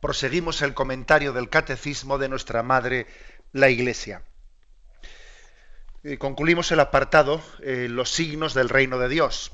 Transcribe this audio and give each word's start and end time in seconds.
proseguimos 0.00 0.62
el 0.62 0.74
comentario 0.74 1.32
del 1.32 1.48
catecismo 1.48 2.18
de 2.18 2.28
nuestra 2.28 2.62
Madre, 2.62 3.06
la 3.52 3.68
Iglesia. 3.68 4.22
Eh, 6.02 6.16
concluimos 6.16 6.72
el 6.72 6.80
apartado, 6.80 7.42
eh, 7.62 7.86
los 7.90 8.10
signos 8.10 8.54
del 8.54 8.68
reino 8.68 8.98
de 8.98 9.08
Dios. 9.08 9.52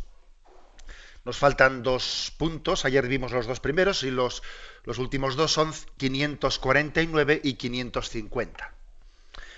Nos 1.24 1.38
faltan 1.38 1.82
dos 1.82 2.32
puntos, 2.38 2.84
ayer 2.84 3.08
vimos 3.08 3.32
los 3.32 3.46
dos 3.46 3.58
primeros 3.58 4.04
y 4.04 4.12
los, 4.12 4.44
los 4.84 4.98
últimos 4.98 5.34
dos 5.34 5.52
son 5.52 5.72
549 5.96 7.40
y 7.42 7.54
550. 7.54 8.74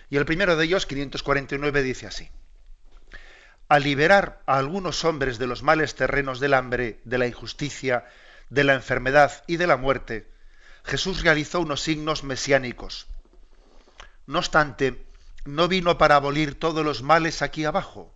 Y 0.08 0.16
el 0.16 0.24
primero 0.24 0.56
de 0.56 0.64
ellos, 0.64 0.86
549, 0.86 1.82
dice 1.82 2.06
así. 2.06 2.30
A 3.68 3.78
liberar 3.78 4.42
a 4.46 4.56
algunos 4.56 5.04
hombres 5.04 5.36
de 5.38 5.46
los 5.46 5.62
males 5.62 5.94
terrenos 5.94 6.40
del 6.40 6.54
hambre, 6.54 7.00
de 7.04 7.18
la 7.18 7.26
injusticia, 7.26 8.06
de 8.48 8.64
la 8.64 8.72
enfermedad 8.72 9.44
y 9.46 9.58
de 9.58 9.66
la 9.66 9.76
muerte, 9.76 10.26
Jesús 10.88 11.22
realizó 11.22 11.60
unos 11.60 11.82
signos 11.82 12.24
mesiánicos. 12.24 13.06
No 14.26 14.38
obstante, 14.38 15.06
no 15.44 15.68
vino 15.68 15.98
para 15.98 16.16
abolir 16.16 16.58
todos 16.58 16.82
los 16.82 17.02
males 17.02 17.42
aquí 17.42 17.66
abajo, 17.66 18.14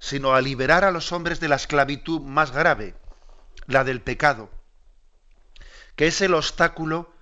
sino 0.00 0.34
a 0.34 0.40
liberar 0.40 0.84
a 0.84 0.90
los 0.90 1.12
hombres 1.12 1.38
de 1.38 1.46
la 1.46 1.54
esclavitud 1.54 2.20
más 2.20 2.50
grave, 2.50 2.96
la 3.66 3.84
del 3.84 4.00
pecado, 4.00 4.50
que 5.94 6.08
es 6.08 6.20
el 6.22 6.34
obstáculo 6.34 7.14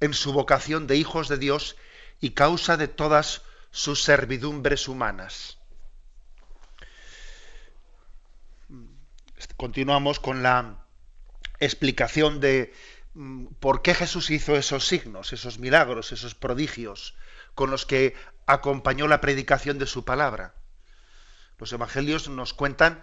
en 0.00 0.12
su 0.12 0.34
vocación 0.34 0.86
de 0.86 0.96
hijos 0.96 1.28
de 1.28 1.38
Dios 1.38 1.76
y 2.20 2.30
causa 2.30 2.76
de 2.76 2.88
todas 2.88 3.40
sus 3.70 4.02
servidumbres 4.02 4.86
humanas. 4.86 5.56
Continuamos 9.56 10.20
con 10.20 10.42
la 10.42 10.84
explicación 11.58 12.38
de 12.40 12.74
por 13.58 13.82
qué 13.82 13.94
Jesús 13.94 14.30
hizo 14.30 14.56
esos 14.56 14.86
signos, 14.86 15.32
esos 15.32 15.58
milagros, 15.58 16.12
esos 16.12 16.34
prodigios 16.34 17.14
con 17.54 17.70
los 17.70 17.86
que 17.86 18.14
acompañó 18.46 19.08
la 19.08 19.20
predicación 19.20 19.78
de 19.78 19.86
su 19.86 20.04
palabra. 20.04 20.54
Los 21.58 21.72
evangelios 21.72 22.28
nos 22.28 22.54
cuentan 22.54 23.02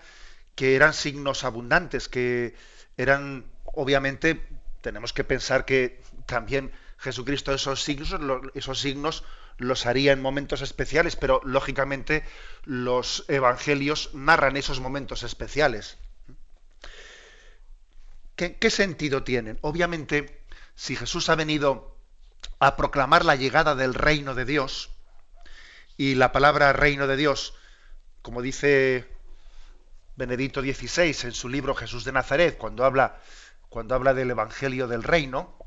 que 0.56 0.76
eran 0.76 0.94
signos 0.94 1.44
abundantes, 1.44 2.08
que 2.08 2.56
eran, 2.96 3.46
obviamente, 3.66 4.42
tenemos 4.82 5.12
que 5.12 5.26
pensar 5.26 5.66
que 5.66 6.02
también 6.26 6.72
Jesucristo 6.98 7.54
esos 7.54 7.84
signos, 7.84 8.16
esos 8.54 8.80
signos 8.80 9.26
los 9.58 9.86
haría 9.86 10.14
en 10.14 10.22
momentos 10.22 10.62
especiales, 10.62 11.18
pero 11.18 11.42
lógicamente 11.44 12.24
los 12.64 13.26
evangelios 13.28 14.12
narran 14.14 14.56
esos 14.56 14.80
momentos 14.80 15.24
especiales. 15.24 15.98
¿Qué, 18.36 18.70
sentido 18.70 19.24
tienen? 19.24 19.58
Obviamente, 19.62 20.42
si 20.76 20.96
Jesús 20.98 21.30
ha 21.30 21.36
venido 21.36 21.96
a 22.60 22.76
proclamar 22.76 23.24
la 23.24 23.36
llegada 23.36 23.76
del 23.76 23.94
reino 23.94 24.36
de 24.36 24.44
Dios, 24.44 24.90
y 25.98 26.16
la 26.16 26.34
palabra 26.34 26.74
reino 26.74 27.08
de 27.08 27.16
Dios, 27.16 27.54
como 28.22 28.42
dice 28.42 29.08
Benedicto 30.18 30.62
XVI 30.62 31.16
en 31.24 31.32
su 31.32 31.48
libro 31.48 31.76
Jesús 31.76 32.04
de 32.04 32.12
Nazaret, 32.12 32.58
cuando 32.58 32.84
habla, 32.84 33.22
cuando 33.70 33.96
habla 33.96 34.14
del 34.14 34.32
Evangelio 34.32 34.90
del 34.90 35.04
reino, 35.04 35.58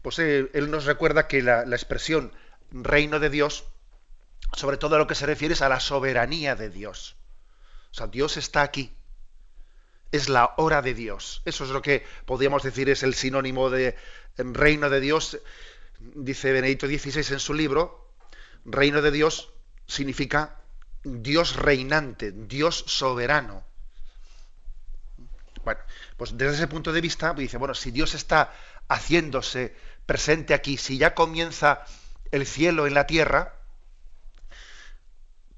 pues 0.00 0.20
él, 0.20 0.50
nos 0.70 0.84
recuerda 0.84 1.26
que 1.26 1.42
la, 1.42 1.66
la, 1.66 1.74
expresión 1.74 2.32
reino 2.70 3.18
de 3.18 3.30
Dios, 3.30 3.64
sobre 4.52 4.76
todo 4.76 4.94
a 4.94 4.98
lo 4.98 5.08
que 5.08 5.16
se 5.16 5.26
refiere 5.26 5.54
es 5.54 5.62
a 5.62 5.68
la 5.68 5.80
soberanía 5.80 6.54
de 6.54 6.70
Dios. 6.70 7.16
O 7.90 7.94
sea, 7.94 8.06
Dios 8.06 8.36
está 8.36 8.62
aquí 8.62 8.97
es 10.12 10.28
la 10.28 10.54
hora 10.56 10.82
de 10.82 10.94
Dios. 10.94 11.42
Eso 11.44 11.64
es 11.64 11.70
lo 11.70 11.82
que 11.82 12.04
podríamos 12.24 12.62
decir 12.62 12.88
es 12.88 13.02
el 13.02 13.14
sinónimo 13.14 13.70
de 13.70 13.96
reino 14.36 14.90
de 14.90 15.00
Dios. 15.00 15.38
Dice 15.98 16.52
Benedicto 16.52 16.86
XVI 16.86 17.34
en 17.34 17.40
su 17.40 17.54
libro, 17.54 18.12
reino 18.64 19.02
de 19.02 19.10
Dios 19.10 19.52
significa 19.86 20.60
Dios 21.02 21.56
reinante, 21.56 22.32
Dios 22.32 22.84
soberano. 22.86 23.64
Bueno, 25.64 25.80
pues 26.16 26.36
desde 26.36 26.54
ese 26.54 26.66
punto 26.66 26.92
de 26.92 27.00
vista, 27.00 27.34
dice, 27.34 27.58
bueno, 27.58 27.74
si 27.74 27.90
Dios 27.90 28.14
está 28.14 28.54
haciéndose 28.88 29.74
presente 30.06 30.54
aquí, 30.54 30.76
si 30.76 30.98
ya 30.98 31.14
comienza 31.14 31.84
el 32.30 32.46
cielo 32.46 32.86
en 32.86 32.94
la 32.94 33.06
tierra, 33.06 33.57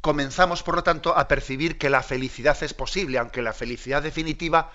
comenzamos, 0.00 0.62
por 0.62 0.76
lo 0.76 0.82
tanto, 0.82 1.16
a 1.16 1.28
percibir 1.28 1.78
que 1.78 1.90
la 1.90 2.02
felicidad 2.02 2.60
es 2.62 2.74
posible, 2.74 3.18
aunque 3.18 3.42
la 3.42 3.52
felicidad 3.52 4.02
definitiva 4.02 4.72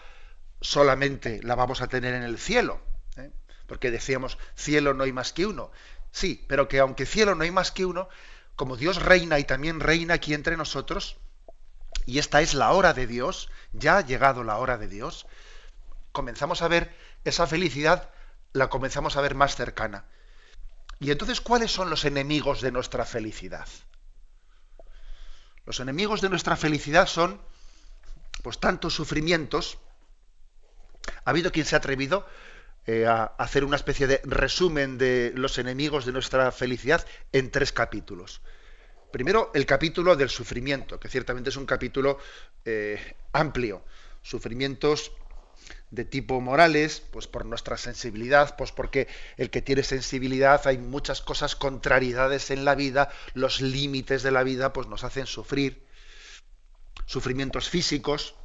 solamente 0.62 1.42
la 1.44 1.56
vamos 1.56 1.82
a 1.82 1.88
tener 1.88 2.14
en 2.14 2.24
el 2.24 2.38
cielo. 2.38 2.80
¿eh? 3.18 3.32
Porque 3.68 3.92
decíamos, 3.92 4.38
cielo 4.56 4.94
no 4.94 5.04
hay 5.04 5.14
más 5.14 5.34
que 5.34 5.46
uno. 5.46 5.72
Sí, 6.12 6.46
pero 6.48 6.68
que 6.68 6.80
aunque 6.80 7.06
cielo 7.06 7.36
no 7.36 7.44
hay 7.44 7.52
más 7.52 7.72
que 7.72 7.86
uno, 7.86 8.08
como 8.56 8.78
Dios 8.78 9.02
reina 9.02 9.40
y 9.40 9.44
también 9.44 9.80
reina 9.80 10.16
aquí 10.16 10.34
entre 10.34 10.58
nosotros, 10.58 11.18
y 12.06 12.20
esta 12.20 12.42
es 12.42 12.54
la 12.54 12.72
hora 12.72 12.94
de 12.94 13.08
Dios, 13.08 13.50
ya 13.74 13.98
ha 13.98 14.02
llegado 14.02 14.44
la 14.44 14.58
hora 14.58 14.78
de 14.78 14.88
Dios, 14.88 15.28
comenzamos 16.12 16.62
a 16.62 16.68
ver 16.68 16.96
esa 17.26 17.48
felicidad, 17.48 18.10
la 18.54 18.70
comenzamos 18.70 19.18
a 19.18 19.22
ver 19.22 19.36
más 19.36 19.56
cercana. 19.56 20.06
Y 21.00 21.12
entonces, 21.12 21.42
¿cuáles 21.42 21.72
son 21.72 21.90
los 21.90 22.06
enemigos 22.06 22.62
de 22.62 22.72
nuestra 22.72 23.06
felicidad? 23.06 23.68
Los 25.66 25.80
enemigos 25.80 26.22
de 26.22 26.30
nuestra 26.30 26.56
felicidad 26.56 27.08
son, 27.08 27.42
pues, 28.44 28.60
tantos 28.60 28.94
sufrimientos. 28.94 29.80
Ha 31.24 31.30
habido 31.30 31.52
quien 31.52 31.66
se 31.66 31.76
ha 31.76 31.80
atrevido 31.80 32.28
eh, 32.86 33.08
a 33.08 33.24
hacer 33.24 33.64
una 33.64 33.76
especie 33.76 34.06
de 34.06 34.22
resumen 34.26 34.98
de 34.98 35.34
los 35.36 35.58
enemigos 35.58 36.06
de 36.06 36.12
nuestra 36.12 36.52
felicidad 36.52 37.06
en 37.32 37.50
tres 37.50 37.72
capítulos. 37.72 38.42
Primero, 39.12 39.50
el 39.54 39.66
capítulo 39.66 40.16
del 40.16 40.30
sufrimiento, 40.30 41.00
que 41.00 41.10
ciertamente 41.10 41.50
es 41.50 41.56
un 41.56 41.66
capítulo 41.66 42.20
eh, 42.64 43.16
amplio. 43.32 43.84
Sufrimientos 44.22 45.12
de 45.96 46.06
tipo 46.06 46.42
morales, 46.42 47.02
pues 47.12 47.28
por 47.28 47.46
nuestra 47.46 47.78
sensibilidad, 47.78 48.56
pues 48.58 48.72
porque 48.72 49.08
el 49.38 49.50
que 49.50 49.62
tiene 49.62 49.82
sensibilidad 49.82 50.68
hay 50.68 50.78
muchas 50.78 51.22
cosas, 51.22 51.56
contrariedades 51.56 52.52
en 52.52 52.66
la 52.66 52.76
vida, 52.76 53.10
los 53.34 53.62
límites 53.62 54.22
de 54.22 54.32
la 54.32 54.44
vida, 54.44 54.74
pues 54.74 54.88
nos 54.88 55.04
hacen 55.04 55.26
sufrir, 55.26 55.86
sufrimientos 57.06 57.70
físicos, 57.70 58.36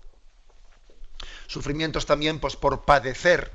sufrimientos 1.49 2.07
también 2.07 2.39
pues 2.39 2.55
por 2.55 2.85
padecer, 2.85 3.51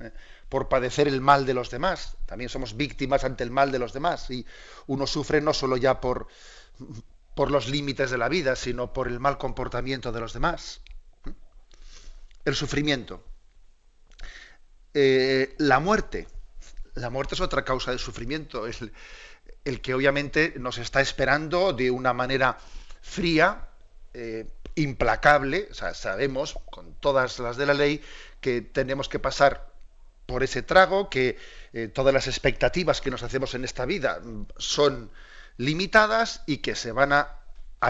¿eh? 0.00 0.12
por 0.48 0.68
padecer 0.68 1.08
el 1.08 1.20
mal 1.20 1.44
de 1.44 1.54
los 1.54 1.70
demás, 1.70 2.16
también 2.26 2.48
somos 2.48 2.76
víctimas 2.76 3.24
ante 3.24 3.42
el 3.42 3.50
mal 3.50 3.72
de 3.72 3.80
los 3.80 3.92
demás 3.92 4.30
y 4.30 4.46
uno 4.86 5.06
sufre 5.06 5.40
no 5.40 5.52
solo 5.52 5.76
ya 5.76 6.00
por 6.00 6.28
por 7.34 7.50
los 7.50 7.68
límites 7.68 8.12
de 8.12 8.18
la 8.18 8.28
vida, 8.28 8.54
sino 8.54 8.92
por 8.92 9.08
el 9.08 9.18
mal 9.18 9.38
comportamiento 9.38 10.12
de 10.12 10.20
los 10.20 10.32
demás 10.32 10.83
el 12.44 12.54
sufrimiento. 12.54 13.24
Eh, 14.92 15.54
la 15.58 15.80
muerte. 15.80 16.28
La 16.94 17.10
muerte 17.10 17.34
es 17.34 17.40
otra 17.40 17.64
causa 17.64 17.90
de 17.90 17.98
sufrimiento. 17.98 18.66
El, 18.66 18.92
el 19.64 19.80
que 19.80 19.94
obviamente 19.94 20.54
nos 20.56 20.78
está 20.78 21.00
esperando 21.00 21.72
de 21.72 21.90
una 21.90 22.12
manera 22.12 22.58
fría, 23.00 23.68
eh, 24.12 24.46
implacable. 24.74 25.68
Sabemos, 25.72 26.58
con 26.70 26.94
todas 26.94 27.38
las 27.38 27.56
de 27.56 27.66
la 27.66 27.74
ley, 27.74 28.02
que 28.40 28.60
tenemos 28.60 29.08
que 29.08 29.18
pasar 29.18 29.72
por 30.26 30.42
ese 30.42 30.62
trago, 30.62 31.10
que 31.10 31.36
eh, 31.72 31.88
todas 31.88 32.14
las 32.14 32.26
expectativas 32.28 33.00
que 33.00 33.10
nos 33.10 33.22
hacemos 33.22 33.54
en 33.54 33.64
esta 33.64 33.84
vida 33.84 34.20
son 34.56 35.10
limitadas 35.56 36.42
y 36.46 36.58
que 36.58 36.74
se 36.74 36.92
van 36.92 37.12
a 37.12 37.40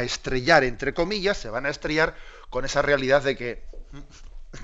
estrellar, 0.03 0.65
entre 0.65 0.95
comillas, 0.95 1.39
se 1.39 1.51
van 1.51 1.67
a 1.67 1.71
estrellar 1.71 2.17
con 2.51 2.65
esa 2.65 2.83
realidad 2.83 3.23
de 3.23 3.37
que 3.37 3.65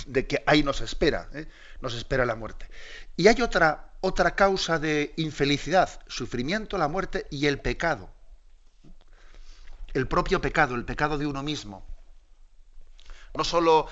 de 0.06 0.26
que 0.26 0.42
ahí 0.46 0.62
nos 0.62 0.81
espera, 0.81 1.28
¿eh? 1.34 1.46
nos 1.81 1.94
espera 1.94 2.25
la 2.25 2.34
muerte. 2.34 2.69
Y 3.16 3.28
hay 3.28 3.42
otra, 3.42 3.92
otra 4.00 4.34
causa 4.34 4.78
de 4.78 5.12
infelicidad, 5.16 6.00
sufrimiento, 6.06 6.78
la 6.78 6.88
muerte 6.88 7.26
y 7.31 7.46
el 7.46 7.60
pecado. 7.60 8.10
El 9.92 10.06
propio 10.06 10.40
pecado, 10.40 10.75
el 10.75 10.84
pecado 10.84 11.19
de 11.19 11.26
uno 11.26 11.42
mismo. 11.42 11.87
No 13.34 13.44
solo 13.44 13.87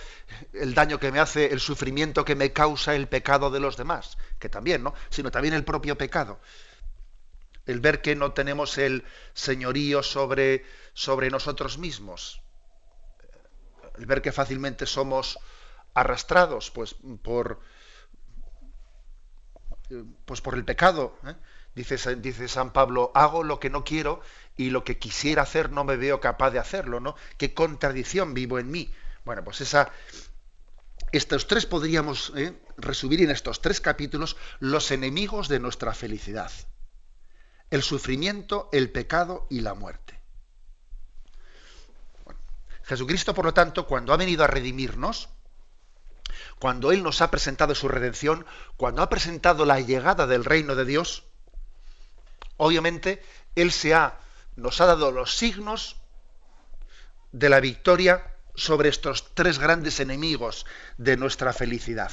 el 0.53 0.75
daño 0.75 0.99
que 0.99 1.13
me 1.13 1.21
hace, 1.21 1.53
el 1.53 1.61
sufrimiento 1.61 2.25
que 2.25 2.35
me 2.35 2.53
causa 2.53 2.95
el 2.95 3.07
pecado 3.07 3.51
de 3.51 3.61
los 3.61 3.77
demás, 3.77 4.19
que 4.39 4.49
también, 4.49 4.83
¿no? 4.83 4.95
Sino 5.11 5.31
también 5.31 5.55
el 5.55 5.65
propio 5.65 5.97
pecado. 5.97 6.41
El 7.67 7.81
ver 7.81 8.01
que 8.03 8.17
no 8.17 8.33
tenemos 8.33 8.79
el 8.79 9.05
señorío 9.35 10.03
sobre, 10.03 10.65
sobre 10.93 11.31
nosotros 11.31 11.79
mismos. 11.79 12.41
El 13.97 14.07
ver 14.07 14.23
que 14.23 14.33
fácilmente 14.33 14.87
somos 14.87 15.39
arrastrados 15.95 16.71
pues, 16.71 16.97
por, 17.23 17.61
pues 20.25 20.41
por 20.41 20.55
el 20.55 20.65
pecado. 20.65 21.17
¿eh? 21.27 21.35
Dice, 21.75 22.17
dice, 22.17 22.49
San 22.49 22.73
Pablo, 22.73 23.13
hago 23.15 23.45
lo 23.45 23.61
que 23.61 23.71
no 23.71 23.85
quiero 23.85 24.21
y 24.57 24.71
lo 24.71 24.83
que 24.85 24.99
quisiera 24.99 25.43
hacer 25.43 25.71
no 25.71 25.85
me 25.85 25.97
veo 25.97 26.21
capaz 26.21 26.51
de 26.51 26.59
hacerlo, 26.59 26.99
¿no? 26.99 27.15
Qué 27.37 27.55
contradicción 27.55 28.35
vivo 28.35 28.59
en 28.59 28.71
mí. 28.71 28.93
Bueno, 29.25 29.45
pues 29.45 29.61
esa, 29.61 29.93
estos 31.13 31.47
tres 31.47 31.67
podríamos 31.67 32.33
¿eh? 32.37 32.59
resumir 32.77 33.23
en 33.23 33.31
estos 33.31 33.63
tres 33.63 33.81
capítulos 33.81 34.37
los 34.59 34.91
enemigos 34.91 35.49
de 35.49 35.61
nuestra 35.61 35.95
felicidad. 35.95 36.51
El 37.71 37.83
sufrimiento, 37.83 38.69
el 38.73 38.91
pecado 38.91 39.47
y 39.49 39.61
la 39.61 39.75
muerte. 39.75 40.19
Jesucristo, 42.83 43.35
por 43.35 43.45
lo 43.45 43.55
tanto, 43.55 43.87
cuando 43.87 44.13
ha 44.13 44.17
venido 44.17 44.45
a 44.45 44.47
redimirnos, 44.47 45.29
cuando 46.59 46.93
Él 46.93 47.03
nos 47.03 47.21
ha 47.21 47.31
presentado 47.31 47.75
su 47.75 47.89
redención, 47.89 48.47
cuando 48.77 49.03
ha 49.03 49.09
presentado 49.09 49.65
la 49.65 49.81
llegada 49.81 50.27
del 50.27 50.45
reino 50.45 50.75
de 50.75 50.85
Dios, 50.85 51.25
obviamente 52.57 53.23
Él 53.55 53.73
se 53.73 53.95
ha, 53.95 54.19
nos 54.57 54.81
ha 54.81 54.87
dado 54.87 55.11
los 55.13 55.37
signos 55.37 55.97
de 57.33 57.49
la 57.49 57.61
victoria 57.61 58.35
sobre 58.55 58.89
estos 58.89 59.35
tres 59.35 59.59
grandes 59.59 60.01
enemigos 60.01 60.67
de 60.97 61.17
nuestra 61.17 61.53
felicidad. 61.53 62.11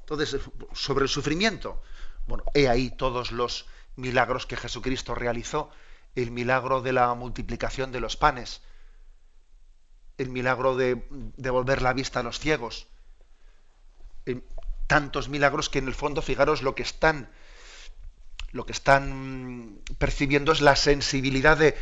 Entonces, 0.00 0.40
sobre 0.72 1.04
el 1.04 1.08
sufrimiento, 1.08 1.82
bueno, 2.26 2.44
he 2.54 2.68
ahí 2.68 2.90
todos 2.90 3.32
los 3.32 3.66
milagros 3.96 4.46
que 4.46 4.56
Jesucristo 4.56 5.14
realizó, 5.14 5.70
el 6.14 6.30
milagro 6.30 6.80
de 6.80 6.92
la 6.92 7.12
multiplicación 7.14 7.92
de 7.92 8.00
los 8.00 8.16
panes, 8.16 8.62
el 10.18 10.30
milagro 10.30 10.76
de 10.76 11.06
devolver 11.36 11.82
la 11.82 11.92
vista 11.92 12.20
a 12.20 12.22
los 12.22 12.38
ciegos. 12.38 12.88
tantos 14.86 15.28
milagros 15.28 15.68
que 15.68 15.80
en 15.80 15.88
el 15.88 15.94
fondo, 15.94 16.22
fijaros, 16.22 16.62
lo 16.62 16.76
que 16.76 16.84
están, 16.84 17.28
lo 18.52 18.64
que 18.66 18.72
están 18.72 19.80
percibiendo 19.98 20.52
es 20.52 20.60
la 20.60 20.76
sensibilidad 20.76 21.58
de, 21.58 21.74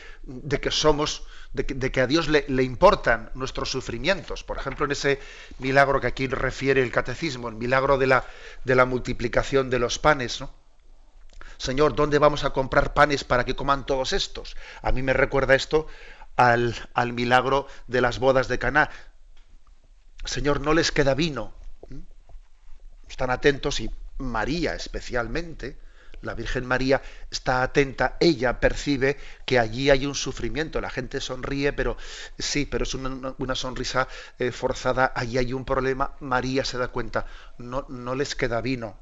que 0.61 0.71
somos, 0.71 1.27
de 1.53 1.93
que, 1.93 2.01
a 2.01 2.07
Dios 2.07 2.29
le, 2.29 2.63
importan 2.63 3.31
nuestros 3.35 3.71
sufrimientos. 3.71 4.43
Por 4.43 4.57
ejemplo, 4.57 4.87
en 4.87 4.93
ese 4.93 5.21
milagro 5.59 6.01
que 6.01 6.07
aquí 6.07 6.27
refiere 6.29 6.83
el 6.83 6.91
catecismo, 6.91 7.49
el 7.49 7.57
milagro 7.57 7.99
de 7.99 8.07
la, 8.07 8.25
de 8.65 8.75
la 8.75 8.87
multiplicación 8.87 9.69
de 9.69 9.79
los 9.79 9.99
panes, 9.99 10.41
¿no? 10.41 10.51
Señor, 11.57 11.95
¿dónde 11.95 12.19
vamos 12.19 12.45
a 12.45 12.51
comprar 12.51 12.95
panes 12.95 13.23
para 13.23 13.45
que 13.45 13.55
coman 13.55 13.87
todos 13.87 14.13
estos? 14.13 14.57
A 14.83 14.93
mí 14.93 15.03
me 15.03 15.13
recuerda 15.13 15.55
esto 15.55 15.87
al, 16.37 17.13
milagro 17.13 17.67
de 17.87 18.01
las 18.01 18.19
bodas 18.19 18.49
de 18.49 18.59
Caná. 18.59 18.91
Señor, 20.25 20.61
no 20.61 20.75
les 20.75 20.91
queda 20.91 21.15
vino. 21.15 21.55
Están 23.09 23.31
atentos 23.31 23.81
y 23.81 23.91
María 24.19 24.75
especialmente, 24.75 25.79
la 26.23 26.35
Virgen 26.35 26.65
María 26.65 27.03
está 27.31 27.63
atenta, 27.63 28.17
ella 28.19 28.59
percibe 28.59 29.19
que 29.45 29.59
allí 29.59 29.91
hay 29.91 30.07
un 30.07 30.15
sufrimiento, 30.15 30.81
la 30.81 30.89
gente 30.89 31.21
sonríe, 31.21 31.73
pero 31.73 31.97
sí, 32.39 32.65
pero 32.65 32.85
es 32.85 32.95
una, 32.95 33.55
sonrisa 33.55 34.09
eh, 34.39 34.51
forzada, 34.51 35.13
allí 35.15 35.37
hay 35.37 35.53
un 35.53 35.65
problema, 35.65 36.15
María 36.21 36.65
se 36.65 36.79
da 36.79 36.89
cuenta, 36.89 37.27
no, 37.59 37.85
no 37.89 38.15
les 38.15 38.35
queda 38.35 38.63
vino. 38.63 38.97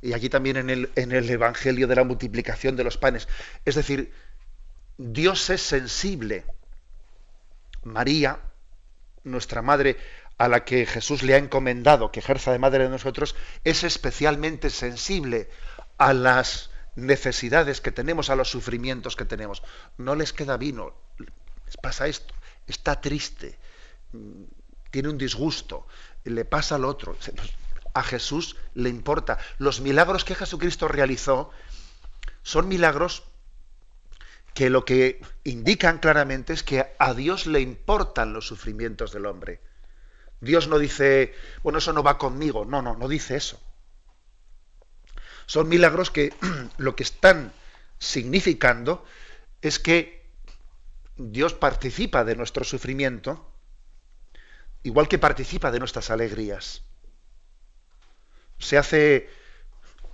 Y 0.00 0.12
aquí 0.12 0.28
también 0.28 0.56
en 0.56 0.70
el, 0.70 0.90
en 0.94 1.12
el 1.12 1.28
Evangelio 1.28 1.86
de 1.86 1.96
la 1.96 2.04
multiplicación 2.04 2.76
de 2.76 2.84
los 2.84 2.96
panes. 2.96 3.28
Es 3.64 3.74
decir, 3.74 4.12
Dios 4.98 5.50
es 5.50 5.62
sensible. 5.62 6.44
María, 7.84 8.40
nuestra 9.24 9.62
madre, 9.62 9.96
a 10.38 10.48
la 10.48 10.64
que 10.64 10.86
Jesús 10.86 11.22
le 11.22 11.34
ha 11.34 11.38
encomendado 11.38 12.12
que 12.12 12.20
ejerza 12.20 12.52
de 12.52 12.58
madre 12.58 12.84
de 12.84 12.90
nosotros, 12.90 13.34
es 13.64 13.84
especialmente 13.84 14.70
sensible 14.70 15.48
a 15.98 16.12
las 16.12 16.70
necesidades 16.94 17.80
que 17.80 17.92
tenemos, 17.92 18.30
a 18.30 18.36
los 18.36 18.50
sufrimientos 18.50 19.16
que 19.16 19.24
tenemos. 19.24 19.62
No 19.98 20.14
les 20.14 20.32
queda 20.32 20.56
vino, 20.56 20.94
les 21.18 21.76
pasa 21.76 22.06
esto, 22.06 22.34
está 22.66 23.00
triste, 23.00 23.58
tiene 24.90 25.08
un 25.08 25.18
disgusto, 25.18 25.86
le 26.24 26.44
pasa 26.44 26.74
al 26.74 26.84
otro. 26.84 27.16
A 27.94 28.02
Jesús 28.02 28.56
le 28.74 28.90
importa. 28.90 29.38
Los 29.58 29.80
milagros 29.80 30.24
que 30.24 30.34
Jesucristo 30.34 30.88
realizó 30.88 31.50
son 32.42 32.68
milagros 32.68 33.24
que 34.56 34.70
lo 34.70 34.86
que 34.86 35.20
indican 35.44 35.98
claramente 35.98 36.54
es 36.54 36.62
que 36.62 36.86
a 36.98 37.12
Dios 37.12 37.46
le 37.46 37.60
importan 37.60 38.32
los 38.32 38.46
sufrimientos 38.46 39.12
del 39.12 39.26
hombre. 39.26 39.60
Dios 40.40 40.66
no 40.66 40.78
dice, 40.78 41.34
bueno, 41.62 41.78
eso 41.78 41.92
no 41.92 42.02
va 42.02 42.16
conmigo. 42.16 42.64
No, 42.64 42.80
no, 42.80 42.96
no 42.96 43.06
dice 43.06 43.36
eso. 43.36 43.60
Son 45.44 45.68
milagros 45.68 46.10
que 46.10 46.32
lo 46.78 46.96
que 46.96 47.02
están 47.02 47.52
significando 47.98 49.04
es 49.60 49.78
que 49.78 50.26
Dios 51.16 51.52
participa 51.52 52.24
de 52.24 52.34
nuestro 52.34 52.64
sufrimiento, 52.64 53.52
igual 54.82 55.06
que 55.06 55.18
participa 55.18 55.70
de 55.70 55.80
nuestras 55.80 56.08
alegrías. 56.08 56.80
Se 58.58 58.78
hace 58.78 59.28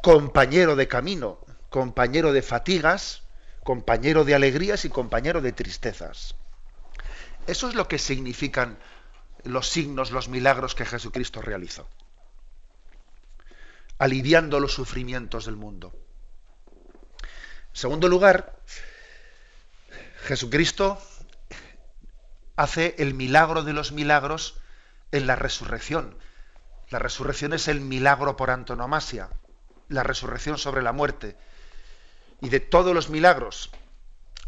compañero 0.02 0.74
de 0.74 0.88
camino, 0.88 1.38
compañero 1.70 2.32
de 2.32 2.42
fatigas, 2.42 3.22
compañero 3.64 4.24
de 4.24 4.34
alegrías 4.34 4.84
y 4.84 4.88
compañero 4.88 5.40
de 5.40 5.52
tristezas. 5.52 6.34
Eso 7.46 7.68
es 7.68 7.74
lo 7.74 7.88
que 7.88 7.98
significan 7.98 8.78
los 9.44 9.68
signos, 9.68 10.10
los 10.10 10.28
milagros 10.28 10.74
que 10.74 10.84
Jesucristo 10.84 11.42
realizó, 11.42 11.88
aliviando 13.98 14.60
los 14.60 14.72
sufrimientos 14.72 15.46
del 15.46 15.56
mundo. 15.56 15.92
En 17.70 17.76
segundo 17.76 18.08
lugar, 18.08 18.56
Jesucristo 20.24 21.00
hace 22.54 22.94
el 22.98 23.14
milagro 23.14 23.64
de 23.64 23.72
los 23.72 23.92
milagros 23.92 24.56
en 25.10 25.26
la 25.26 25.36
resurrección. 25.36 26.16
La 26.90 26.98
resurrección 26.98 27.52
es 27.54 27.66
el 27.68 27.80
milagro 27.80 28.36
por 28.36 28.50
antonomasia, 28.50 29.30
la 29.88 30.02
resurrección 30.02 30.58
sobre 30.58 30.82
la 30.82 30.92
muerte 30.92 31.36
y 32.42 32.48
de 32.48 32.60
todos 32.60 32.94
los 32.94 33.08
milagros 33.08 33.70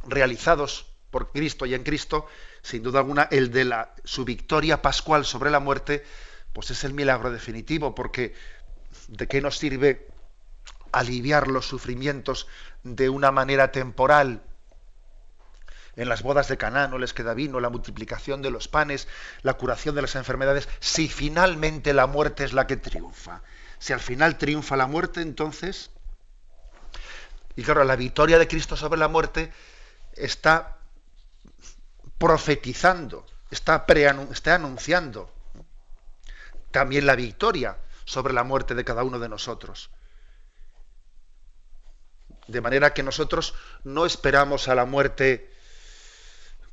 realizados 0.07 0.87
por 1.11 1.31
Cristo 1.31 1.65
y 1.65 1.75
en 1.75 1.85
Cristo, 1.85 2.27
sin 2.61 2.83
duda 2.83 2.99
alguna, 2.99 3.29
el 3.31 3.53
de 3.53 3.65
la, 3.65 3.95
su 4.03 4.25
victoria 4.25 4.83
pascual 4.83 5.25
sobre 5.25 5.51
la 5.51 5.61
muerte, 5.61 6.05
pues 6.53 6.73
es 6.73 6.83
el 6.83 6.93
milagro 6.93 7.31
definitivo, 7.31 7.95
porque 7.95 8.35
¿de 9.07 9.29
qué 9.29 9.41
nos 9.41 9.59
sirve 9.59 10.09
aliviar 10.91 11.47
los 11.47 11.67
sufrimientos 11.67 12.49
de 12.83 13.09
una 13.09 13.31
manera 13.31 13.71
temporal? 13.71 14.43
En 15.95 16.09
las 16.09 16.25
bodas 16.25 16.49
de 16.49 16.59
Caná 16.59 16.89
no 16.89 16.99
les 16.99 17.15
queda 17.15 17.33
vino, 17.33 17.61
la 17.61 17.71
multiplicación 17.71 18.43
de 18.43 18.51
los 18.51 18.67
panes, 18.67 19.07
la 19.43 19.55
curación 19.55 19.95
de 19.95 20.03
las 20.03 20.17
enfermedades, 20.17 20.69
si 20.81 21.07
finalmente 21.07 21.95
la 21.95 22.09
muerte 22.09 22.43
es 22.43 22.53
la 22.53 22.67
que 22.67 22.77
triunfa. 22.77 23.43
Si 23.79 23.93
al 23.93 24.01
final 24.01 24.37
triunfa 24.37 24.77
la 24.77 24.89
muerte, 24.89 25.21
entonces 25.21 25.93
y 27.57 27.63
claro, 27.63 27.85
la 27.85 27.97
victoria 27.97 28.39
de 28.39 28.49
Cristo 28.49 28.77
sobre 28.77 28.99
la 28.99 29.09
muerte 29.09 29.53
está 30.15 30.79
profetizando, 32.19 33.27
está, 33.51 33.85
anunciando 34.55 35.31
también 36.71 37.07
la 37.07 37.15
victoria 37.15 37.79
sobre 38.05 38.35
la 38.35 38.45
muerte 38.45 38.75
de 38.75 38.85
cada 38.85 39.05
uno 39.05 39.19
de 39.19 39.29
nosotros. 39.29 39.91
De 42.49 42.61
manera 42.61 42.93
que 42.93 43.03
nosotros 43.03 43.55
no 43.85 44.05
esperamos 44.05 44.69
a 44.69 44.75
la 44.75 44.85
muerte 44.85 45.54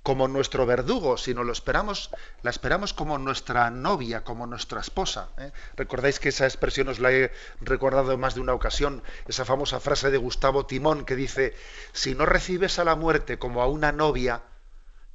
como 0.03 0.27
nuestro 0.27 0.65
verdugo, 0.65 1.17
sino 1.17 1.43
lo 1.43 1.51
esperamos, 1.51 2.09
la 2.41 2.49
esperamos 2.49 2.93
como 2.93 3.19
nuestra 3.19 3.69
novia, 3.69 4.23
como 4.23 4.47
nuestra 4.47 4.81
esposa. 4.81 5.29
¿eh? 5.37 5.51
Recordáis 5.75 6.19
que 6.19 6.29
esa 6.29 6.45
expresión 6.45 6.87
os 6.87 6.99
la 6.99 7.11
he 7.11 7.31
recordado 7.59 8.11
en 8.11 8.19
más 8.19 8.33
de 8.33 8.41
una 8.41 8.53
ocasión, 8.53 9.03
esa 9.27 9.45
famosa 9.45 9.79
frase 9.79 10.09
de 10.09 10.17
Gustavo 10.17 10.65
Timón 10.65 11.05
que 11.05 11.15
dice, 11.15 11.55
si 11.93 12.15
no 12.15 12.25
recibes 12.25 12.79
a 12.79 12.83
la 12.83 12.95
muerte 12.95 13.37
como 13.37 13.61
a 13.61 13.67
una 13.67 13.91
novia, 13.91 14.41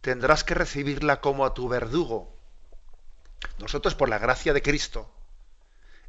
tendrás 0.03 0.45
que 0.45 0.55
recibirla 0.55 1.21
como 1.21 1.45
a 1.45 1.53
tu 1.53 1.69
verdugo. 1.69 2.33
Nosotros, 3.59 3.97
por 3.97 4.09
la 4.09 4.19
gracia 4.19 4.53
de 4.53 4.63
Cristo, 4.63 5.11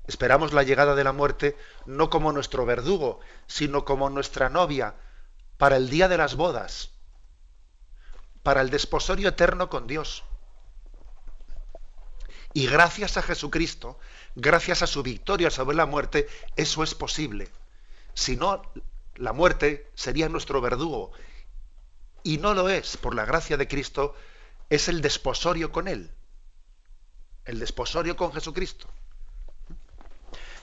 esperamos 0.05 0.53
la 0.53 0.63
llegada 0.63 0.93
de 0.93 1.03
la 1.03 1.13
muerte 1.13 1.57
no 1.87 2.11
como 2.11 2.31
nuestro 2.31 2.65
verdugo, 2.65 3.21
sino 3.47 3.85
como 3.85 4.11
nuestra 4.11 4.49
novia, 4.49 4.93
para 5.57 5.77
el 5.77 5.89
día 5.89 6.07
de 6.07 6.17
las 6.17 6.35
bodas 6.35 6.91
para 8.47 8.61
el 8.61 8.69
desposorio 8.69 9.27
eterno 9.27 9.69
con 9.69 9.87
Dios. 9.87 10.23
Y 12.53 12.67
gracias 12.67 13.17
a 13.17 13.21
Jesucristo, 13.21 13.99
gracias 14.35 14.81
a 14.81 14.87
su 14.87 15.03
victoria 15.03 15.49
sobre 15.49 15.75
la 15.75 15.85
muerte, 15.85 16.29
eso 16.55 16.81
es 16.81 16.95
posible. 16.95 17.49
Si 18.13 18.37
no, 18.37 18.61
la 19.15 19.33
muerte 19.33 19.91
sería 19.95 20.29
nuestro 20.29 20.61
verdugo. 20.61 21.11
Y 22.23 22.37
no 22.37 22.53
lo 22.53 22.69
es, 22.69 22.95
por 22.95 23.15
la 23.15 23.25
gracia 23.25 23.57
de 23.57 23.67
Cristo, 23.67 24.15
es 24.69 24.87
el 24.87 25.01
desposorio 25.01 25.73
con 25.73 25.89
Él. 25.89 26.09
El 27.43 27.59
desposorio 27.59 28.15
con 28.15 28.31
Jesucristo. 28.31 28.87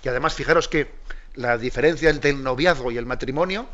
Y 0.03 0.09
además, 0.09 0.33
fijaros 0.33 0.69
que 0.69 0.91
la 1.35 1.59
diferencia 1.59 2.09
entre 2.09 2.31
el 2.31 2.43
noviazgo 2.43 2.91
y 2.93 2.97
el 2.97 3.05
matrimonio, 3.05 3.69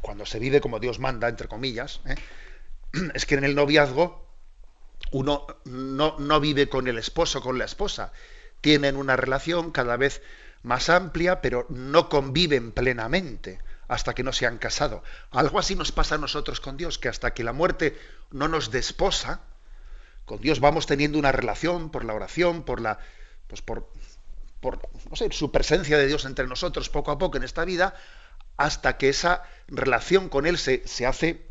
cuando 0.00 0.24
se 0.24 0.38
vive 0.38 0.60
como 0.60 0.78
Dios 0.78 1.00
manda, 1.00 1.28
entre 1.28 1.48
comillas, 1.48 2.02
¿eh? 2.06 2.14
es 3.14 3.26
que 3.26 3.34
en 3.34 3.44
el 3.44 3.54
noviazgo 3.54 4.28
uno 5.10 5.46
no, 5.64 6.40
vive 6.40 6.68
con 6.68 6.88
el 6.88 6.98
esposo, 6.98 7.40
con 7.40 7.58
la 7.58 7.64
esposa. 7.64 8.12
Tienen 8.60 8.96
una 8.96 9.16
relación 9.16 9.70
cada 9.70 9.96
vez 9.96 10.22
más 10.62 10.88
amplia, 10.88 11.40
pero 11.40 11.66
no 11.68 12.08
conviven 12.08 12.72
plenamente 12.72 13.60
hasta 13.86 14.14
que 14.14 14.22
no 14.22 14.32
se 14.32 14.46
han 14.46 14.58
casado. 14.58 15.02
Algo 15.30 15.58
así 15.58 15.74
nos 15.74 15.92
pasa 15.92 16.16
a 16.16 16.18
nosotros 16.18 16.60
con 16.60 16.76
Dios, 16.76 16.98
que 16.98 17.08
hasta 17.08 17.32
que 17.32 17.44
la 17.44 17.54
muerte 17.54 17.98
no 18.30 18.48
nos 18.48 18.70
desposa, 18.70 19.40
con 20.26 20.40
Dios 20.40 20.60
vamos 20.60 20.86
teniendo 20.86 21.18
una 21.18 21.32
relación 21.32 21.90
por 21.90 22.04
la 22.04 22.12
oración, 22.12 22.64
por 22.64 22.82
la, 22.82 22.98
pues 23.46 23.62
por, 23.62 23.88
por 24.60 24.80
no 25.08 25.16
sé, 25.16 25.32
su 25.32 25.50
presencia 25.50 25.96
de 25.96 26.06
Dios 26.06 26.26
entre 26.26 26.46
nosotros 26.46 26.90
poco 26.90 27.12
a 27.12 27.18
poco 27.18 27.38
en 27.38 27.44
esta 27.44 27.64
vida, 27.64 27.94
hasta 28.58 28.98
que 28.98 29.08
esa 29.08 29.42
relación 29.68 30.28
con 30.28 30.44
Él 30.44 30.58
se, 30.58 30.86
se 30.86 31.06
hace 31.06 31.47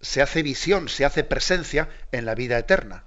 se 0.00 0.22
hace 0.22 0.42
visión, 0.42 0.88
se 0.88 1.04
hace 1.04 1.24
presencia 1.24 1.88
en 2.12 2.24
la 2.24 2.34
vida 2.34 2.58
eterna. 2.58 3.04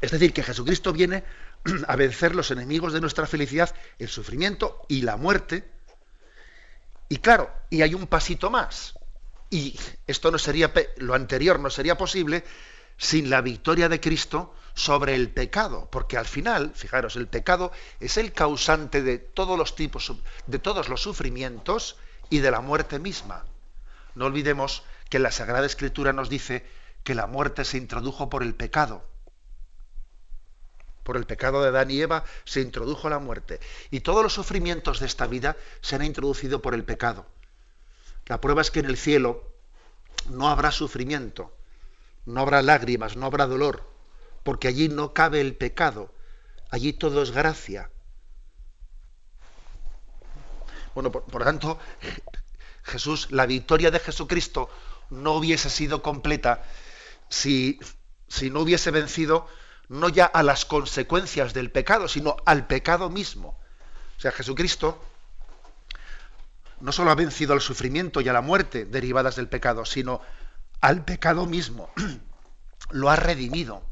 Es 0.00 0.10
decir, 0.10 0.32
que 0.32 0.42
Jesucristo 0.42 0.92
viene 0.92 1.24
a 1.86 1.96
vencer 1.96 2.34
los 2.34 2.50
enemigos 2.50 2.92
de 2.92 3.00
nuestra 3.00 3.26
felicidad, 3.26 3.74
el 3.98 4.08
sufrimiento 4.08 4.84
y 4.88 5.02
la 5.02 5.16
muerte. 5.16 5.68
Y 7.08 7.18
claro, 7.18 7.50
y 7.68 7.82
hay 7.82 7.94
un 7.94 8.06
pasito 8.06 8.50
más. 8.50 8.94
Y 9.50 9.78
esto 10.06 10.30
no 10.30 10.38
sería 10.38 10.72
lo 10.98 11.14
anterior 11.14 11.58
no 11.58 11.70
sería 11.70 11.98
posible 11.98 12.44
sin 12.96 13.30
la 13.30 13.40
victoria 13.40 13.88
de 13.88 13.98
Cristo 13.98 14.54
sobre 14.74 15.16
el 15.16 15.30
pecado, 15.30 15.88
porque 15.90 16.16
al 16.16 16.26
final, 16.26 16.72
fijaros, 16.74 17.16
el 17.16 17.26
pecado 17.26 17.72
es 17.98 18.16
el 18.16 18.32
causante 18.32 19.02
de 19.02 19.18
todos 19.18 19.58
los 19.58 19.74
tipos 19.74 20.12
de 20.46 20.58
todos 20.58 20.88
los 20.88 21.02
sufrimientos 21.02 21.96
y 22.28 22.38
de 22.38 22.50
la 22.50 22.60
muerte 22.60 22.98
misma. 22.98 23.44
No 24.14 24.26
olvidemos 24.26 24.84
que 25.10 25.18
la 25.18 25.32
Sagrada 25.32 25.66
Escritura 25.66 26.14
nos 26.14 26.30
dice 26.30 26.64
que 27.04 27.14
la 27.14 27.26
muerte 27.26 27.64
se 27.64 27.76
introdujo 27.76 28.30
por 28.30 28.42
el 28.42 28.54
pecado. 28.54 29.04
Por 31.02 31.16
el 31.16 31.26
pecado 31.26 31.60
de 31.62 31.68
Adán 31.68 31.90
y 31.90 32.00
Eva 32.00 32.24
se 32.44 32.60
introdujo 32.60 33.10
la 33.10 33.18
muerte. 33.18 33.58
Y 33.90 34.00
todos 34.00 34.22
los 34.22 34.32
sufrimientos 34.32 35.00
de 35.00 35.06
esta 35.06 35.26
vida 35.26 35.56
se 35.80 35.96
han 35.96 36.04
introducido 36.04 36.62
por 36.62 36.74
el 36.74 36.84
pecado. 36.84 37.26
La 38.26 38.40
prueba 38.40 38.62
es 38.62 38.70
que 38.70 38.80
en 38.80 38.86
el 38.86 38.96
cielo 38.96 39.42
no 40.28 40.48
habrá 40.48 40.70
sufrimiento, 40.70 41.52
no 42.26 42.40
habrá 42.42 42.62
lágrimas, 42.62 43.16
no 43.16 43.26
habrá 43.26 43.46
dolor, 43.46 43.90
porque 44.44 44.68
allí 44.68 44.88
no 44.88 45.12
cabe 45.12 45.40
el 45.40 45.56
pecado, 45.56 46.14
allí 46.70 46.92
todo 46.92 47.22
es 47.22 47.32
gracia. 47.32 47.90
Bueno, 50.94 51.10
por, 51.10 51.24
por 51.24 51.42
tanto, 51.42 51.78
Jesús, 52.84 53.32
la 53.32 53.46
victoria 53.46 53.90
de 53.90 53.98
Jesucristo 53.98 54.70
no 55.10 55.32
hubiese 55.32 55.70
sido 55.70 56.02
completa 56.02 56.62
si, 57.28 57.78
si 58.28 58.50
no 58.50 58.60
hubiese 58.60 58.90
vencido 58.90 59.46
no 59.88 60.08
ya 60.08 60.24
a 60.24 60.42
las 60.42 60.64
consecuencias 60.64 61.52
del 61.52 61.70
pecado, 61.72 62.06
sino 62.06 62.36
al 62.46 62.66
pecado 62.66 63.10
mismo. 63.10 63.58
O 64.16 64.20
sea, 64.20 64.30
Jesucristo 64.30 65.02
no 66.80 66.92
solo 66.92 67.10
ha 67.10 67.16
vencido 67.16 67.52
al 67.52 67.60
sufrimiento 67.60 68.20
y 68.20 68.28
a 68.28 68.32
la 68.32 68.40
muerte 68.40 68.84
derivadas 68.84 69.36
del 69.36 69.48
pecado, 69.48 69.84
sino 69.84 70.20
al 70.80 71.04
pecado 71.04 71.46
mismo. 71.46 71.90
Lo 72.90 73.10
ha 73.10 73.16
redimido. 73.16 73.82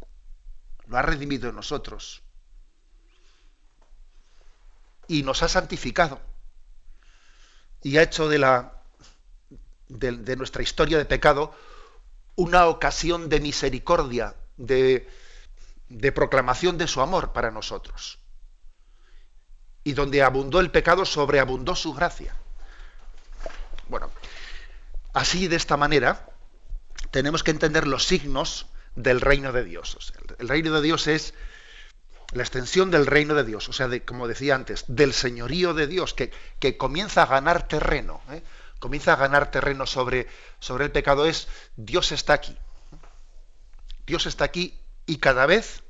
Lo 0.86 0.96
ha 0.96 1.02
redimido 1.02 1.48
en 1.48 1.56
nosotros. 1.56 2.22
Y 5.06 5.22
nos 5.22 5.42
ha 5.42 5.48
santificado. 5.48 6.20
Y 7.82 7.96
ha 7.98 8.02
hecho 8.02 8.28
de 8.28 8.38
la 8.38 8.77
de, 9.88 10.36
nuestra 10.36 10.62
historia 10.62 10.98
de 10.98 11.04
pecado 11.04 11.54
una 12.36 12.66
ocasión 12.66 13.28
de 13.28 13.40
misericordia, 13.40 14.36
de, 14.56 15.08
de 15.88 16.12
proclamación 16.12 16.78
de 16.78 16.86
su 16.86 17.00
amor 17.00 17.32
para 17.32 17.50
nosotros. 17.50 18.18
Y 19.82 19.92
donde 19.92 20.22
abundó 20.22 20.60
el 20.60 20.70
pecado, 20.70 21.04
sobreabundó 21.04 21.74
su 21.74 21.94
gracia. 21.94 22.36
Bueno, 23.88 24.10
así 25.14 25.48
de 25.48 25.56
esta 25.56 25.76
manera 25.76 26.28
tenemos 27.10 27.42
que 27.42 27.50
entender 27.50 27.86
los 27.86 28.04
signos 28.04 28.66
del 28.94 29.20
reino 29.20 29.52
de 29.52 29.64
Dios. 29.64 30.12
el 30.38 30.48
reino 30.48 30.74
de 30.74 30.82
Dios 30.82 31.06
es 31.06 31.34
la 32.32 32.42
extensión 32.42 32.90
del 32.90 33.06
reino 33.06 33.34
de 33.34 33.44
Dios, 33.44 33.68
o 33.68 33.72
sea, 33.72 33.88
de, 33.88 34.04
como 34.04 34.28
decía 34.28 34.54
antes, 34.54 34.84
del 34.86 35.14
señorío 35.14 35.72
de 35.72 35.86
Dios, 35.86 36.12
que, 36.12 36.30
que 36.58 36.76
comienza 36.76 37.22
a 37.22 37.26
ganar 37.26 37.66
terreno. 37.66 38.20
¿eh? 38.30 38.42
Comienza 38.78 39.12
a 39.12 39.16
ganar 39.16 39.50
terreno 39.50 39.86
sobre, 39.86 40.28
sobre 40.60 40.84
el 40.84 40.90
pecado 40.90 41.26
es 41.26 41.48
Dios 41.76 42.12
está 42.12 42.34
aquí. 42.34 42.56
Dios 44.06 44.26
está 44.26 44.44
aquí 44.44 44.78
y 45.06 45.18
cada 45.18 45.46
vez 45.46 45.82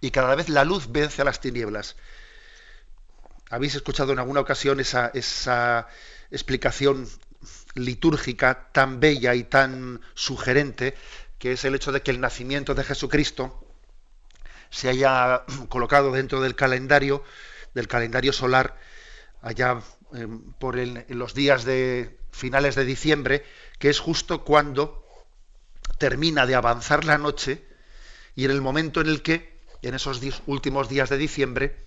y 0.00 0.10
cada 0.10 0.34
vez 0.34 0.48
la 0.48 0.64
luz 0.64 0.90
vence 0.90 1.22
a 1.22 1.24
las 1.24 1.40
tinieblas. 1.40 1.96
Habéis 3.50 3.74
escuchado 3.74 4.12
en 4.12 4.18
alguna 4.18 4.40
ocasión 4.40 4.80
esa, 4.80 5.10
esa 5.14 5.88
explicación 6.30 7.08
litúrgica 7.74 8.68
tan 8.72 9.00
bella 9.00 9.34
y 9.34 9.44
tan 9.44 10.00
sugerente 10.14 10.94
que 11.38 11.52
es 11.52 11.64
el 11.64 11.74
hecho 11.74 11.92
de 11.92 12.02
que 12.02 12.10
el 12.10 12.20
nacimiento 12.20 12.74
de 12.74 12.84
Jesucristo 12.84 13.66
se 14.70 14.88
haya 14.88 15.44
colocado 15.68 16.12
dentro 16.12 16.40
del 16.40 16.54
calendario 16.54 17.22
del 17.74 17.88
calendario 17.88 18.32
solar 18.32 18.76
allá 19.42 19.80
Em, 20.14 20.52
por 20.60 20.76
los 20.76 21.34
días 21.34 21.64
de 21.64 22.16
finales 22.30 22.76
de 22.76 22.84
diciembre, 22.84 23.44
que 23.80 23.90
es 23.90 23.98
justo 23.98 24.44
cuando 24.44 25.04
termina 25.98 26.46
de 26.46 26.54
avanzar 26.54 27.04
la 27.04 27.18
noche 27.18 27.64
y 28.36 28.44
en 28.44 28.52
el 28.52 28.62
momento 28.62 29.00
en 29.00 29.08
el 29.08 29.22
que, 29.22 29.58
en 29.82 29.94
esos 29.94 30.20
últimos 30.46 30.88
días 30.88 31.10
de 31.10 31.18
diciembre, 31.18 31.84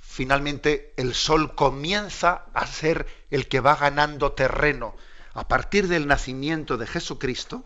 finalmente 0.00 0.92
el 0.96 1.14
sol 1.14 1.54
comienza 1.54 2.46
a 2.52 2.66
ser 2.66 3.06
el 3.30 3.46
que 3.46 3.60
va 3.60 3.76
ganando 3.76 4.32
terreno. 4.32 4.96
A 5.34 5.46
partir 5.46 5.86
del 5.86 6.08
nacimiento 6.08 6.78
de 6.78 6.88
Jesucristo, 6.88 7.64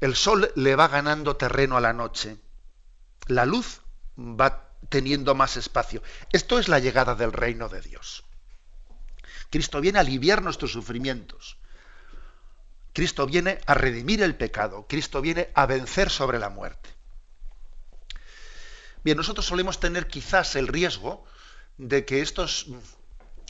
el 0.00 0.14
sol 0.14 0.50
le 0.54 0.74
va 0.74 0.88
ganando 0.88 1.36
terreno 1.36 1.76
a 1.76 1.82
la 1.82 1.92
noche. 1.92 2.38
La 3.26 3.44
luz 3.44 3.82
va 4.16 4.65
teniendo 4.88 5.34
más 5.34 5.56
espacio. 5.56 6.02
Esto 6.32 6.58
es 6.58 6.68
la 6.68 6.78
llegada 6.78 7.14
del 7.14 7.32
reino 7.32 7.68
de 7.68 7.80
Dios. 7.80 8.24
Cristo 9.50 9.80
viene 9.80 9.98
a 9.98 10.02
aliviar 10.02 10.42
nuestros 10.42 10.72
sufrimientos. 10.72 11.58
Cristo 12.92 13.26
viene 13.26 13.60
a 13.66 13.74
redimir 13.74 14.22
el 14.22 14.36
pecado. 14.36 14.86
Cristo 14.88 15.20
viene 15.20 15.50
a 15.54 15.66
vencer 15.66 16.10
sobre 16.10 16.38
la 16.38 16.48
muerte. 16.48 16.90
Bien, 19.04 19.16
nosotros 19.16 19.46
solemos 19.46 19.78
tener 19.78 20.08
quizás 20.08 20.56
el 20.56 20.66
riesgo 20.66 21.24
de 21.78 22.04
que 22.04 22.22
estos 22.22 22.66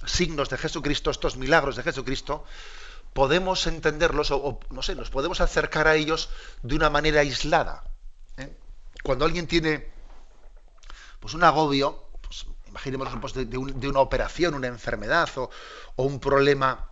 signos 0.05 0.51
de 0.51 0.59
Jesucristo, 0.59 1.11
estos 1.11 1.37
milagros 1.37 1.77
de 1.77 1.83
Jesucristo, 1.83 2.45
podemos 3.15 3.67
entenderlos 3.67 4.31
o, 4.31 4.61
no 4.71 4.83
sé, 4.83 4.95
nos 4.95 5.09
podemos 5.09 5.41
acercar 5.41 5.89
a 5.89 5.95
ellos 5.95 6.29
de 6.63 6.75
una 6.75 6.91
manera 6.91 7.21
aislada. 7.21 7.85
¿eh? 8.37 8.55
Cuando 9.03 9.25
alguien 9.25 9.47
tiene 9.47 9.91
pues 11.21 11.35
un 11.35 11.45
agobio, 11.45 12.11
pues, 12.23 12.47
imaginemos 12.67 13.09
pues, 13.21 13.35
de, 13.35 13.59
una 13.59 14.01
operación, 14.01 14.55
una 14.55 14.67
enfermedad 14.67 15.29
o, 15.37 15.51
un 15.97 16.21
problema 16.21 16.91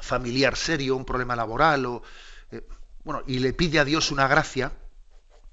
familiar 0.00 0.56
serio, 0.56 0.96
un 0.96 1.04
problema 1.04 1.36
laboral, 1.36 1.86
o, 1.86 2.02
eh, 2.50 2.66
bueno, 3.04 3.22
y 3.26 3.38
le 3.38 3.52
pide 3.52 3.78
a 3.78 3.84
Dios 3.84 4.10
una 4.10 4.26
gracia, 4.26 4.72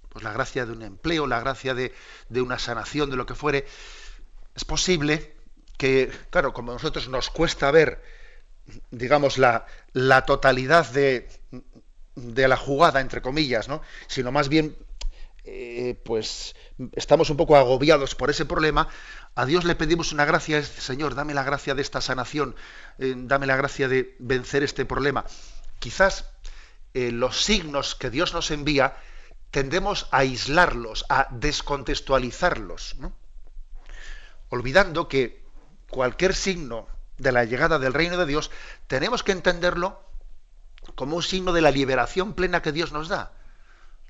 pues 0.10 0.24
la 0.24 0.34
gracia 0.34 0.66
de 0.66 0.72
un 0.72 0.82
empleo, 0.82 1.28
la 1.28 1.40
gracia 1.40 1.74
de, 1.74 1.94
una 2.30 2.60
sanación, 2.60 3.10
de 3.10 3.16
lo 3.16 3.26
que 3.26 3.36
fuere, 3.36 3.66
es 4.56 4.66
posible 4.66 5.36
que, 5.78 6.12
claro, 6.30 6.54
como 6.54 6.72
a 6.72 6.76
nosotros 6.76 7.08
nos 7.08 7.30
cuesta 7.30 7.72
ver, 7.72 8.04
digamos, 8.90 9.38
la, 9.38 9.66
la 9.94 10.26
totalidad 10.26 10.90
de, 10.92 11.30
de 12.16 12.48
la 12.48 12.58
jugada, 12.58 13.02
entre 13.02 13.22
comillas, 13.22 13.68
¿no? 13.68 13.82
sino 14.08 14.32
más 14.32 14.50
bien 14.50 14.76
eh, 15.44 16.00
pues 16.06 16.56
estamos 16.94 17.30
un 17.32 17.38
poco 17.38 17.56
agobiados 17.56 18.14
por 18.14 18.30
ese 18.30 18.46
problema, 18.46 18.88
a 19.34 19.46
Dios 19.46 19.64
le 19.64 19.76
pedimos 19.76 20.12
una 20.12 20.26
gracia, 20.26 20.62
Señor, 20.64 21.16
dame 21.16 21.34
la 21.34 21.44
gracia 21.44 21.74
de 21.74 21.82
esta 21.82 22.02
sanación, 22.02 22.56
eh, 23.00 23.14
dame 23.18 23.48
la 23.48 23.56
gracia 23.56 23.88
de 23.88 24.16
vencer 24.20 24.62
este 24.64 24.86
problema. 24.86 25.26
Quizás 25.80 26.26
eh, 26.94 27.12
los 27.12 27.44
signos 27.44 27.96
que 27.96 28.10
Dios 28.10 28.34
nos 28.34 28.52
envía 28.52 28.98
tendemos 29.50 30.08
a 30.12 30.20
aislarlos, 30.20 31.06
a 31.10 31.28
descontextualizarlos, 31.32 32.98
olvidando 34.50 35.08
que 35.08 35.44
cualquier 35.90 36.36
signo 36.36 36.88
de 37.18 37.32
la 37.32 37.46
llegada 37.46 37.80
del 37.80 37.94
reino 37.94 38.18
de 38.18 38.26
Dios 38.26 38.52
tenemos 38.88 39.24
que 39.24 39.32
entenderlo 39.32 40.02
como 40.96 41.16
un 41.16 41.24
signo 41.24 41.52
de 41.52 41.62
la 41.62 41.72
liberación 41.72 42.34
plena 42.34 42.62
que 42.62 42.72
Dios 42.72 42.92
nos 42.92 43.10
da. 43.10 43.34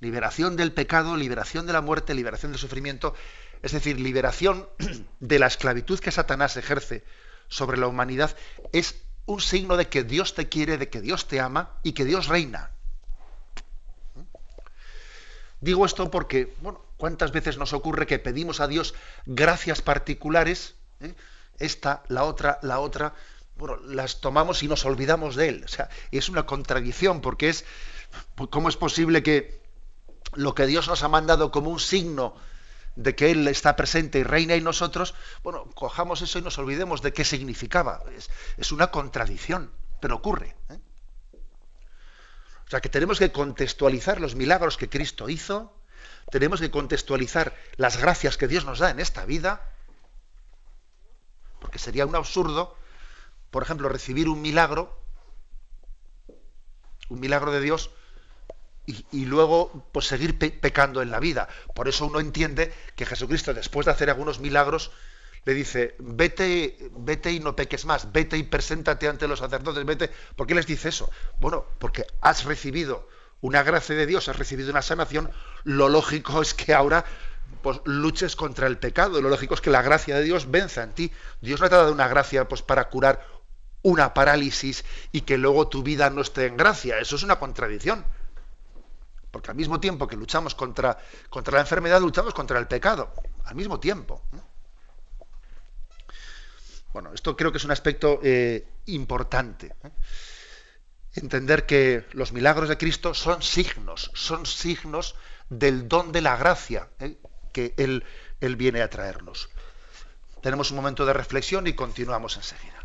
Liberación 0.01 0.58
del 0.58 0.74
pecado, 0.74 1.15
liberación 1.15 1.67
de 1.67 1.74
la 1.74 1.81
muerte, 1.81 2.15
liberación 2.15 2.51
del 2.51 2.60
sufrimiento, 2.60 3.13
es 3.62 3.72
decir, 3.72 4.00
liberación 4.00 4.67
de 5.20 5.39
la 5.39 5.48
esclavitud 5.48 6.00
que 6.00 6.12
Satanás 6.12 6.58
ejerce 6.58 7.03
sobre 7.48 7.77
la 7.77 7.88
humanidad, 7.88 8.36
es 8.74 8.96
un 9.27 9.39
signo 9.39 9.77
de 9.77 9.88
que 9.88 10.03
Dios 10.03 10.34
te 10.34 10.50
quiere, 10.50 10.77
de 10.79 10.89
que 10.89 11.01
Dios 11.01 11.27
te 11.27 11.39
ama 11.39 11.79
y 11.84 11.93
que 11.93 12.03
Dios 12.03 12.27
reina. 12.27 12.72
Digo 15.60 15.86
esto 15.86 16.10
porque, 16.10 16.55
bueno, 16.62 16.84
¿cuántas 16.98 17.31
veces 17.31 17.58
nos 17.58 17.72
ocurre 17.72 18.08
que 18.08 18.17
pedimos 18.17 18.60
a 18.60 18.67
Dios 18.67 18.96
gracias 19.27 19.84
particulares? 19.84 20.74
¿eh? 21.00 21.13
Esta, 21.60 22.01
la 22.08 22.24
otra, 22.24 22.58
la 22.63 22.79
otra, 22.79 23.13
bueno, 23.55 23.77
las 23.86 24.22
tomamos 24.22 24.63
y 24.63 24.67
nos 24.67 24.84
olvidamos 24.86 25.36
de 25.36 25.50
Él. 25.50 25.63
O 25.63 25.67
sea, 25.67 25.89
es 26.10 26.29
una 26.29 26.48
contradicción 26.48 27.22
porque 27.22 27.50
es, 27.50 27.65
¿cómo 28.50 28.70
es 28.70 28.75
posible 28.75 29.22
que 29.22 29.61
lo 30.33 30.55
que 30.55 30.65
Dios 30.65 30.88
nos 30.88 31.03
ha 31.03 31.07
mandado 31.07 31.51
como 31.51 31.69
un 31.69 31.79
signo 31.79 32.35
de 32.95 33.15
que 33.15 33.31
Él 33.31 33.47
está 33.47 33.75
presente 33.75 34.19
y 34.19 34.23
reina 34.23 34.53
en 34.55 34.63
nosotros, 34.63 35.13
bueno, 35.43 35.65
cojamos 35.75 36.21
eso 36.21 36.39
y 36.39 36.41
nos 36.41 36.57
olvidemos 36.57 37.01
de 37.01 37.13
qué 37.13 37.23
significaba. 37.23 38.03
Es, 38.57 38.71
una 38.71 38.91
contradicción, 38.91 39.71
pero 40.00 40.15
ocurre. 40.15 40.55
¿eh? 40.69 40.79
O 42.65 42.69
sea 42.69 42.81
que 42.81 42.89
tenemos 42.89 43.19
que 43.19 43.31
contextualizar 43.31 44.19
los 44.19 44.35
milagros 44.35 44.77
que 44.77 44.89
Cristo 44.89 45.29
hizo, 45.29 45.73
tenemos 46.29 46.59
que 46.59 46.71
contextualizar 46.71 47.55
las 47.77 47.97
gracias 47.97 48.38
que 48.38 48.47
Dios 48.47 48.65
nos 48.65 48.79
da 48.79 48.89
en 48.89 49.00
esta 49.00 49.25
vida, 49.25 49.69
porque 51.59 51.79
sería 51.79 52.05
un 52.05 52.15
absurdo, 52.15 52.75
por 53.51 53.63
ejemplo, 53.63 53.89
recibir 53.89 54.29
un 54.29 54.41
milagro, 54.41 54.97
un 57.09 57.19
milagro 57.19 57.51
de 57.51 57.59
Dios, 57.59 57.91
y, 58.85 59.25
luego 59.25 59.85
pues 59.91 60.07
seguir 60.07 60.38
pecando 60.38 61.01
en 61.01 61.11
la 61.11 61.19
vida. 61.19 61.47
Por 61.73 61.88
eso 61.88 62.05
uno 62.05 62.19
entiende 62.19 62.73
que 62.95 63.05
Jesucristo, 63.05 63.53
después 63.53 63.85
de 63.85 63.91
hacer 63.91 64.09
algunos 64.09 64.39
milagros, 64.39 64.91
le 65.45 65.53
dice, 65.53 65.95
vete, 66.00 66.77
vete 66.91 67.31
y 67.31 67.39
no 67.39 67.55
peques 67.55 67.85
más, 67.85 68.11
vete 68.11 68.38
y 68.38 68.43
preséntate 68.43 69.07
ante 69.07 69.27
los 69.27 69.39
sacerdotes, 69.39 69.85
vete. 69.85 70.09
¿Por 70.35 70.45
qué 70.45 70.55
les 70.55 70.67
dice 70.67 70.89
eso? 70.89 71.09
Bueno, 71.39 71.65
porque 71.79 72.05
has 72.21 72.45
recibido 72.45 73.07
una 73.41 73.63
gracia 73.63 73.95
de 73.95 74.05
Dios, 74.05 74.29
has 74.29 74.38
recibido 74.38 74.69
una 74.69 74.83
sanación, 74.83 75.31
lo 75.63 75.89
lógico 75.89 76.41
es 76.41 76.53
que 76.53 76.73
ahora 76.73 77.05
pues, 77.63 77.81
luches 77.85 78.35
contra 78.35 78.67
el 78.67 78.77
pecado, 78.77 79.21
lo 79.21 79.29
lógico 79.29 79.55
es 79.55 79.61
que 79.61 79.71
la 79.71 79.81
gracia 79.81 80.15
de 80.15 80.23
Dios 80.23 80.51
venza 80.51 80.83
en 80.83 80.93
ti. 80.93 81.11
Dios 81.41 81.59
no 81.59 81.69
te 81.69 81.75
ha 81.75 81.79
dado 81.79 81.93
una 81.93 82.07
gracia 82.07 82.47
pues, 82.47 82.61
para 82.61 82.89
curar 82.89 83.25
una 83.81 84.13
parálisis 84.13 84.85
y 85.11 85.21
que 85.21 85.39
luego 85.39 85.67
tu 85.67 85.81
vida 85.81 86.11
no 86.11 86.21
esté 86.21 86.45
en 86.45 86.55
gracia, 86.55 87.00
eso 87.00 87.15
es 87.15 87.23
una 87.23 87.39
contradicción. 87.39 88.05
Porque 89.31 89.50
al 89.50 89.57
mismo 89.57 89.79
tiempo 89.79 90.07
que 90.07 90.17
luchamos 90.17 90.53
contra, 90.53 90.97
contra 91.29 91.55
la 91.55 91.61
enfermedad, 91.61 92.01
luchamos 92.01 92.33
contra 92.33 92.59
el 92.59 92.67
pecado. 92.67 93.13
Al 93.45 93.55
mismo 93.55 93.79
tiempo. 93.79 94.22
Bueno, 96.94 97.13
esto 97.13 97.35
creo 97.37 97.51
que 97.51 97.57
es 97.57 97.63
un 97.63 97.72
aspecto 97.72 98.20
eh, 98.22 98.67
importante. 98.87 99.74
¿eh? 99.83 99.91
Entender 101.13 101.65
que 101.65 102.05
los 102.11 102.33
milagros 102.33 102.67
de 102.70 102.77
Cristo 102.77 103.13
son 103.13 103.41
signos, 103.41 104.11
son 104.13 104.46
signos 104.46 105.15
del 105.50 105.87
don 105.87 106.11
de 106.11 106.22
la 106.22 106.35
gracia 106.35 106.89
¿eh? 107.00 107.17
que 107.53 107.74
él, 107.77 108.03
él 108.41 108.55
viene 108.57 108.81
a 108.81 108.89
traernos. 108.89 109.50
Tenemos 110.41 110.72
un 110.72 110.77
momento 110.77 111.05
de 111.05 111.13
reflexión 111.13 111.67
y 111.67 111.74
continuamos 111.74 112.35
enseguida. 112.35 112.80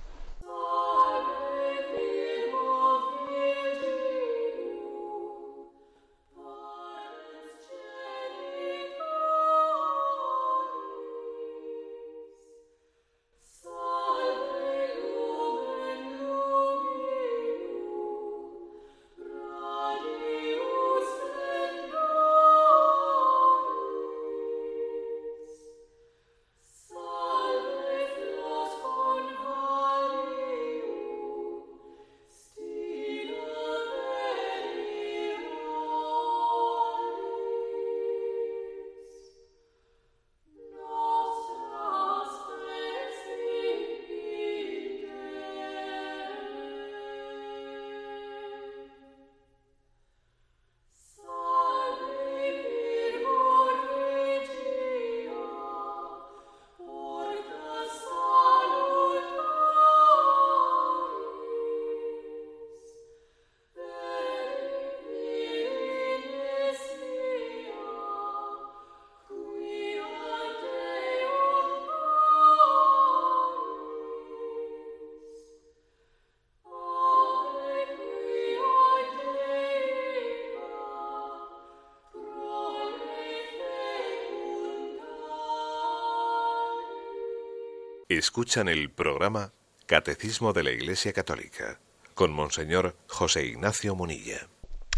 Escuchan 88.19 88.69
el 88.69 88.91
programa 88.91 89.53
Catecismo 89.85 90.55
de 90.55 90.63
la 90.63 90.71
Iglesia 90.71 91.13
Católica 91.13 91.79
con 92.15 92.33
Monseñor 92.33 92.97
José 93.09 93.45
Ignacio 93.45 93.95
Munilla. 93.95 94.49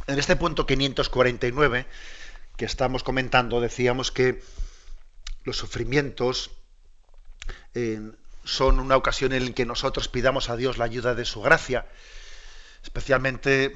En 0.07 0.20
este 0.20 0.37
punto 0.37 0.66
549 0.66 1.87
que 2.57 2.64
estamos 2.64 3.02
comentando 3.02 3.61
decíamos 3.61 4.12
que 4.12 4.40
los 5.42 5.57
sufrimientos 5.57 6.52
eh, 7.74 8.00
son 8.44 8.78
una 8.78 8.96
ocasión 8.96 9.33
en 9.33 9.46
la 9.46 9.52
que 9.52 9.66
nosotros 9.66 10.07
pidamos 10.07 10.48
a 10.48 10.57
Dios 10.57 10.78
la 10.78 10.85
ayuda 10.85 11.16
de 11.16 11.24
su 11.24 11.40
gracia, 11.40 11.88
especialmente 12.85 13.74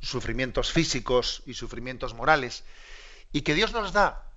sufrimientos 0.00 0.70
físicos 0.70 1.42
y 1.46 1.54
sufrimientos 1.54 2.14
morales, 2.14 2.62
y 3.32 3.40
que 3.40 3.54
Dios 3.54 3.72
nos 3.72 3.92
da 3.92 4.30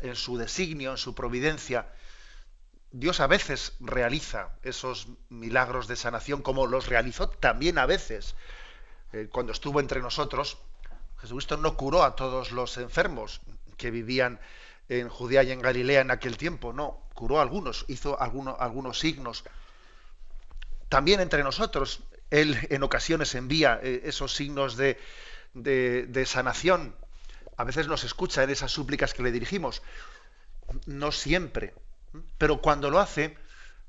en 0.00 0.16
su 0.16 0.36
designio, 0.36 0.90
en 0.90 0.98
su 0.98 1.14
providencia, 1.14 1.88
Dios 2.96 3.18
a 3.18 3.26
veces 3.26 3.72
realiza 3.80 4.50
esos 4.62 5.08
milagros 5.28 5.88
de 5.88 5.96
sanación 5.96 6.42
como 6.42 6.68
los 6.68 6.86
realizó 6.86 7.28
también 7.28 7.76
a 7.76 7.86
veces 7.86 8.36
eh, 9.12 9.28
cuando 9.32 9.50
estuvo 9.50 9.80
entre 9.80 10.00
nosotros. 10.00 10.58
Jesucristo 11.16 11.56
no 11.56 11.76
curó 11.76 12.04
a 12.04 12.14
todos 12.14 12.52
los 12.52 12.76
enfermos 12.76 13.40
que 13.76 13.90
vivían 13.90 14.38
en 14.88 15.08
Judea 15.08 15.42
y 15.42 15.50
en 15.50 15.60
Galilea 15.60 16.02
en 16.02 16.12
aquel 16.12 16.36
tiempo, 16.36 16.72
no, 16.72 17.02
curó 17.14 17.40
a 17.40 17.42
algunos, 17.42 17.84
hizo 17.88 18.16
algunos 18.20 18.96
signos. 19.00 19.42
También 20.88 21.18
entre 21.18 21.42
nosotros, 21.42 21.98
Él 22.30 22.56
en 22.70 22.84
ocasiones 22.84 23.34
envía 23.34 23.80
eh, 23.82 24.02
esos 24.04 24.36
signos 24.36 24.76
de, 24.76 25.00
de 25.52 26.26
sanación. 26.26 26.94
A 27.56 27.64
veces 27.64 27.88
nos 27.88 28.04
escucha 28.04 28.44
en 28.44 28.50
esas 28.50 28.70
súplicas 28.70 29.14
que 29.14 29.24
le 29.24 29.32
dirigimos. 29.32 29.82
No 30.86 31.10
siempre, 31.10 31.74
pero 32.38 32.60
cuando 32.60 32.90
lo 32.90 33.00
hace, 33.00 33.36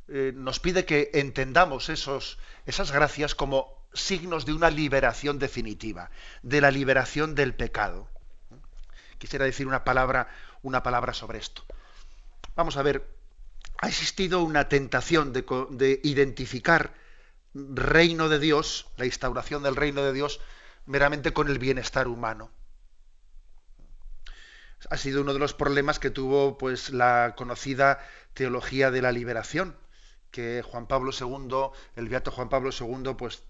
eh, 0.08 0.34
nos 0.36 0.60
pide 0.60 0.86
que 0.86 1.12
entendamos 1.14 1.90
esos, 1.90 2.38
esas 2.66 2.92
gracias 2.92 3.36
como 3.36 3.86
signos 3.94 4.46
de 4.46 4.54
una 4.54 4.70
liberación 4.70 5.40
definitiva, 5.40 6.12
de 6.44 6.62
la 6.62 6.72
liberación 6.72 7.36
del 7.36 7.54
pecado. 7.54 8.10
quisiera 9.18 9.46
decir 9.46 9.66
una 9.66 9.84
palabra, 9.84 10.28
una 10.62 10.84
palabra 10.84 11.14
sobre 11.14 11.40
esto. 11.40 11.64
Vamos 12.56 12.78
a 12.78 12.84
ver, 12.84 13.08
ha 13.78 13.88
existido 13.88 14.44
una 14.44 14.70
tentación 14.70 15.34
de, 15.34 15.46
de 15.72 16.02
identificar 16.04 16.94
reino 17.54 18.30
de 18.30 18.40
Dios, 18.40 18.88
la 18.98 19.06
instauración 19.06 19.64
del 19.64 19.76
reino 19.76 20.04
de 20.04 20.14
Dios, 20.14 20.42
meramente 20.86 21.34
con 21.34 21.48
el 21.48 21.58
bienestar 21.58 22.08
humano. 22.08 22.52
Ha 24.90 24.98
sido 24.98 25.22
uno 25.22 25.34
de 25.34 25.40
los 25.40 25.54
problemas 25.54 26.00
que 26.00 26.10
tuvo 26.10 26.58
pues 26.58 26.90
la 26.92 27.34
conocida 27.36 28.00
teología 28.34 28.92
de 28.92 29.02
la 29.02 29.12
liberación, 29.12 29.76
que 30.32 30.62
Juan 30.62 30.88
Pablo 30.88 31.12
II, 31.18 31.72
el 31.96 32.10
beato 32.10 32.32
Juan 32.32 32.50
Pablo 32.50 32.72
II, 32.78 33.14
pues 33.18 33.44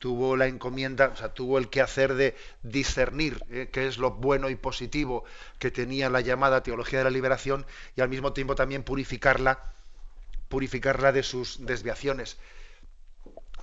tuvo 0.00 0.34
la 0.36 0.46
encomienda, 0.46 1.08
o 1.12 1.16
sea, 1.16 1.34
tuvo 1.34 1.58
el 1.58 1.68
quehacer 1.68 2.14
de 2.14 2.34
discernir 2.62 3.44
eh, 3.50 3.68
qué 3.70 3.86
es 3.86 3.98
lo 3.98 4.12
bueno 4.12 4.48
y 4.48 4.56
positivo 4.56 5.24
que 5.58 5.70
tenía 5.70 6.08
la 6.08 6.22
llamada 6.22 6.62
teología 6.62 7.00
de 7.00 7.04
la 7.04 7.10
liberación 7.10 7.66
y 7.94 8.00
al 8.00 8.08
mismo 8.08 8.32
tiempo 8.32 8.54
también 8.54 8.82
purificarla, 8.82 9.62
purificarla 10.48 11.12
de 11.12 11.22
sus 11.22 11.66
desviaciones. 11.66 12.38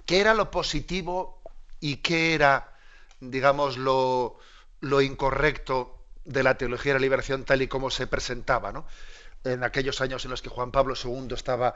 ¿Qué 0.05 0.19
era 0.19 0.35
lo 0.35 0.51
positivo 0.51 1.41
y 1.79 1.97
qué 1.97 2.35
era, 2.35 2.77
digamos, 3.19 3.77
lo, 3.77 4.37
lo 4.79 5.01
incorrecto 5.01 5.96
de 6.27 6.43
la 6.43 6.57
teología 6.57 6.93
de 6.93 6.99
la 6.99 7.03
liberación 7.03 7.43
tal 7.43 7.61
y 7.61 7.67
como 7.67 7.89
se 7.89 8.05
presentaba, 8.05 8.71
¿no? 8.71 8.85
En 9.43 9.63
aquellos 9.63 10.01
años 10.01 10.23
en 10.25 10.31
los 10.31 10.41
que 10.41 10.49
Juan 10.49 10.71
Pablo 10.71 10.93
II 11.01 11.29
estaba, 11.31 11.73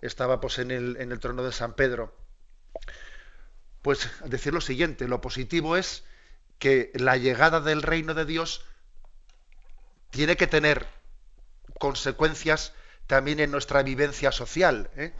estaba 0.00 0.40
pues, 0.40 0.58
en, 0.58 0.70
el, 0.70 0.96
en 0.98 1.12
el 1.12 1.20
trono 1.20 1.44
de 1.44 1.52
San 1.52 1.74
Pedro 1.74 2.14
pues 3.82 4.10
decir 4.24 4.52
lo 4.52 4.60
siguiente, 4.60 5.08
lo 5.08 5.20
positivo 5.20 5.76
es 5.76 6.04
que 6.58 6.90
la 6.94 7.16
llegada 7.16 7.60
del 7.60 7.82
reino 7.82 8.14
de 8.14 8.26
Dios 8.26 8.64
tiene 10.10 10.36
que 10.36 10.46
tener 10.46 10.86
consecuencias 11.78 12.74
también 13.06 13.40
en 13.40 13.50
nuestra 13.50 13.82
vivencia 13.82 14.32
social. 14.32 14.90
¿eh? 14.96 15.12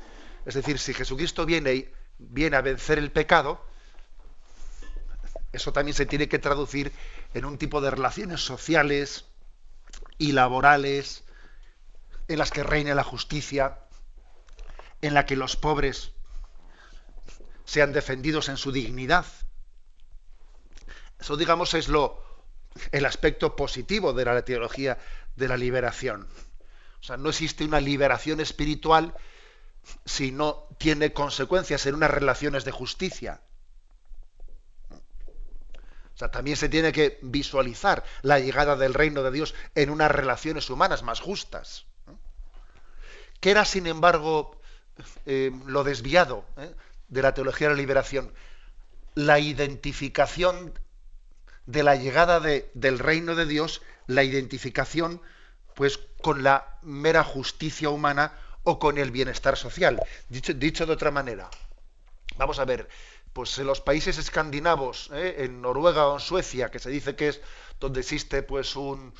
Es 0.45 0.55
decir, 0.55 0.79
si 0.79 0.93
Jesucristo 0.93 1.47
viene, 1.47 1.91
viene 2.19 2.57
a 2.57 2.61
vencer 2.61 2.99
el 2.99 3.11
pecado, 3.11 3.65
eso 5.53 5.73
también 5.73 5.95
se 5.95 6.07
tiene 6.07 6.29
que 6.29 6.39
traducir 6.39 6.93
en 7.35 7.45
un 7.45 7.59
tipo 7.59 7.81
de 7.81 7.91
relaciones 7.91 8.45
sociales 8.45 9.27
y 10.19 10.33
laborales 10.33 11.25
en 12.29 12.39
las 12.39 12.51
que 12.51 12.63
reine 12.63 12.95
la 12.95 13.05
justicia, 13.05 13.79
en 15.01 15.15
la 15.15 15.27
que 15.27 15.37
los 15.37 15.57
pobres 15.57 16.13
sean 17.65 17.93
defendidos 17.93 18.49
en 18.49 18.57
su 18.57 18.73
dignidad. 18.73 19.27
Eso, 21.19 21.37
digamos, 21.37 21.75
es 21.75 21.89
lo, 21.89 22.23
el 22.93 23.05
aspecto 23.05 23.57
positivo 23.57 24.13
de 24.13 24.25
la 24.25 24.45
teología 24.45 24.99
de 25.37 25.49
la 25.49 25.57
liberación. 25.57 26.29
O 27.01 27.03
sea, 27.03 27.17
no 27.17 27.31
existe 27.31 27.65
una 27.65 27.81
liberación 27.81 28.41
espiritual 28.41 29.15
si 30.05 30.33
no 30.33 30.67
tiene 30.79 31.13
consecuencias 31.13 31.87
en 31.87 31.95
unas 31.95 32.11
relaciones 32.11 32.65
de 32.65 32.73
justicia. 32.73 33.41
Sea, 36.21 36.31
también 36.31 36.57
se 36.57 36.69
tiene 36.69 36.93
que 36.93 37.19
visualizar 37.23 38.05
la 38.23 38.39
llegada 38.39 38.77
del 38.77 38.95
reino 38.95 39.23
de 39.23 39.31
Dios 39.31 39.55
en 39.75 39.91
unas 39.91 40.11
relaciones 40.11 40.71
humanas 40.71 41.03
más 41.03 41.21
justas. 41.21 41.87
¿Qué 43.41 43.51
era, 43.51 43.65
sin 43.65 43.87
embargo, 43.87 44.61
eh, 45.27 45.51
lo 45.67 45.83
desviado? 45.83 46.45
Eh? 46.59 46.75
de 47.11 47.23
la 47.23 47.35
teología 47.35 47.69
de 47.69 47.75
la 47.75 47.81
liberación, 47.81 48.33
la 49.15 49.39
identificación 49.39 50.73
de 51.67 51.83
la 51.83 51.97
llegada 51.97 52.41
del 52.41 52.99
reino 52.99 53.35
de 53.35 53.47
Dios, 53.47 53.83
la 54.07 54.25
identificación 54.25 55.21
pues 55.75 55.99
con 56.23 56.43
la 56.43 56.79
mera 56.83 57.23
justicia 57.23 57.91
humana 57.91 58.33
o 58.63 58.79
con 58.79 58.99
el 58.99 59.11
bienestar 59.11 59.57
social. 59.57 60.01
Dicho, 60.29 60.55
dicho 60.55 60.87
de 60.87 60.93
otra 60.93 61.11
manera, 61.11 61.51
vamos 62.37 62.59
a 62.59 62.65
ver, 62.65 62.89
pues 63.33 63.57
en 63.59 63.67
los 63.67 63.81
países 63.81 64.19
escandinavos, 64.19 65.11
¿eh? 65.13 65.37
en 65.39 65.63
Noruega 65.63 66.09
o 66.09 66.15
en 66.15 66.21
Suecia, 66.21 66.71
que 66.71 66.79
se 66.79 66.91
dice 66.91 67.17
que 67.17 67.29
es 67.29 67.41
donde 67.79 68.01
existe 68.01 68.43
pues 68.43 68.77
un, 68.77 69.15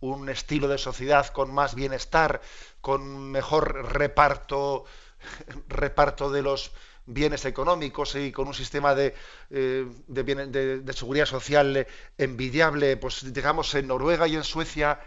un 0.00 0.28
estilo 0.28 0.68
de 0.68 0.78
sociedad 0.78 1.26
con 1.28 1.52
más 1.52 1.74
bienestar, 1.74 2.40
con 2.80 3.30
mejor 3.30 3.92
reparto, 3.92 4.84
reparto 5.68 6.30
de 6.30 6.42
los 6.42 6.72
bienes 7.06 7.46
económicos 7.46 8.14
y 8.14 8.32
con 8.32 8.48
un 8.48 8.54
sistema 8.54 8.94
de, 8.94 9.14
eh, 9.50 9.86
de, 10.06 10.92
seguridad 10.92 11.24
social 11.26 11.86
envidiable, 12.18 12.98
pues 12.98 13.32
digamos 13.32 13.74
en 13.74 13.86
Noruega 13.88 14.28
y 14.28 14.36
en 14.36 14.44
Suecia 14.44 15.00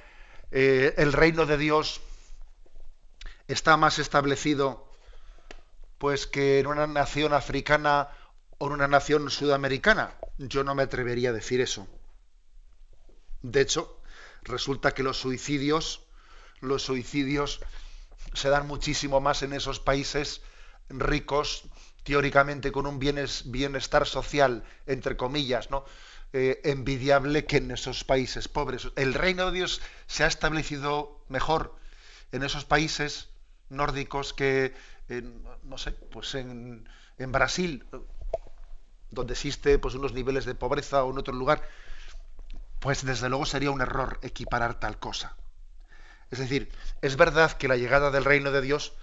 eh, 0.52 0.96
el 0.98 1.14
reino 1.14 1.46
de 1.46 1.58
Dios 1.58 2.02
está 3.48 3.78
más 3.78 4.00
establecido 4.00 4.88
pues 6.00 6.26
que 6.26 6.60
en 6.60 6.66
una 6.66 6.88
nación 6.88 7.34
africana 7.34 8.10
en 8.68 8.74
una 8.74 8.88
nación 8.88 9.30
sudamericana. 9.30 10.16
Yo 10.38 10.64
no 10.64 10.76
me 10.76 10.84
atrevería 10.84 11.30
a 11.30 11.34
decir 11.34 11.62
eso. 11.62 11.88
De 13.42 13.62
hecho, 13.62 14.00
resulta 14.44 14.94
que 14.94 15.04
los 15.04 15.18
suicidios, 15.18 16.04
los 16.60 16.84
suicidios 16.84 17.62
se 18.34 18.50
dan 18.50 18.68
muchísimo 18.68 19.20
más 19.20 19.42
en 19.44 19.54
esos 19.54 19.80
países 19.80 20.42
ricos 20.90 21.64
teóricamente 22.04 22.72
con 22.72 22.88
un 22.88 23.00
bienestar 23.00 24.08
social, 24.08 24.64
entre 24.88 25.18
comillas, 25.18 25.70
¿no? 25.70 25.86
Eh, 26.34 26.62
envidiable 26.64 27.46
que 27.46 27.58
en 27.58 27.72
esos 27.72 28.04
países 28.04 28.48
pobres. 28.48 28.88
El 28.96 29.14
reino 29.14 29.48
de 29.48 29.52
Dios 29.52 29.82
se 30.08 30.24
ha 30.24 30.28
establecido 30.28 31.24
mejor 31.28 31.76
en 32.32 32.44
esos 32.44 32.64
países 32.64 33.28
nórdicos 33.70 34.34
que, 34.34 34.74
no 35.64 35.78
sé, 35.78 35.92
pues 35.92 36.36
en, 36.36 36.88
Brasil, 37.18 37.86
donde 39.12 39.34
existe 39.34 39.78
pues, 39.78 39.96
unos 39.96 40.14
niveles 40.14 40.46
de 40.46 40.56
pobreza 40.56 41.04
o 41.04 41.12
en 41.12 41.20
otro 41.20 41.34
lugar, 41.34 41.68
pues 42.80 43.06
desde 43.06 43.30
luego 43.30 43.46
sería 43.46 43.72
un 43.72 43.82
error 43.82 44.20
equiparar 44.24 44.80
tal 44.80 44.98
cosa. 44.98 45.36
Es 46.32 46.40
decir, 46.40 46.72
es 47.02 47.18
verdad 47.18 47.52
que 47.52 47.68
la 47.68 47.76
llegada 47.76 48.10
del 48.10 48.26
reino 48.26 48.52
de 48.52 48.62
Dios 48.62 48.94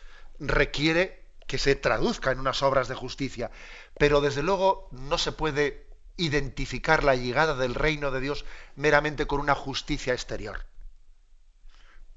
requiere 0.40 1.22
que 1.46 1.58
se 1.58 1.74
traduzca 1.74 2.32
en 2.32 2.40
unas 2.40 2.62
obras 2.62 2.88
de 2.88 2.94
justicia, 2.94 3.50
pero 3.98 4.20
desde 4.20 4.42
luego 4.42 4.88
no 4.92 5.18
se 5.18 5.32
puede 5.32 5.86
identificar 6.16 7.04
la 7.04 7.14
llegada 7.14 7.54
del 7.54 7.74
reino 7.74 8.10
de 8.10 8.20
Dios 8.20 8.44
meramente 8.76 9.26
con 9.26 9.40
una 9.40 9.54
justicia 9.54 10.12
exterior. 10.12 10.66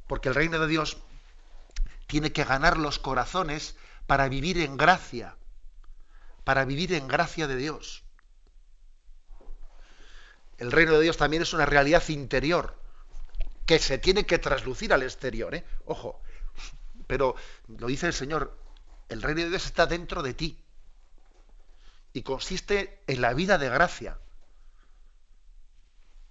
Porque 0.08 0.30
el 0.30 0.36
reino 0.36 0.60
de 0.60 0.68
Dios 0.68 0.98
tiene 2.08 2.34
que 2.34 2.44
ganar 2.44 2.78
los 2.78 3.00
corazones 3.00 3.76
para 4.08 4.28
vivir 4.28 4.58
en 4.58 4.76
gracia, 4.76 5.38
para 6.44 6.66
vivir 6.66 6.94
en 6.94 7.08
gracia 7.08 7.48
de 7.48 7.56
Dios. 7.56 8.04
El 10.58 10.72
reino 10.72 10.94
de 10.94 11.02
Dios 11.02 11.18
también 11.18 11.44
es 11.44 11.54
una 11.54 11.66
realidad 11.66 12.08
interior 12.10 12.78
que 13.66 13.80
se 13.80 13.98
tiene 13.98 14.26
que 14.26 14.38
traslucir 14.38 14.94
al 14.94 15.04
exterior, 15.04 15.56
¿eh? 15.56 15.66
ojo. 15.86 16.22
Pero 17.08 17.36
lo 17.68 17.88
dice 17.88 18.08
el 18.08 18.14
Señor, 18.14 18.58
el 19.10 19.22
reino 19.22 19.42
de 19.42 19.50
Dios 19.50 19.66
está 19.66 19.86
dentro 19.86 20.24
de 20.24 20.34
ti 20.34 20.64
y 22.14 22.24
consiste 22.24 23.04
en 23.08 23.22
la 23.22 23.34
vida 23.34 23.58
de 23.58 23.70
gracia. 23.70 24.20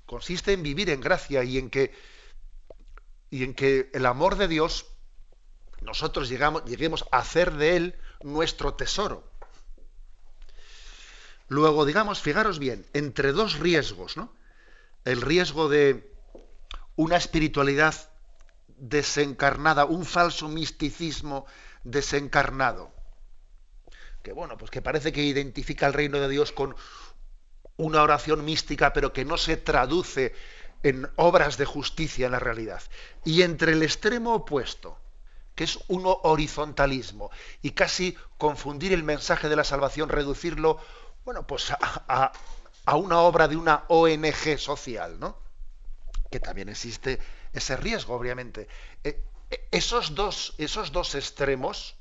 Consiste 0.07 0.53
en 0.53 0.62
vivir 0.62 0.90
en 0.90 1.01
gracia 1.01 1.44
y 1.44 1.59
en 1.59 1.70
que, 1.70 1.94
y 3.31 3.44
en 3.44 3.55
que 3.55 3.90
el 3.94 4.07
amor 4.07 4.37
de 4.37 4.49
Dios 4.49 4.87
nosotros 5.81 6.29
llegamos, 6.29 6.64
lleguemos 6.64 7.05
a 7.11 7.18
hacer 7.18 7.53
de 7.53 7.77
él 7.77 7.99
nuestro 8.23 8.75
tesoro. 8.75 9.30
Luego, 11.50 11.84
digamos, 11.84 12.22
fijaros 12.22 12.60
bien, 12.60 12.86
entre 12.92 13.32
dos 13.32 13.58
riesgos, 13.58 14.16
¿no? 14.16 14.32
El 15.04 15.20
riesgo 15.20 15.68
de 15.68 16.14
una 16.94 17.16
espiritualidad 17.16 18.08
desencarnada, 18.76 19.84
un 19.84 20.06
falso 20.06 20.48
misticismo 20.48 21.46
desencarnado. 21.82 22.92
Que 24.22 24.32
bueno, 24.32 24.56
pues 24.58 24.70
que 24.70 24.80
parece 24.80 25.10
que 25.10 25.24
identifica 25.24 25.88
el 25.88 25.92
reino 25.92 26.20
de 26.20 26.28
Dios 26.28 26.52
con 26.52 26.76
una 27.76 28.04
oración 28.04 28.44
mística, 28.44 28.92
pero 28.92 29.12
que 29.12 29.24
no 29.24 29.36
se 29.36 29.56
traduce 29.56 30.32
en 30.84 31.10
obras 31.16 31.56
de 31.56 31.64
justicia 31.64 32.26
en 32.26 32.32
la 32.32 32.38
realidad. 32.38 32.80
Y 33.24 33.42
entre 33.42 33.72
el 33.72 33.82
extremo 33.82 34.34
opuesto, 34.34 35.00
que 35.56 35.64
es 35.64 35.80
un 35.88 36.04
horizontalismo, 36.04 37.32
y 37.60 37.72
casi 37.72 38.16
confundir 38.38 38.92
el 38.92 39.02
mensaje 39.02 39.48
de 39.48 39.56
la 39.56 39.64
salvación, 39.64 40.10
reducirlo, 40.10 40.78
bueno, 41.31 41.47
pues 41.47 41.71
a, 41.71 42.33
una 42.97 43.21
obra 43.21 43.47
de 43.47 43.57
una 43.57 43.85
ONG 43.87 44.59
social, 44.59 45.21
¿no? 45.21 45.38
Que 46.29 46.40
también 46.40 46.69
existe 46.69 47.21
ese 47.53 47.77
riesgo, 47.77 48.16
obviamente. 48.16 48.66
Eh, 49.05 49.23
esos 49.71 50.16
dos, 50.16 50.57
esos 50.59 50.90
dos 50.90 51.14
extremos 51.14 51.95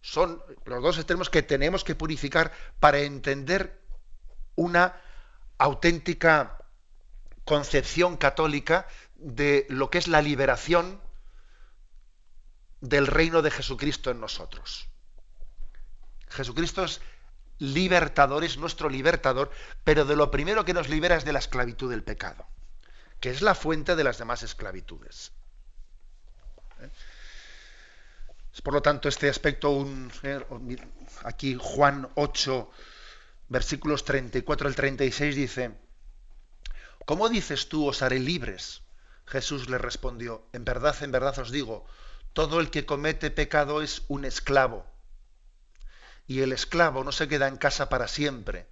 son 0.00 0.42
los 0.64 0.82
dos 0.82 0.96
extremos 0.96 1.28
que 1.28 1.42
tenemos 1.42 1.84
que 1.84 1.94
purificar 1.94 2.52
para 2.80 3.00
entender 3.00 3.78
una 4.54 4.98
auténtica 5.58 6.56
concepción 7.44 8.16
católica 8.16 8.88
de 9.16 9.66
lo 9.68 9.90
que 9.90 9.98
es 9.98 10.08
la 10.08 10.22
liberación 10.22 11.02
del 12.80 13.08
reino 13.08 13.42
de 13.42 13.50
Jesucristo 13.50 14.10
en 14.10 14.20
nosotros. 14.20 14.88
Jesucristo 16.30 16.82
es 16.84 17.02
libertador, 17.62 18.42
es 18.42 18.58
nuestro 18.58 18.90
libertador, 18.90 19.50
pero 19.84 20.04
de 20.04 20.16
lo 20.16 20.32
primero 20.32 20.64
que 20.64 20.74
nos 20.74 20.88
libera 20.88 21.16
es 21.16 21.24
de 21.24 21.32
la 21.32 21.38
esclavitud 21.38 21.88
del 21.88 22.02
pecado, 22.02 22.44
que 23.20 23.30
es 23.30 23.40
la 23.40 23.54
fuente 23.54 23.94
de 23.94 24.02
las 24.02 24.18
demás 24.18 24.42
esclavitudes. 24.42 25.30
¿Eh? 26.80 26.90
Por 28.64 28.74
lo 28.74 28.82
tanto 28.82 29.08
este 29.08 29.28
aspecto, 29.28 29.70
un, 29.70 30.12
eh, 30.24 30.44
aquí 31.22 31.56
Juan 31.58 32.08
8, 32.16 32.70
versículos 33.48 34.04
34 34.04 34.68
al 34.68 34.74
36 34.74 35.36
dice, 35.36 35.70
¿cómo 37.06 37.28
dices 37.28 37.68
tú 37.68 37.86
os 37.86 38.02
haré 38.02 38.18
libres? 38.18 38.82
Jesús 39.24 39.70
le 39.70 39.78
respondió, 39.78 40.44
en 40.52 40.64
verdad, 40.64 41.00
en 41.02 41.12
verdad 41.12 41.38
os 41.38 41.52
digo, 41.52 41.86
todo 42.32 42.60
el 42.60 42.70
que 42.70 42.84
comete 42.84 43.30
pecado 43.30 43.82
es 43.82 44.02
un 44.08 44.24
esclavo 44.24 44.91
y 46.26 46.40
el 46.40 46.52
esclavo 46.52 47.04
no 47.04 47.12
se 47.12 47.28
queda 47.28 47.48
en 47.48 47.56
casa 47.56 47.88
para 47.88 48.08
siempre, 48.08 48.66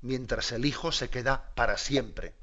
mientras 0.00 0.52
el 0.52 0.64
Hijo 0.64 0.92
se 0.92 1.10
queda 1.10 1.54
para 1.54 1.78
siempre. 1.78 2.34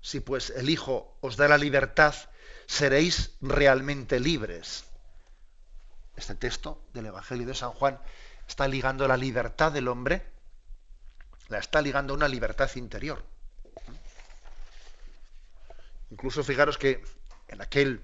Si 0.00 0.20
pues 0.20 0.50
el 0.50 0.68
Hijo 0.68 1.16
os 1.20 1.36
da 1.36 1.48
la 1.48 1.58
libertad, 1.58 2.14
seréis 2.66 3.32
realmente 3.40 4.20
libres. 4.20 4.84
Este 6.16 6.34
texto 6.34 6.84
del 6.92 7.06
Evangelio 7.06 7.46
de 7.46 7.54
San 7.54 7.70
Juan 7.72 7.98
está 8.46 8.68
ligando 8.68 9.08
la 9.08 9.16
libertad 9.16 9.72
del 9.72 9.88
hombre, 9.88 10.26
la 11.48 11.58
está 11.58 11.80
ligando 11.80 12.12
a 12.12 12.16
una 12.16 12.28
libertad 12.28 12.70
interior. 12.76 13.24
Incluso 16.10 16.44
fijaros 16.44 16.78
que 16.78 17.02
en 17.48 17.60
aquel, 17.60 18.00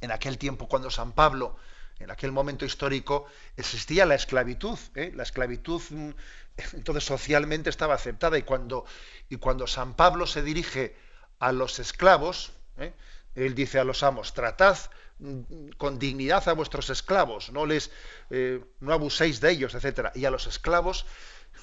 en 0.00 0.12
aquel 0.12 0.38
tiempo 0.38 0.68
cuando 0.68 0.90
San 0.90 1.12
Pablo 1.12 1.56
en 1.98 2.10
aquel 2.10 2.32
momento 2.32 2.64
histórico 2.64 3.26
existía 3.56 4.06
la 4.06 4.14
esclavitud. 4.14 4.78
¿eh? 4.94 5.12
La 5.14 5.22
esclavitud 5.22 5.82
mm, 5.90 6.10
entonces 6.74 7.04
socialmente 7.04 7.70
estaba 7.70 7.94
aceptada 7.94 8.38
y 8.38 8.42
cuando, 8.42 8.84
y 9.28 9.36
cuando 9.36 9.66
San 9.66 9.94
Pablo 9.94 10.26
se 10.26 10.42
dirige 10.42 10.96
a 11.38 11.52
los 11.52 11.78
esclavos, 11.78 12.52
¿eh? 12.78 12.92
él 13.34 13.54
dice 13.54 13.78
a 13.78 13.84
los 13.84 14.02
amos, 14.02 14.34
tratad 14.34 14.78
mm, 15.18 15.70
con 15.76 15.98
dignidad 15.98 16.48
a 16.48 16.52
vuestros 16.52 16.90
esclavos, 16.90 17.50
no 17.50 17.66
les 17.66 17.90
eh, 18.30 18.64
no 18.80 18.92
abuséis 18.92 19.40
de 19.40 19.50
ellos, 19.50 19.74
etcétera. 19.74 20.12
Y 20.14 20.24
a 20.24 20.30
los 20.30 20.46
esclavos 20.46 21.06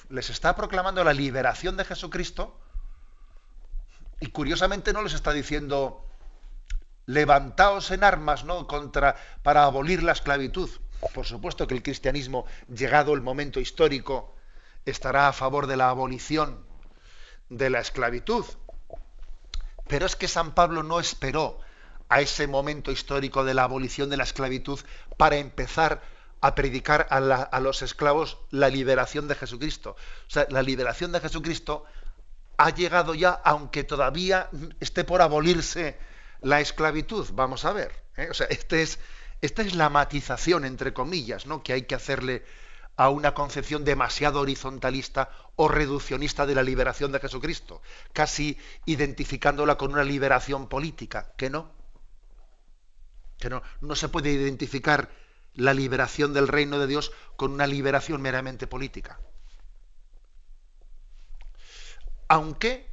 les 0.08 0.30
está 0.30 0.54
proclamando 0.54 1.02
la 1.04 1.12
liberación 1.12 1.76
de 1.76 1.84
Jesucristo 1.84 2.58
y 4.20 4.28
curiosamente 4.28 4.92
no 4.92 5.02
les 5.02 5.14
está 5.14 5.32
diciendo 5.32 6.06
levantaos 7.06 7.90
en 7.92 8.04
armas 8.04 8.44
¿no? 8.44 8.66
Contra, 8.66 9.16
para 9.42 9.64
abolir 9.64 10.02
la 10.02 10.12
esclavitud. 10.12 10.68
Por 11.14 11.26
supuesto 11.26 11.66
que 11.66 11.74
el 11.74 11.82
cristianismo, 11.82 12.46
llegado 12.68 13.14
el 13.14 13.22
momento 13.22 13.60
histórico, 13.60 14.34
estará 14.84 15.28
a 15.28 15.32
favor 15.32 15.66
de 15.66 15.76
la 15.76 15.88
abolición 15.88 16.64
de 17.48 17.70
la 17.70 17.80
esclavitud. 17.80 18.44
Pero 19.88 20.06
es 20.06 20.16
que 20.16 20.28
San 20.28 20.54
Pablo 20.54 20.82
no 20.82 20.98
esperó 20.98 21.60
a 22.08 22.20
ese 22.20 22.46
momento 22.46 22.90
histórico 22.90 23.44
de 23.44 23.54
la 23.54 23.64
abolición 23.64 24.10
de 24.10 24.16
la 24.16 24.24
esclavitud 24.24 24.80
para 25.16 25.36
empezar 25.36 26.02
a 26.40 26.54
predicar 26.54 27.06
a, 27.10 27.16
a, 27.16 27.60
los 27.60 27.82
esclavos 27.82 28.38
la 28.50 28.68
liberación 28.68 29.26
de 29.26 29.34
Jesucristo. 29.34 29.96
O 30.28 30.30
sea, 30.30 30.46
la 30.50 30.62
liberación 30.62 31.12
de 31.12 31.20
Jesucristo 31.20 31.84
ha 32.56 32.70
llegado 32.70 33.14
ya, 33.14 33.30
aunque 33.30 33.84
todavía 33.84 34.48
esté 34.80 35.04
por 35.04 35.22
abolirse 35.22 35.98
la 36.40 36.60
esclavitud, 36.60 37.28
vamos 37.32 37.64
a 37.64 37.72
ver. 37.72 37.92
¿eh? 38.16 38.28
O 38.30 38.34
sea, 38.34 38.46
este 38.48 38.82
es, 38.82 38.98
esta 39.40 39.62
es 39.62 39.74
la 39.74 39.90
matización, 39.90 40.64
entre 40.64 40.92
comillas, 40.92 41.46
¿no? 41.46 41.62
que 41.62 41.72
hay 41.72 41.82
que 41.82 41.94
hacerle 41.94 42.44
a 42.96 43.10
una 43.10 43.34
concepción 43.34 43.84
demasiado 43.84 44.40
horizontalista 44.40 45.30
o 45.56 45.68
reduccionista 45.68 46.46
de 46.46 46.54
la 46.54 46.62
liberación 46.62 47.12
de 47.12 47.20
Jesucristo, 47.20 47.82
casi 48.12 48.58
identificándola 48.86 49.76
con 49.76 49.92
una 49.92 50.04
liberación 50.04 50.68
política, 50.68 51.32
que 51.36 51.50
no. 51.50 51.70
Que 53.38 53.50
no, 53.50 53.62
no 53.82 53.94
se 53.94 54.08
puede 54.08 54.32
identificar 54.32 55.10
la 55.54 55.74
liberación 55.74 56.32
del 56.32 56.48
reino 56.48 56.78
de 56.78 56.86
Dios 56.86 57.12
con 57.36 57.52
una 57.52 57.66
liberación 57.66 58.22
meramente 58.22 58.66
política. 58.66 59.20
Aunque, 62.28 62.88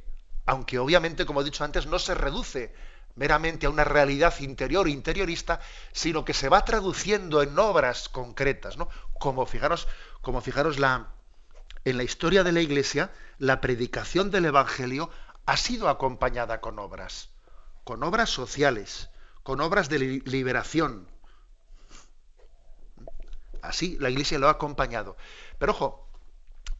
aunque 0.46 0.78
obviamente, 0.78 1.24
como 1.26 1.40
he 1.40 1.44
dicho 1.44 1.64
antes, 1.64 1.86
no 1.86 1.98
se 1.98 2.14
reduce 2.14 2.74
meramente 3.16 3.66
a 3.66 3.70
una 3.70 3.84
realidad 3.84 4.34
interior, 4.40 4.88
interiorista, 4.88 5.60
sino 5.92 6.24
que 6.24 6.34
se 6.34 6.48
va 6.48 6.64
traduciendo 6.64 7.42
en 7.42 7.58
obras 7.58 8.08
concretas, 8.08 8.76
¿no? 8.76 8.88
Como 9.18 9.46
fijaros, 9.46 9.88
como 10.20 10.40
fijaros 10.40 10.78
la, 10.78 11.08
en 11.84 11.96
la 11.96 12.02
historia 12.02 12.42
de 12.42 12.52
la 12.52 12.60
Iglesia, 12.60 13.12
la 13.38 13.60
predicación 13.60 14.30
del 14.30 14.46
Evangelio 14.46 15.10
ha 15.46 15.56
sido 15.56 15.88
acompañada 15.88 16.60
con 16.60 16.78
obras, 16.78 17.30
con 17.84 18.02
obras 18.02 18.30
sociales, 18.30 19.10
con 19.42 19.60
obras 19.60 19.88
de 19.88 20.22
liberación. 20.24 21.08
Así 23.62 23.96
la 24.00 24.10
Iglesia 24.10 24.38
lo 24.38 24.48
ha 24.48 24.52
acompañado. 24.52 25.16
Pero 25.58 25.72
ojo, 25.72 26.08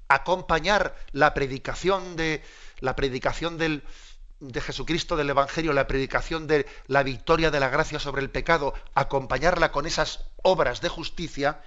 acompañar 0.08 0.96
la 1.12 1.32
predicación 1.34 2.16
de 2.16 2.42
la 2.80 2.96
predicación 2.96 3.56
del, 3.56 3.84
de 4.40 4.60
Jesucristo 4.60 5.16
del 5.16 5.30
Evangelio, 5.30 5.72
la 5.72 5.86
predicación 5.86 6.46
de 6.46 6.66
la 6.86 7.02
victoria 7.02 7.50
de 7.50 7.60
la 7.60 7.68
gracia 7.68 7.98
sobre 7.98 8.22
el 8.22 8.30
pecado, 8.30 8.74
acompañarla 8.94 9.72
con 9.72 9.86
esas 9.86 10.24
obras 10.42 10.80
de 10.80 10.88
justicia, 10.88 11.62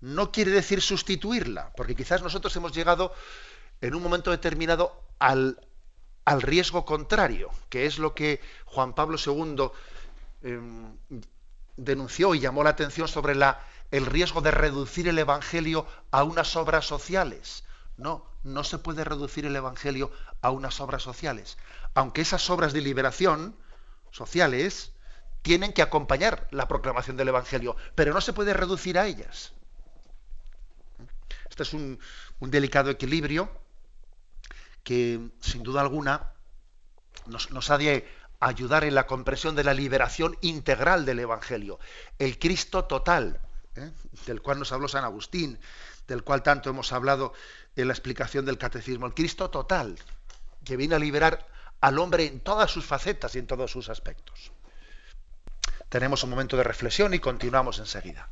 no 0.00 0.32
quiere 0.32 0.50
decir 0.50 0.80
sustituirla, 0.82 1.72
porque 1.76 1.94
quizás 1.94 2.22
nosotros 2.22 2.54
hemos 2.56 2.72
llegado 2.72 3.12
en 3.80 3.94
un 3.94 4.02
momento 4.02 4.30
determinado 4.30 5.02
al, 5.18 5.60
al 6.24 6.42
riesgo 6.42 6.84
contrario, 6.84 7.50
que 7.68 7.86
es 7.86 7.98
lo 7.98 8.14
que 8.14 8.40
Juan 8.64 8.94
Pablo 8.94 9.18
II 9.24 9.70
em, 10.42 10.96
denunció 11.76 12.34
y 12.34 12.40
llamó 12.40 12.64
la 12.64 12.70
atención 12.70 13.08
sobre 13.08 13.34
la, 13.34 13.60
el 13.90 14.06
riesgo 14.06 14.40
de 14.40 14.50
reducir 14.50 15.08
el 15.08 15.18
Evangelio 15.18 15.86
a 16.10 16.24
unas 16.24 16.56
obras 16.56 16.86
sociales. 16.86 17.64
No, 17.96 18.26
no 18.42 18.64
se 18.64 18.78
puede 18.78 19.04
reducir 19.04 19.46
el 19.46 19.56
Evangelio 19.56 20.10
a 20.42 20.50
unas 20.50 20.80
obras 20.80 21.02
sociales 21.02 21.56
aunque 21.96 22.20
esas 22.20 22.50
obras 22.50 22.74
de 22.74 22.82
liberación 22.82 23.56
sociales 24.10 24.92
tienen 25.40 25.72
que 25.72 25.80
acompañar 25.80 26.46
la 26.50 26.68
proclamación 26.68 27.16
del 27.16 27.28
Evangelio, 27.28 27.74
pero 27.94 28.12
no 28.12 28.20
se 28.20 28.34
puede 28.34 28.52
reducir 28.52 28.98
a 28.98 29.06
ellas. 29.06 29.54
Este 31.48 31.62
es 31.62 31.72
un, 31.72 31.98
delicado 32.38 32.90
equilibrio 32.90 33.48
que, 34.84 35.30
sin 35.40 35.62
duda 35.62 35.80
alguna, 35.80 36.34
nos, 37.28 37.70
ha 37.70 37.78
de 37.78 38.06
ayudar 38.40 38.84
en 38.84 38.94
la 38.94 39.06
comprensión 39.06 39.56
de 39.56 39.64
la 39.64 39.72
liberación 39.72 40.36
integral 40.42 41.06
del 41.06 41.20
Evangelio, 41.20 41.78
el 42.18 42.38
Cristo 42.38 42.84
total, 42.84 43.40
¿eh? 43.74 43.90
del 44.26 44.42
cual 44.42 44.58
nos 44.58 44.70
habló 44.70 44.86
San 44.86 45.04
Agustín, 45.04 45.58
del 46.06 46.24
cual 46.24 46.42
tanto 46.42 46.68
hemos 46.68 46.92
hablado 46.92 47.32
en 47.74 47.88
la 47.88 47.94
explicación 47.94 48.44
del 48.44 48.58
catecismo, 48.58 49.06
el 49.06 49.14
Cristo 49.14 49.48
total, 49.48 49.98
que 50.62 50.76
viene 50.76 50.94
a 50.94 50.98
liberar 50.98 51.55
al 51.80 51.98
hombre 51.98 52.26
en 52.26 52.40
todas 52.40 52.70
sus 52.70 52.84
facetas 52.84 53.34
y 53.34 53.38
en 53.38 53.46
todos 53.46 53.70
sus 53.70 53.88
aspectos. 53.88 54.52
Tenemos 55.88 56.24
un 56.24 56.30
momento 56.30 56.56
de 56.56 56.64
reflexión 56.64 57.14
y 57.14 57.18
continuamos 57.18 57.78
enseguida. 57.78 58.30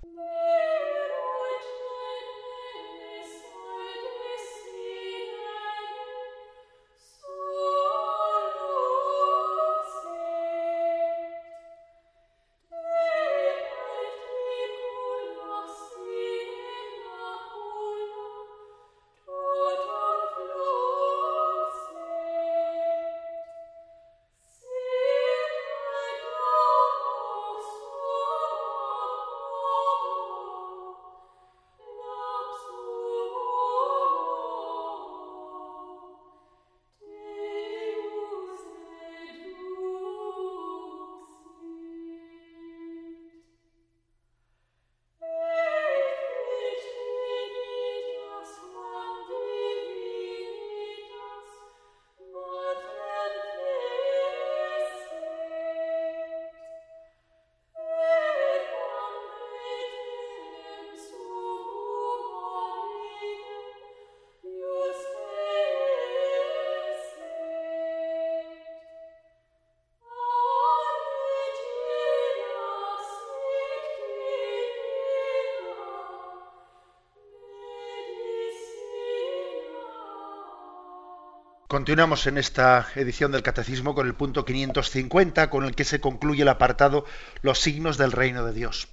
Continuamos 81.75 82.29
en 82.29 82.39
esta 82.39 82.87
edición 82.95 83.33
del 83.33 83.43
Catecismo 83.43 83.97
con 83.97 84.07
el 84.07 84.15
punto 84.15 84.45
550, 84.45 85.51
con 85.51 85.65
el 85.65 85.75
que 85.75 85.83
se 85.83 86.01
concluye 86.01 86.43
el 86.43 86.49
apartado 86.49 87.05
Los 87.43 87.59
signos 87.59 87.99
del 87.99 88.13
reino 88.13 88.45
de 88.45 88.53
Dios. 88.53 88.87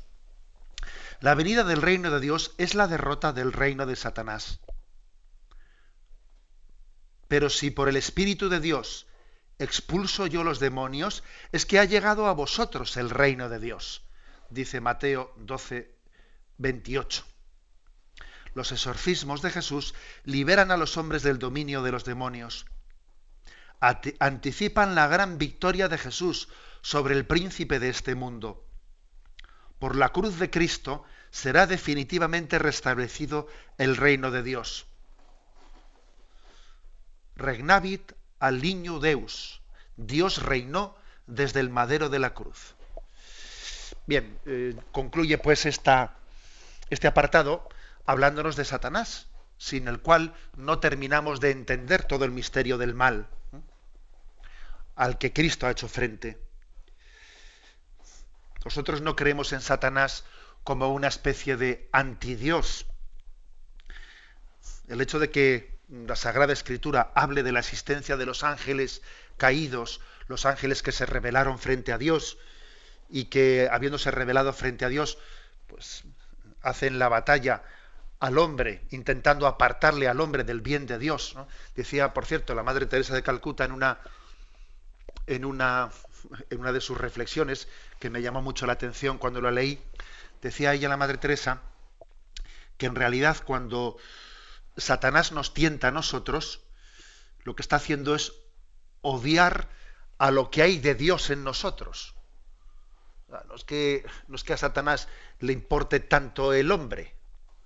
La 1.20 1.36
venida 1.36 1.64
del 1.64 1.84
reino 1.84 2.10
de 2.10 2.20
Dios 2.20 2.56
es 2.58 2.74
la 2.74 2.88
derrota 2.88 3.34
del 3.34 3.54
reino 3.54 3.86
de 3.86 3.96
Satanás. 3.96 4.62
Pero 7.28 7.52
si 7.52 7.70
por 7.70 7.88
el 7.88 7.98
Espíritu 7.98 8.50
de 8.50 8.60
Dios 8.60 9.06
expulso 9.60 10.26
yo 10.26 10.44
los 10.44 10.60
demonios, 10.60 11.24
es 11.52 11.68
que 11.68 11.78
ha 11.78 11.86
llegado 11.86 12.26
a 12.26 12.34
vosotros 12.34 12.98
el 12.98 13.12
reino 13.12 13.48
de 13.48 13.60
Dios, 13.60 14.02
dice 14.50 14.82
Mateo 14.82 15.36
12, 15.38 15.94
28. 16.58 17.31
Los 18.54 18.72
exorcismos 18.72 19.42
de 19.42 19.50
Jesús 19.50 19.94
liberan 20.26 20.72
a 20.72 20.78
los 20.78 20.98
hombres 20.98 21.24
del 21.24 21.40
dominio 21.40 21.84
de 21.84 21.92
los 21.92 22.04
demonios. 22.04 22.66
Anticipan 24.20 24.94
la 24.94 25.08
gran 25.08 25.38
victoria 25.38 25.88
de 25.88 25.98
Jesús 25.98 26.50
sobre 26.82 27.16
el 27.16 27.26
príncipe 27.26 27.80
de 27.80 27.90
este 27.90 28.16
mundo. 28.16 28.66
Por 29.80 29.96
la 29.96 30.10
cruz 30.10 30.38
de 30.38 30.50
Cristo 30.50 31.04
será 31.32 31.66
definitivamente 31.66 32.60
restablecido 32.60 33.48
el 33.78 33.96
reino 33.98 34.30
de 34.30 34.44
Dios. 34.44 34.86
Regnavit 37.36 38.12
al 38.40 38.62
niño 38.62 39.00
Deus. 39.00 39.62
Dios 39.96 40.44
reinó 40.44 40.96
desde 41.26 41.62
el 41.62 41.70
madero 41.70 42.10
de 42.10 42.20
la 42.20 42.34
cruz. 42.34 42.76
Bien, 44.06 44.38
eh, 44.46 44.76
concluye 44.92 45.38
pues 45.38 45.66
este 45.66 47.08
apartado 47.08 47.68
hablándonos 48.06 48.56
de 48.56 48.66
Satanás, 48.66 49.28
sin 49.58 49.88
el 49.88 50.00
cual 50.00 50.34
no 50.56 50.80
terminamos 50.80 51.40
de 51.40 51.52
entender 51.52 52.04
todo 52.04 52.26
el 52.26 52.32
misterio 52.32 52.78
del 52.78 52.96
mal 52.96 53.28
al 54.96 55.18
que 55.18 55.34
Cristo 55.34 55.66
ha 55.66 55.72
hecho 55.72 55.88
frente. 55.88 56.38
Nosotros 58.64 59.02
no 59.02 59.16
creemos 59.16 59.54
en 59.54 59.62
Satanás 59.62 60.26
como 60.64 60.94
una 60.94 61.08
especie 61.08 61.58
de 61.58 61.90
antidios. 61.92 62.86
El 64.88 65.02
hecho 65.02 65.18
de 65.18 65.32
que 65.32 65.80
la 65.90 66.16
Sagrada 66.16 66.54
Escritura 66.54 67.12
hable 67.16 67.44
de 67.44 67.52
la 67.52 67.60
existencia 67.60 68.18
de 68.18 68.26
los 68.26 68.44
ángeles 68.44 69.02
caídos, 69.38 70.02
los 70.28 70.46
ángeles 70.46 70.84
que 70.84 70.92
se 70.92 71.06
rebelaron 71.06 71.58
frente 71.58 71.92
a 71.92 71.98
Dios 71.98 72.38
y 73.10 73.26
que 73.26 73.70
habiéndose 73.72 74.12
rebelado 74.12 74.54
frente 74.54 74.86
a 74.86 74.90
Dios, 74.90 75.18
pues 75.68 76.04
hacen 76.62 77.00
la 77.00 77.10
batalla 77.10 77.64
al 78.22 78.38
hombre, 78.38 78.86
intentando 78.92 79.48
apartarle 79.48 80.08
al 80.08 80.22
hombre 80.22 80.44
del 80.44 80.62
bien 80.62 80.86
de 80.86 81.00
Dios. 81.00 81.36
Decía, 81.76 82.14
por 82.14 82.28
cierto, 82.28 82.54
la 82.54 82.62
Madre 82.62 82.86
Teresa 82.86 83.16
de 83.16 83.24
Calcuta 83.24 83.66
en 83.66 83.72
una, 83.72 84.00
en 85.26 85.44
una, 85.44 85.90
en 86.52 86.60
una 86.60 86.72
de 86.72 86.82
sus 86.82 87.00
reflexiones, 87.00 87.68
que 88.00 88.12
me 88.12 88.22
llamó 88.22 88.44
mucho 88.44 88.68
la 88.68 88.74
atención 88.74 89.18
cuando 89.18 89.42
la 89.42 89.50
leí, 89.50 89.84
decía 90.40 90.74
ella, 90.74 90.88
la 90.88 90.98
Madre 90.98 91.18
Teresa, 91.18 91.62
que 92.78 92.86
en 92.86 92.94
realidad 92.94 93.38
cuando 93.44 93.98
Satanás 94.78 95.32
nos 95.32 95.56
tienta 95.56 95.88
a 95.88 95.92
nosotros, 95.92 96.62
lo 97.44 97.56
que 97.56 97.64
está 97.64 97.78
haciendo 97.78 98.14
es 98.14 98.34
odiar 99.02 99.68
a 100.20 100.30
lo 100.30 100.52
que 100.52 100.62
hay 100.62 100.78
de 100.78 100.94
Dios 100.94 101.32
en 101.32 101.44
nosotros. 101.44 102.14
No 103.48 103.56
es 103.56 103.64
que, 103.64 104.06
no 104.28 104.36
es 104.36 104.44
que 104.44 104.54
a 104.54 104.58
Satanás 104.58 105.08
le 105.40 105.54
importe 105.54 106.00
tanto 106.02 106.54
el 106.54 106.72
hombre, 106.72 107.16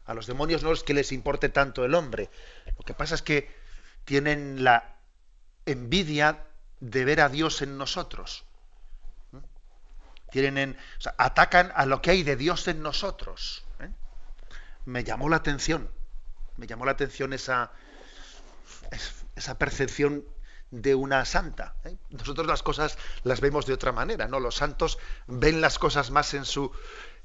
a 0.05 0.13
los 0.13 0.27
demonios 0.27 0.63
no 0.63 0.71
es 0.71 0.83
que 0.83 0.93
les 0.93 1.11
importe 1.11 1.49
tanto 1.49 1.83
el 1.83 1.95
hombre. 1.95 2.29
Lo 2.77 2.83
que 2.83 2.93
pasa 2.93 3.15
es 3.15 3.21
que 3.21 3.53
tienen 4.05 4.63
la 4.63 4.95
envidia 5.65 6.45
de 6.79 7.05
ver 7.05 7.21
a 7.21 7.29
Dios 7.29 7.61
en 7.61 7.77
nosotros. 7.77 8.45
Tienen 10.31 10.77
atacan 11.17 11.71
a 11.75 11.85
lo 11.85 12.01
que 12.01 12.11
hay 12.11 12.23
de 12.23 12.35
Dios 12.35 12.67
en 12.67 12.81
nosotros. 12.81 13.63
¿eh? 13.79 13.89
Me 14.85 15.03
llamó 15.03 15.29
la 15.29 15.37
atención, 15.37 15.89
me 16.57 16.67
llamó 16.67 16.85
la 16.85 16.91
atención 16.91 17.33
esa, 17.33 17.71
esa 19.35 19.57
percepción 19.57 20.25
de 20.71 20.93
una 20.93 21.25
santa. 21.25 21.75
¿eh? 21.85 21.97
Nosotros 22.09 22.45
las 22.45 22.61
cosas 22.63 22.97
las 23.23 23.39
vemos 23.39 23.65
de 23.65 23.73
otra 23.73 23.91
manera, 23.91 24.27
¿no? 24.27 24.39
Los 24.39 24.55
santos 24.55 24.99
ven 25.25 25.61
las 25.61 25.79
cosas 25.79 26.11
más 26.11 26.33
en 26.33 26.45
su, 26.45 26.71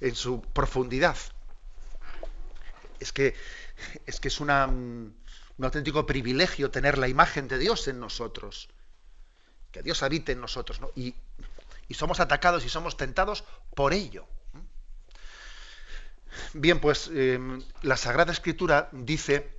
en 0.01 0.15
su 0.15 0.41
profundidad 0.41 1.17
es 3.01 3.13
que 3.13 3.35
es, 4.07 4.21
que 4.21 4.29
es 4.29 4.41
una, 4.41 4.67
un 4.67 5.15
auténtico 5.67 6.07
privilegio 6.07 6.71
tener 6.71 6.97
la 6.97 7.09
imagen 7.09 7.47
de 7.47 7.59
Dios 7.59 7.87
en 7.89 8.01
nosotros, 8.01 8.71
que 9.71 9.83
Dios 9.83 10.03
habite 10.03 10.33
en 10.33 10.41
nosotros, 10.41 10.81
y, 10.97 11.15
somos 11.93 12.21
atacados 12.21 12.65
y 12.65 12.69
somos 12.69 12.97
tentados 12.97 13.45
por 13.75 13.93
ello. 13.93 14.25
Bien, 16.55 16.81
pues 16.81 17.11
em, 17.13 17.63
la 17.83 17.97
Sagrada 17.97 18.33
Escritura 18.33 18.89
dice 18.93 19.53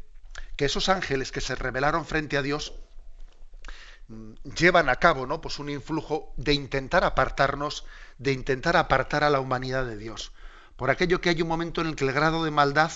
que 0.56 0.66
esos 0.66 0.90
ángeles 0.90 1.32
que 1.32 1.42
se 1.42 1.56
rebelaron 1.56 2.06
frente 2.06 2.38
a 2.38 2.42
Dios 2.42 2.74
mm, 4.08 4.34
llevan 4.58 4.88
a 4.88 4.96
cabo 4.96 5.28
¿no? 5.28 5.42
pues 5.42 5.60
un 5.60 5.70
influjo 5.70 6.34
de 6.38 6.54
intentar 6.54 7.04
apartarnos, 7.04 7.86
de 8.18 8.32
intentar 8.32 8.78
apartar 8.78 9.24
a 9.26 9.30
la 9.30 9.42
humanidad 9.42 9.86
de 9.86 9.98
Dios. 9.98 10.32
Por 10.78 10.90
aquello 10.90 11.20
que 11.20 11.30
hay 11.30 11.42
un 11.42 11.50
momento 11.50 11.82
en 11.82 11.88
el 11.88 11.96
que 11.96 12.06
el 12.06 12.14
grado 12.14 12.44
de 12.44 12.52
maldad 12.52 12.92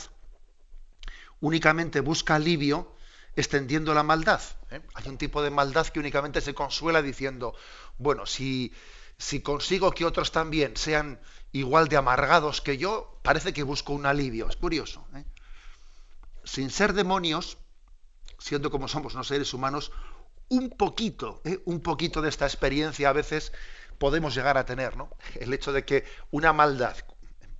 únicamente 1.39 1.99
busca 2.01 2.35
alivio 2.35 2.95
extendiendo 3.35 3.93
la 3.93 4.03
maldad. 4.03 4.41
¿eh? 4.71 4.81
Hay 4.93 5.09
un 5.09 5.17
tipo 5.17 5.41
de 5.41 5.49
maldad 5.49 5.87
que 5.87 5.99
únicamente 5.99 6.41
se 6.41 6.53
consuela 6.53 7.01
diciendo, 7.01 7.53
bueno, 7.97 8.25
si, 8.25 8.73
si 9.17 9.41
consigo 9.41 9.91
que 9.91 10.05
otros 10.05 10.31
también 10.31 10.77
sean 10.77 11.19
igual 11.51 11.87
de 11.87 11.97
amargados 11.97 12.61
que 12.61 12.77
yo, 12.77 13.19
parece 13.23 13.53
que 13.53 13.63
busco 13.63 13.93
un 13.93 14.05
alivio. 14.05 14.47
Es 14.49 14.55
curioso. 14.55 15.05
¿eh? 15.15 15.25
Sin 16.43 16.69
ser 16.69 16.93
demonios, 16.93 17.57
siendo 18.39 18.71
como 18.71 18.87
somos 18.87 19.13
los 19.13 19.27
seres 19.27 19.53
humanos, 19.53 19.91
un 20.49 20.69
poquito, 20.69 21.41
¿eh? 21.43 21.61
un 21.65 21.81
poquito 21.81 22.21
de 22.21 22.29
esta 22.29 22.45
experiencia 22.45 23.09
a 23.09 23.13
veces 23.13 23.51
podemos 23.97 24.35
llegar 24.35 24.57
a 24.57 24.65
tener, 24.65 24.97
¿no? 24.97 25.09
El 25.35 25.53
hecho 25.53 25.71
de 25.71 25.85
que 25.85 26.03
una 26.31 26.53
maldad 26.53 26.97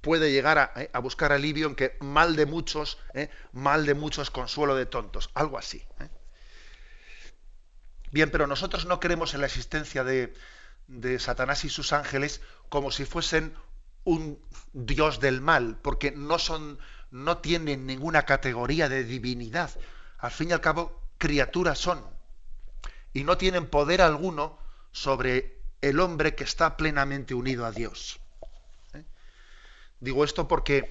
puede 0.06 0.32
llegar 0.32 0.72
eh, 0.76 0.92
a, 0.94 1.00
buscar 1.00 1.32
alivio 1.32 1.66
en 1.66 1.74
que 1.74 1.98
mal 2.00 2.36
de 2.36 2.46
muchos, 2.46 3.00
eh, 3.16 3.32
mal 3.54 3.88
de 3.88 3.96
muchos 3.96 4.30
consuelo 4.30 4.76
de 4.76 4.86
tontos, 4.86 5.32
algo 5.34 5.58
así. 5.58 5.84
Eh. 6.00 6.10
Bien, 8.12 8.30
pero 8.30 8.46
nosotros 8.46 8.86
no 8.86 9.00
creemos 9.00 9.34
en 9.34 9.42
la 9.42 9.48
existencia 9.48 10.04
de, 10.04 10.32
de 10.86 11.18
Satanás 11.18 11.66
y 11.66 11.70
sus 11.70 11.92
ángeles 11.92 12.42
como 12.70 12.92
si 12.92 13.04
fuesen 13.04 13.56
un 14.04 14.40
dios 14.74 15.20
del 15.20 15.42
mal, 15.42 15.80
porque 15.82 16.12
no 16.12 16.38
son, 16.38 16.78
no 17.10 17.40
tienen 17.40 17.88
ninguna 17.88 18.26
categoría 18.26 18.90
de 18.90 19.06
divinidad. 19.06 19.72
Al 20.20 20.30
fin 20.30 20.52
y 20.52 20.54
al 20.54 20.62
cabo, 20.62 21.02
criaturas 21.18 21.80
son. 21.80 22.06
Y 23.12 23.24
no 23.24 23.40
tienen 23.40 23.66
poder 23.66 24.04
alguno 24.04 24.60
sobre 24.92 25.64
el 25.82 26.00
hombre 26.00 26.36
que 26.36 26.44
está 26.44 26.78
plenamente 26.78 27.34
unido 27.34 27.66
a 27.66 27.72
Dios. 27.72 28.20
Digo 30.00 30.24
esto 30.24 30.48
porque 30.48 30.90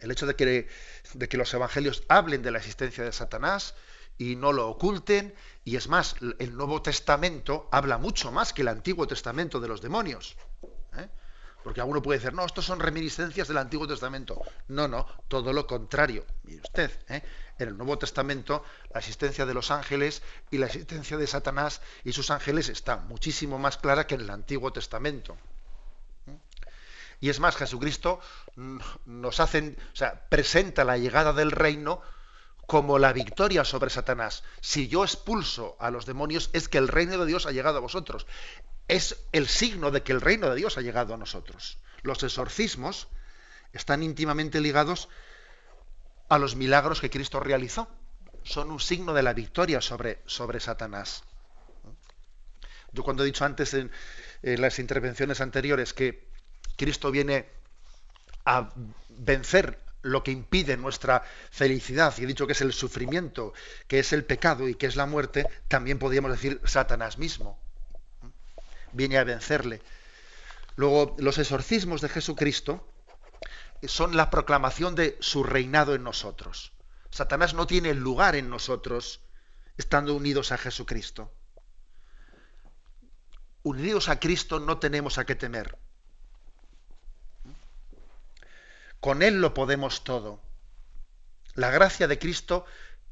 el 0.00 0.10
hecho 0.10 0.26
de 0.26 0.34
que, 0.34 1.36
los 1.36 1.54
evangelios 1.54 2.02
hablen 2.08 2.42
de 2.42 2.50
la 2.50 2.58
existencia 2.58 3.04
de 3.04 3.12
Satanás 3.12 3.74
y 4.18 4.36
no 4.36 4.52
lo 4.52 4.68
oculten, 4.68 5.34
y 5.64 5.76
es 5.76 5.88
más, 5.88 6.16
el 6.38 6.56
Nuevo 6.56 6.82
Testamento 6.82 7.68
habla 7.70 7.98
mucho 7.98 8.32
más 8.32 8.52
que 8.52 8.62
el 8.62 8.68
Antiguo 8.68 9.06
Testamento 9.06 9.60
de 9.60 9.68
los 9.68 9.80
demonios. 9.80 10.36
¿eh? 10.96 11.08
Porque 11.62 11.80
alguno 11.80 12.02
puede 12.02 12.18
decir, 12.18 12.34
no, 12.34 12.44
estos 12.44 12.64
son 12.64 12.80
reminiscencias 12.80 13.48
del 13.48 13.58
Antiguo 13.58 13.86
Testamento. 13.86 14.40
No, 14.68 14.88
no, 14.88 15.06
todo 15.28 15.52
lo 15.52 15.66
contrario. 15.66 16.26
Mire 16.44 16.62
usted, 16.62 16.90
¿eh? 17.08 17.22
en 17.58 17.68
el 17.68 17.76
Nuevo 17.76 17.98
Testamento 17.98 18.64
la 18.92 19.00
existencia 19.00 19.46
de 19.46 19.54
los 19.54 19.70
ángeles 19.70 20.22
y 20.50 20.58
la 20.58 20.66
existencia 20.66 21.16
de 21.16 21.26
Satanás 21.26 21.80
y 22.04 22.12
sus 22.12 22.30
ángeles 22.30 22.68
está 22.68 22.96
muchísimo 22.96 23.58
más 23.58 23.76
clara 23.76 24.06
que 24.06 24.14
en 24.14 24.22
el 24.22 24.30
Antiguo 24.30 24.72
Testamento. 24.72 25.36
Y 27.20 27.28
es 27.28 27.38
más, 27.38 27.56
Jesucristo 27.56 28.20
nos 29.04 29.40
hace, 29.40 29.76
o 29.92 29.96
sea, 29.96 30.26
presenta 30.28 30.84
la 30.84 30.96
llegada 30.96 31.34
del 31.34 31.50
reino 31.50 32.00
como 32.66 32.98
la 32.98 33.12
victoria 33.12 33.64
sobre 33.64 33.90
Satanás. 33.90 34.42
Si 34.60 34.88
yo 34.88 35.04
expulso 35.04 35.76
a 35.80 35.90
los 35.90 36.06
demonios, 36.06 36.48
es 36.54 36.68
que 36.68 36.78
el 36.78 36.88
reino 36.88 37.18
de 37.18 37.26
Dios 37.26 37.44
ha 37.44 37.52
llegado 37.52 37.78
a 37.78 37.82
vosotros. 37.82 38.26
Es 38.88 39.16
el 39.32 39.48
signo 39.48 39.90
de 39.90 40.02
que 40.02 40.12
el 40.12 40.20
reino 40.20 40.48
de 40.48 40.56
Dios 40.56 40.78
ha 40.78 40.80
llegado 40.80 41.12
a 41.12 41.18
nosotros. 41.18 41.78
Los 42.02 42.22
exorcismos 42.22 43.08
están 43.72 44.02
íntimamente 44.02 44.60
ligados 44.60 45.08
a 46.30 46.38
los 46.38 46.56
milagros 46.56 47.00
que 47.00 47.10
Cristo 47.10 47.40
realizó. 47.40 47.88
Son 48.44 48.70
un 48.70 48.80
signo 48.80 49.12
de 49.12 49.22
la 49.22 49.34
victoria 49.34 49.82
sobre, 49.82 50.22
sobre 50.24 50.58
Satanás. 50.60 51.24
Yo 52.92 53.02
cuando 53.02 53.24
he 53.24 53.26
dicho 53.26 53.44
antes 53.44 53.74
en 53.74 53.90
las 54.42 54.78
intervenciones 54.78 55.40
anteriores 55.40 55.92
que 55.92 56.29
Cristo 56.80 57.10
viene 57.10 57.46
a 58.46 58.70
vencer 59.10 59.78
lo 60.00 60.22
que 60.22 60.30
impide 60.30 60.78
nuestra 60.78 61.22
felicidad, 61.50 62.14
y 62.16 62.22
he 62.22 62.26
dicho 62.26 62.46
que 62.46 62.54
es 62.54 62.62
el 62.62 62.72
sufrimiento, 62.72 63.52
que 63.86 63.98
es 63.98 64.14
el 64.14 64.24
pecado 64.24 64.66
y 64.66 64.76
que 64.76 64.86
es 64.86 64.96
la 64.96 65.04
muerte, 65.04 65.46
también 65.68 65.98
podríamos 65.98 66.30
decir 66.30 66.58
Satanás 66.64 67.18
mismo. 67.18 67.60
Viene 68.92 69.18
a 69.18 69.24
vencerle. 69.24 69.82
Luego, 70.76 71.16
los 71.18 71.36
exorcismos 71.36 72.00
de 72.00 72.08
Jesucristo 72.08 72.90
son 73.82 74.16
la 74.16 74.30
proclamación 74.30 74.94
de 74.94 75.18
su 75.20 75.44
reinado 75.44 75.94
en 75.94 76.02
nosotros. 76.02 76.72
Satanás 77.10 77.52
no 77.52 77.66
tiene 77.66 77.92
lugar 77.92 78.36
en 78.36 78.48
nosotros 78.48 79.20
estando 79.76 80.14
unidos 80.14 80.50
a 80.50 80.56
Jesucristo. 80.56 81.30
Unidos 83.64 84.08
a 84.08 84.18
Cristo 84.18 84.60
no 84.60 84.78
tenemos 84.78 85.18
a 85.18 85.26
qué 85.26 85.34
temer. 85.34 85.76
Con 89.00 89.22
Él 89.22 89.40
lo 89.40 89.54
podemos 89.54 90.04
todo. 90.04 90.40
La 91.54 91.70
gracia 91.70 92.06
de 92.06 92.18
Cristo 92.18 92.64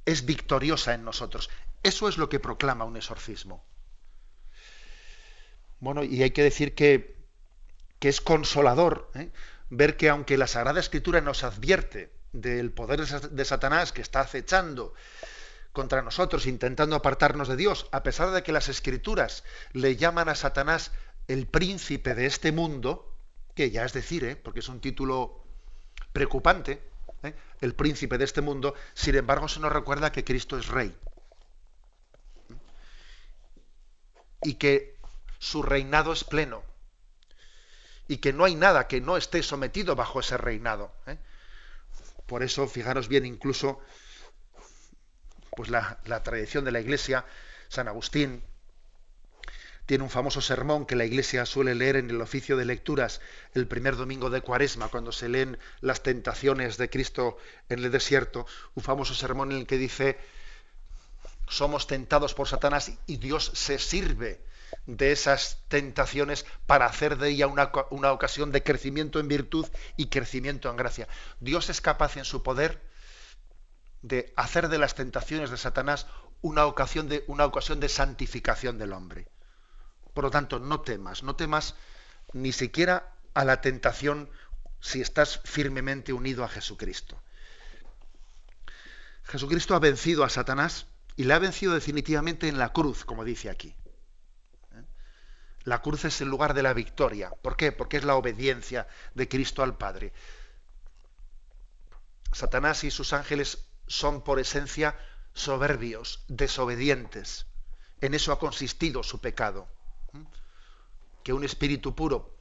es 0.05 0.25
victoriosa 0.25 0.95
en 0.95 1.05
nosotros. 1.05 1.51
Eso 1.83 2.09
es 2.09 2.19
lo 2.19 2.29
que 2.29 2.41
proclama 2.41 2.85
un 2.85 2.97
exorcismo. 2.97 3.65
Bueno, 5.81 6.03
y 6.05 6.23
hay 6.23 6.31
que 6.31 6.43
decir 6.43 6.75
que, 6.75 7.17
es 8.01 8.21
consolador 8.21 9.11
¿eh? 9.15 9.31
ver 9.71 9.97
que 9.97 10.09
aunque 10.09 10.39
la 10.39 10.47
Sagrada 10.47 10.81
Escritura 10.81 11.21
nos 11.21 11.45
advierte 11.45 12.13
del 12.33 12.73
poder 12.73 13.07
de 13.07 13.45
Satanás 13.45 13.93
que 13.93 14.03
está 14.03 14.21
acechando 14.21 14.95
contra 15.73 16.03
nosotros, 16.03 16.47
intentando 16.47 16.97
apartarnos 16.97 17.49
de 17.49 17.57
Dios, 17.57 17.89
a 17.93 18.03
pesar 18.03 18.31
de 18.31 18.43
que 18.43 18.53
las 18.53 18.69
Escrituras 18.69 19.45
le 19.73 19.97
llaman 19.97 20.29
a 20.29 20.35
Satanás 20.35 20.93
el 21.29 21.47
príncipe 21.47 22.15
de 22.15 22.27
este 22.27 22.53
mundo, 22.53 23.15
que 23.55 23.71
ya 23.71 23.85
es 23.85 23.93
decir, 23.93 24.25
¿eh? 24.25 24.37
porque 24.37 24.61
es 24.61 24.69
un 24.69 24.81
título 24.81 25.48
preocupante, 26.13 26.83
¿eh? 27.23 27.35
el 27.61 27.75
príncipe 27.75 28.19
de 28.19 28.25
este 28.25 28.41
mundo, 28.41 28.75
sin 28.95 29.17
embargo 29.17 29.49
se 29.49 29.61
nos 29.61 29.73
recuerda 29.73 30.13
que 30.13 30.25
Cristo 30.25 30.59
es 30.59 30.69
rey. 30.69 30.97
Y 34.43 34.55
que 34.55 34.97
su 35.39 35.63
reinado 35.63 36.13
es 36.13 36.25
pleno. 36.25 36.63
Y 38.07 38.19
que 38.19 38.33
no 38.33 38.45
hay 38.45 38.55
nada 38.55 38.89
que 38.89 39.01
no 39.01 39.17
esté 39.17 39.43
sometido 39.43 39.95
bajo 39.97 40.21
ese 40.21 40.37
reinado. 40.37 40.93
¿eh? 41.07 41.19
Por 42.27 42.43
eso, 42.43 42.67
fijaros 42.69 43.09
bien, 43.09 43.27
incluso 43.27 43.81
pues 45.57 45.71
la, 45.71 45.99
la 46.05 46.23
tradición 46.23 46.65
de 46.65 46.71
la 46.71 46.81
Iglesia, 46.81 47.25
San 47.69 47.89
Agustín, 47.89 48.45
tiene 49.89 50.05
un 50.05 50.11
famoso 50.11 50.43
sermón 50.43 50.85
que 50.85 50.97
la 50.97 51.07
Iglesia 51.07 51.47
suele 51.47 51.75
leer 51.75 51.97
en 51.97 52.11
el 52.11 52.21
oficio 52.21 52.59
de 52.59 52.67
lecturas 52.67 53.23
el 53.55 53.67
primer 53.67 53.97
domingo 53.97 54.29
de 54.29 54.43
Cuaresma, 54.43 54.89
cuando 54.89 55.13
se 55.13 55.31
leen 55.31 55.59
las 55.81 56.03
tentaciones 56.03 56.77
de 56.77 56.91
Cristo 56.91 57.39
en 57.71 57.83
el 57.83 57.91
desierto, 57.91 58.47
un 58.75 58.83
famoso 58.83 59.15
sermón 59.15 59.51
en 59.51 59.61
el 59.61 59.67
que 59.67 59.79
dice, 59.79 60.19
somos 61.49 61.87
tentados 61.87 62.35
por 62.35 62.47
Satanás 62.47 62.93
y 63.07 63.17
Dios 63.17 63.51
se 63.55 63.79
sirve 63.79 64.45
de 64.85 65.11
esas 65.11 65.63
tentaciones 65.69 66.45
para 66.67 66.85
hacer 66.85 67.17
de 67.17 67.31
ella 67.31 67.47
una, 67.47 67.73
una 67.89 68.13
ocasión 68.13 68.53
de 68.53 68.63
crecimiento 68.63 69.21
en 69.21 69.29
virtud 69.29 69.67
y 69.97 70.09
crecimiento 70.09 70.69
en 70.69 70.77
gracia. 70.77 71.09
Dios 71.41 71.71
es 71.71 71.81
capaz 71.81 72.19
en 72.19 72.27
su 72.27 72.43
poder 72.43 72.83
de 74.03 74.35
hacer 74.37 74.69
de 74.69 74.77
las 74.77 74.95
tentaciones 74.95 75.51
de 75.51 75.57
Satanás 75.57 76.07
una 76.43 76.67
ocasión 76.67 77.09
de, 77.09 77.25
una 77.27 77.47
ocasión 77.47 77.81
de 77.81 77.89
santificación 77.89 78.77
del 78.77 78.93
hombre. 78.93 79.29
Por 80.19 80.25
lo 80.25 80.31
tanto, 80.33 80.59
no 80.59 80.81
temas, 80.81 81.23
no 81.23 81.37
temas 81.37 81.77
ni 82.33 82.51
siquiera 82.51 83.15
a 83.35 83.45
la 83.45 83.61
tentación 83.61 84.29
si 84.81 85.01
estás 85.01 85.41
firmemente 85.45 86.13
unido 86.13 86.43
a 86.43 86.49
Jesucristo. 86.49 87.23
Jesucristo 89.23 89.77
ha 89.77 89.79
vencido 89.79 90.25
a 90.25 90.29
Satanás 90.29 90.87
y 91.15 91.23
le 91.23 91.35
ha 91.35 91.39
vencido 91.39 91.73
definitivamente 91.73 92.49
en 92.49 92.59
la 92.59 92.73
cruz, 92.73 93.05
como 93.05 93.25
dice 93.25 93.49
aquí. 93.49 93.77
¿Eh? 94.73 94.83
La 95.63 95.83
cruz 95.83 96.05
es 96.05 96.21
el 96.21 96.27
lugar 96.27 96.53
de 96.53 96.65
la 96.65 96.75
victoria. 96.75 97.31
¿Por 97.41 97.57
qué? 97.57 97.71
Porque 97.71 97.99
es 97.99 98.05
la 98.05 98.17
obediencia 98.17 98.89
de 99.15 99.29
Cristo 99.29 99.63
al 99.63 99.79
Padre. 99.79 100.13
Satanás 102.33 102.83
y 102.83 102.91
sus 102.91 103.13
ángeles 103.13 103.69
son 103.87 104.25
por 104.25 104.41
esencia 104.41 104.99
soberbios, 105.33 106.25
desobedientes. 106.27 107.47
En 108.01 108.15
eso 108.15 108.33
ha 108.33 108.41
consistido 108.41 109.05
su 109.05 109.21
pecado 109.21 109.69
que 111.23 111.33
un 111.33 111.45
espíritu 111.45 111.95
puro 111.95 112.39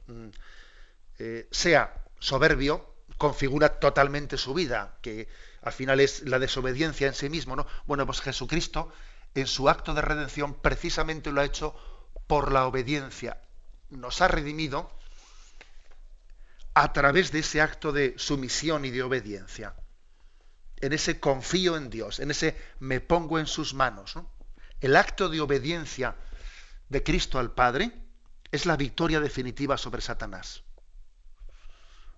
eh, 1.18 1.48
sea 1.50 2.04
soberbio 2.18 2.94
configura 3.16 3.80
totalmente 3.80 4.38
su 4.38 4.54
vida, 4.54 4.98
que 5.02 5.28
al 5.62 5.72
final 5.72 6.00
es 6.00 6.22
la 6.22 6.38
desobediencia 6.38 7.06
en 7.06 7.14
sí 7.14 7.28
mismo, 7.28 7.56
¿no? 7.56 7.66
Bueno, 7.86 8.06
pues 8.06 8.20
Jesucristo 8.20 8.92
en 9.34 9.46
su 9.46 9.68
acto 9.68 9.94
de 9.94 10.02
redención 10.02 10.54
precisamente 10.54 11.32
lo 11.32 11.40
ha 11.40 11.44
hecho 11.44 11.74
por 12.26 12.52
la 12.52 12.66
obediencia. 12.66 13.40
Nos 13.90 14.20
ha 14.20 14.28
redimido 14.28 14.90
a 16.74 16.92
través 16.92 17.32
de 17.32 17.40
ese 17.40 17.60
acto 17.60 17.92
de 17.92 18.14
sumisión 18.18 18.84
y 18.84 18.90
de 18.90 19.02
obediencia. 19.02 19.74
En 20.76 20.92
ese 20.92 21.18
confío 21.18 21.76
en 21.76 21.90
Dios, 21.90 22.20
en 22.20 22.30
ese 22.30 22.56
me 22.78 23.00
pongo 23.00 23.38
en 23.38 23.46
sus 23.46 23.74
manos. 23.74 24.14
El 24.80 24.94
acto 24.94 25.28
de 25.28 25.40
obediencia 25.40 26.14
de 26.88 27.02
Cristo 27.02 27.38
al 27.38 27.52
Padre 27.52 27.92
es 28.50 28.66
la 28.66 28.76
victoria 28.76 29.20
definitiva 29.20 29.76
sobre 29.76 30.02
Satanás. 30.02 30.62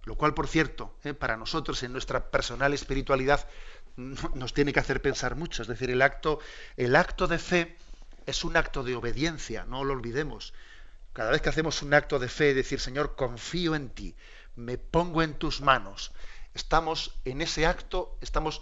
Lo 0.04 0.16
cual, 0.16 0.34
por 0.34 0.48
cierto, 0.48 0.96
eh, 1.04 1.14
para 1.14 1.36
nosotros 1.36 1.82
en 1.82 1.92
nuestra 1.92 2.30
personal 2.30 2.72
espiritualidad 2.72 3.46
nos 3.96 4.54
tiene 4.54 4.72
que 4.72 4.80
hacer 4.80 5.02
pensar 5.02 5.36
mucho. 5.36 5.62
Es 5.62 5.68
decir, 5.68 5.90
el 5.90 6.02
acto, 6.02 6.38
el 6.76 6.96
acto 6.96 7.26
de 7.26 7.38
fe 7.38 7.76
es 8.26 8.44
un 8.44 8.56
acto 8.56 8.82
de 8.82 8.94
obediencia, 8.94 9.64
no 9.64 9.84
lo 9.84 9.92
olvidemos. 9.92 10.54
Cada 11.12 11.30
vez 11.30 11.42
que 11.42 11.48
hacemos 11.48 11.82
un 11.82 11.92
acto 11.92 12.18
de 12.18 12.28
fe, 12.28 12.54
decir, 12.54 12.80
Señor, 12.80 13.16
confío 13.16 13.74
en 13.74 13.90
ti, 13.90 14.14
me 14.56 14.78
pongo 14.78 15.22
en 15.22 15.34
tus 15.34 15.60
manos, 15.60 16.12
estamos 16.54 17.14
en 17.24 17.40
ese 17.40 17.66
acto, 17.66 18.16
estamos 18.20 18.60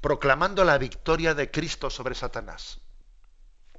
proclamando 0.00 0.64
la 0.64 0.78
victoria 0.78 1.34
de 1.34 1.50
Cristo 1.50 1.90
sobre 1.90 2.14
Satanás. 2.14 2.80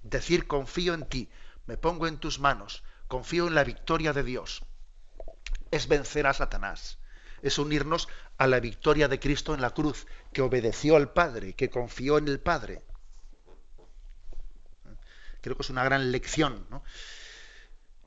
Decir, 0.04 0.48
confío 0.48 0.94
en 0.94 1.06
ti, 1.06 1.30
me 1.66 1.78
pongo 1.78 2.08
en 2.08 2.18
tus 2.18 2.40
manos, 2.40 2.84
confío 3.08 3.48
en 3.48 3.56
la 3.56 3.64
victoria 3.64 4.14
de 4.14 4.24
Dios. 4.24 4.64
Es 5.72 5.88
vencer 5.88 6.26
a 6.26 6.34
Satanás, 6.34 6.98
es 7.42 7.58
unirnos 7.58 8.08
a 8.38 8.48
la 8.48 8.60
victoria 8.60 9.08
de 9.08 9.20
Cristo 9.20 9.54
en 9.54 9.62
la 9.62 9.72
cruz, 9.72 10.08
que 10.34 10.42
obedeció 10.42 10.96
al 10.96 11.12
Padre, 11.12 11.54
que 11.54 11.70
confió 11.70 12.18
en 12.18 12.28
el 12.28 12.40
Padre. 12.40 12.84
Creo 15.42 15.56
que 15.56 15.64
es 15.64 15.70
una 15.70 15.84
gran 15.84 16.12
lección 16.12 16.66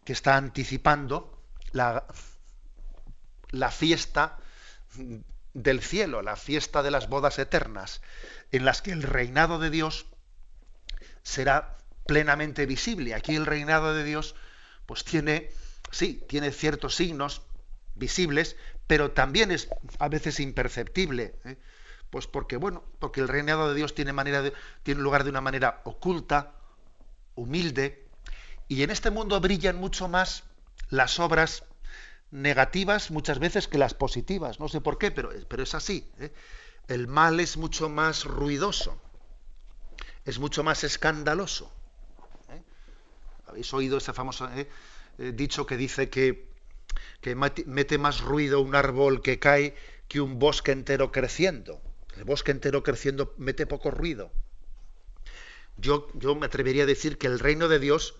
que 0.05 0.13
está 0.13 0.37
anticipando 0.37 1.43
la, 1.73 2.07
la 3.51 3.71
fiesta 3.71 4.39
del 5.55 5.83
cielo, 5.83 6.23
la 6.23 6.37
fiesta 6.37 6.83
de 6.83 6.91
las 6.91 7.09
bodas 7.09 7.39
eternas, 7.39 8.03
en 8.51 8.65
las 8.65 8.83
que 8.83 8.93
el 8.93 9.03
reinado 9.03 9.59
de 9.59 9.71
Dios 9.71 10.07
será 11.23 11.79
plenamente 12.07 12.67
visible. 12.67 13.15
Aquí 13.15 13.35
el 13.37 13.47
reinado 13.47 13.95
de 13.95 14.05
Dios 14.05 14.35
pues 14.87 15.05
tiene, 15.05 15.51
sí, 15.91 16.25
tiene 16.29 16.51
ciertos 16.53 16.97
signos 16.97 17.43
visibles, 17.95 18.57
pero 18.87 19.13
también 19.13 19.51
es 19.51 19.69
a 19.99 20.09
veces 20.09 20.41
imperceptible. 20.41 21.35
¿eh? 21.45 21.57
Pues 22.11 22.27
porque, 22.27 22.57
bueno, 22.57 22.85
porque 22.99 23.21
el 23.21 23.29
reinado 23.29 23.69
de 23.69 23.75
Dios 23.75 23.95
tiene, 23.95 24.13
manera 24.13 24.43
tiene 24.83 25.01
lugar 25.01 25.25
de 25.25 25.31
una 25.31 25.41
manera 25.41 25.81
oculta, 25.85 26.53
humilde, 27.35 28.07
y 28.69 28.83
en 28.83 28.91
este 28.91 29.11
mundo 29.11 29.41
brillan 29.41 29.77
mucho 29.77 30.09
más 30.09 30.45
las 30.89 31.21
obras 31.21 31.65
negativas 32.31 33.11
muchas 33.11 33.39
veces 33.39 33.69
que 33.69 33.79
las 33.79 33.95
positivas. 33.95 34.59
No 34.59 34.69
sé 34.69 34.81
por 34.81 34.99
qué, 34.99 35.11
pero, 35.11 35.31
pero 35.49 35.63
es 35.63 35.75
así. 35.75 36.11
¿eh? 36.19 36.33
El 36.89 37.07
mal 37.07 37.39
es 37.39 37.57
mucho 37.57 37.89
más 37.89 38.25
ruidoso, 38.25 39.01
es 40.25 40.39
mucho 40.39 40.65
más 40.65 40.83
escandaloso. 40.85 41.71
Habéis 43.53 43.75
oído 43.75 43.99
ese 43.99 44.15
famoso 44.15 44.49
eh, 44.57 44.67
eh, 45.19 45.33
dicho 45.35 45.67
que 45.67 45.77
dice 45.77 46.09
que, 46.09 46.49
mete 47.67 47.99
más 47.99 48.23
ruido 48.23 48.63
un 48.63 48.75
árbol 48.75 49.21
que 49.21 49.39
cae 49.39 49.77
que 50.09 50.23
un 50.23 50.39
bosque 50.39 50.73
entero 50.73 51.13
creciendo. 51.13 51.83
El 52.17 52.25
bosque 52.25 52.51
entero 52.51 52.83
creciendo 52.83 53.35
mete 53.37 53.67
poco 53.67 53.91
ruido. 53.91 54.33
Yo, 55.77 56.09
yo 56.15 56.35
me 56.35 56.47
atrevería 56.47 56.85
a 56.85 56.87
decir 56.87 57.19
que 57.19 57.27
el 57.27 57.41
reino 57.41 57.69
de 57.69 57.79
Dios 57.79 58.15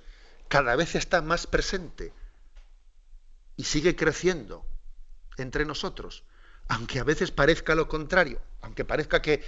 cada 0.49 0.77
vez 0.77 0.97
está 0.97 1.23
más 1.23 1.47
presente 1.47 2.13
y 3.57 3.65
sigue 3.65 3.97
creciendo 3.97 4.67
entre 5.39 5.65
nosotros, 5.65 6.25
aunque 6.69 7.01
a 7.01 7.05
veces 7.05 7.31
parezca 7.31 7.75
lo 7.75 7.89
contrario, 7.89 8.39
aunque 8.61 8.85
parezca 8.85 9.23
que, 9.23 9.43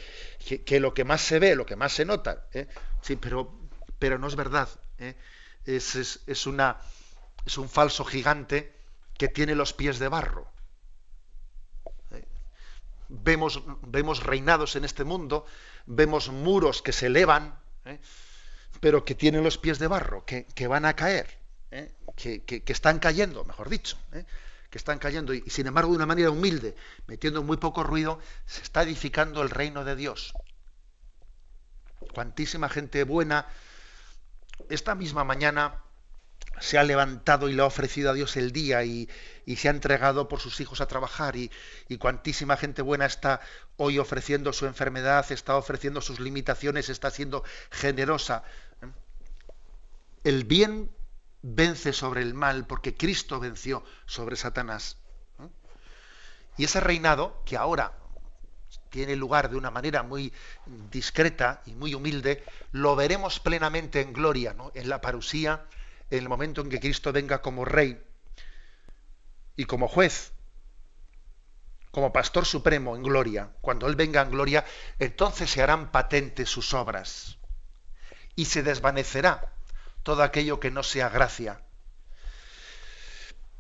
lo 0.80 0.94
que 0.94 1.04
más 1.04 1.20
se 1.20 1.38
ve, 1.38 1.54
lo 1.54 1.66
que 1.66 1.76
más 1.76 1.92
se 1.92 2.06
nota, 2.06 2.46
¿eh? 2.52 2.68
sí, 3.02 3.16
pero, 3.16 3.54
pero 3.98 4.18
no 4.18 4.28
es 4.28 4.36
verdad 4.36 4.68
es, 5.66 6.46
una, 6.46 6.78
es 7.44 7.58
un 7.58 7.68
falso 7.68 8.04
gigante 8.04 8.74
que 9.16 9.28
tiene 9.28 9.54
los 9.54 9.72
pies 9.72 9.98
de 9.98 10.08
barro. 10.08 10.50
Vemos, 13.08 13.62
vemos 13.82 14.22
reinados 14.22 14.76
en 14.76 14.84
este 14.84 15.04
mundo, 15.04 15.46
vemos 15.86 16.30
muros 16.30 16.82
que 16.82 16.92
se 16.92 17.06
elevan, 17.06 17.58
¿eh? 17.84 18.00
pero 18.80 19.04
que 19.04 19.14
tienen 19.14 19.44
los 19.44 19.58
pies 19.58 19.78
de 19.78 19.86
barro, 19.86 20.24
que, 20.24 20.66
van 20.66 20.84
a 20.84 20.96
caer, 20.96 21.38
¿eh? 21.70 21.94
que, 22.16 22.62
están 22.66 22.98
cayendo, 22.98 23.44
mejor 23.44 23.68
dicho, 23.68 23.96
¿eh? 24.12 24.24
que 24.70 24.78
están 24.78 24.98
cayendo, 24.98 25.32
y, 25.32 25.42
sin 25.48 25.66
embargo 25.66 25.92
de 25.92 25.96
una 25.96 26.06
manera 26.06 26.30
humilde, 26.30 26.74
metiendo 27.06 27.42
muy 27.42 27.58
poco 27.58 27.84
ruido, 27.84 28.18
se 28.46 28.62
está 28.62 28.82
edificando 28.82 29.42
el 29.42 29.50
reino 29.50 29.84
de 29.84 29.96
Dios. 29.96 30.32
Cuantísima 32.12 32.68
gente 32.68 33.04
buena, 33.04 33.46
esta 34.68 34.94
misma 34.94 35.24
mañana 35.24 35.80
se 36.60 36.78
ha 36.78 36.84
levantado 36.84 37.48
y 37.48 37.52
le 37.52 37.62
ha 37.62 37.66
ofrecido 37.66 38.10
a 38.10 38.14
Dios 38.14 38.36
el 38.36 38.52
día 38.52 38.84
y, 38.84 39.08
se 39.56 39.68
ha 39.68 39.70
entregado 39.70 40.28
por 40.28 40.40
sus 40.40 40.60
hijos 40.60 40.80
a 40.80 40.86
trabajar 40.86 41.36
y, 41.36 41.50
cuantísima 41.98 42.56
gente 42.56 42.82
buena 42.82 43.06
está 43.06 43.40
hoy 43.76 43.98
ofreciendo 43.98 44.52
su 44.52 44.66
enfermedad, 44.66 45.30
está 45.30 45.56
ofreciendo 45.56 46.00
sus 46.00 46.20
limitaciones, 46.20 46.88
está 46.88 47.10
siendo 47.10 47.44
generosa. 47.70 48.44
El 50.22 50.44
bien 50.44 50.90
vence 51.42 51.92
sobre 51.92 52.22
el 52.22 52.34
mal 52.34 52.66
porque 52.66 52.96
Cristo 52.96 53.40
venció 53.40 53.84
sobre 54.06 54.36
Satanás. 54.36 54.96
Y 56.56 56.64
ese 56.64 56.80
reinado 56.80 57.42
que 57.44 57.56
ahora 57.56 57.92
tiene 58.94 59.16
lugar 59.16 59.50
de 59.50 59.56
una 59.56 59.72
manera 59.72 60.04
muy 60.04 60.32
discreta 60.92 61.62
y 61.66 61.72
muy 61.72 61.96
humilde, 61.96 62.44
lo 62.70 62.94
veremos 62.94 63.40
plenamente 63.40 64.00
en 64.00 64.12
gloria, 64.12 64.54
¿no? 64.54 64.70
en 64.72 64.88
la 64.88 65.00
parusía, 65.00 65.64
en 66.10 66.20
el 66.20 66.28
momento 66.28 66.60
en 66.60 66.68
que 66.68 66.78
Cristo 66.78 67.10
venga 67.10 67.42
como 67.42 67.64
rey 67.64 68.00
y 69.56 69.64
como 69.64 69.88
juez, 69.88 70.30
como 71.90 72.12
pastor 72.12 72.46
supremo 72.46 72.94
en 72.94 73.02
gloria, 73.02 73.50
cuando 73.60 73.88
Él 73.88 73.96
venga 73.96 74.22
en 74.22 74.30
gloria, 74.30 74.64
entonces 75.00 75.50
se 75.50 75.60
harán 75.60 75.90
patentes 75.90 76.48
sus 76.48 76.72
obras 76.72 77.38
y 78.36 78.44
se 78.44 78.62
desvanecerá 78.62 79.54
todo 80.04 80.22
aquello 80.22 80.60
que 80.60 80.70
no 80.70 80.84
sea 80.84 81.08
gracia. 81.08 81.62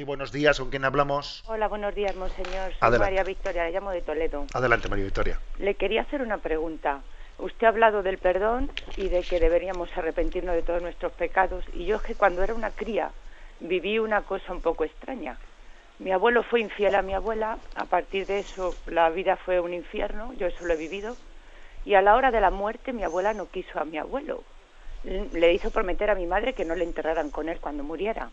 Sí, 0.00 0.04
buenos 0.04 0.32
días, 0.32 0.58
¿con 0.58 0.70
quién 0.70 0.86
hablamos? 0.86 1.44
Hola, 1.46 1.68
buenos 1.68 1.94
días, 1.94 2.16
monseñor. 2.16 2.72
Soy 2.80 2.98
María 2.98 3.22
Victoria, 3.22 3.66
le 3.66 3.72
llamo 3.72 3.90
de 3.90 4.00
Toledo. 4.00 4.46
Adelante, 4.54 4.88
María 4.88 5.04
Victoria. 5.04 5.38
Le 5.58 5.74
quería 5.74 6.00
hacer 6.00 6.22
una 6.22 6.38
pregunta. 6.38 7.02
Usted 7.36 7.66
ha 7.66 7.68
hablado 7.68 8.02
del 8.02 8.16
perdón 8.16 8.70
y 8.96 9.10
de 9.10 9.20
que 9.20 9.38
deberíamos 9.38 9.90
arrepentirnos 9.94 10.54
de 10.54 10.62
todos 10.62 10.80
nuestros 10.80 11.12
pecados. 11.12 11.66
Y 11.74 11.84
yo 11.84 11.96
es 11.96 12.02
que 12.02 12.14
cuando 12.14 12.42
era 12.42 12.54
una 12.54 12.70
cría 12.70 13.10
viví 13.60 13.98
una 13.98 14.22
cosa 14.22 14.54
un 14.54 14.62
poco 14.62 14.84
extraña. 14.84 15.36
Mi 15.98 16.12
abuelo 16.12 16.44
fue 16.44 16.60
infiel 16.60 16.94
a 16.94 17.02
mi 17.02 17.12
abuela, 17.12 17.58
a 17.74 17.84
partir 17.84 18.26
de 18.26 18.38
eso 18.38 18.74
la 18.86 19.10
vida 19.10 19.36
fue 19.36 19.60
un 19.60 19.74
infierno, 19.74 20.32
yo 20.32 20.46
eso 20.46 20.64
lo 20.64 20.72
he 20.72 20.78
vivido. 20.78 21.14
Y 21.84 21.92
a 21.92 22.00
la 22.00 22.16
hora 22.16 22.30
de 22.30 22.40
la 22.40 22.50
muerte 22.50 22.94
mi 22.94 23.04
abuela 23.04 23.34
no 23.34 23.50
quiso 23.50 23.78
a 23.78 23.84
mi 23.84 23.98
abuelo. 23.98 24.44
Le 25.04 25.52
hizo 25.52 25.70
prometer 25.70 26.08
a 26.08 26.14
mi 26.14 26.26
madre 26.26 26.54
que 26.54 26.64
no 26.64 26.74
le 26.74 26.84
enterraran 26.84 27.28
con 27.28 27.50
él 27.50 27.60
cuando 27.60 27.84
muriera. 27.84 28.30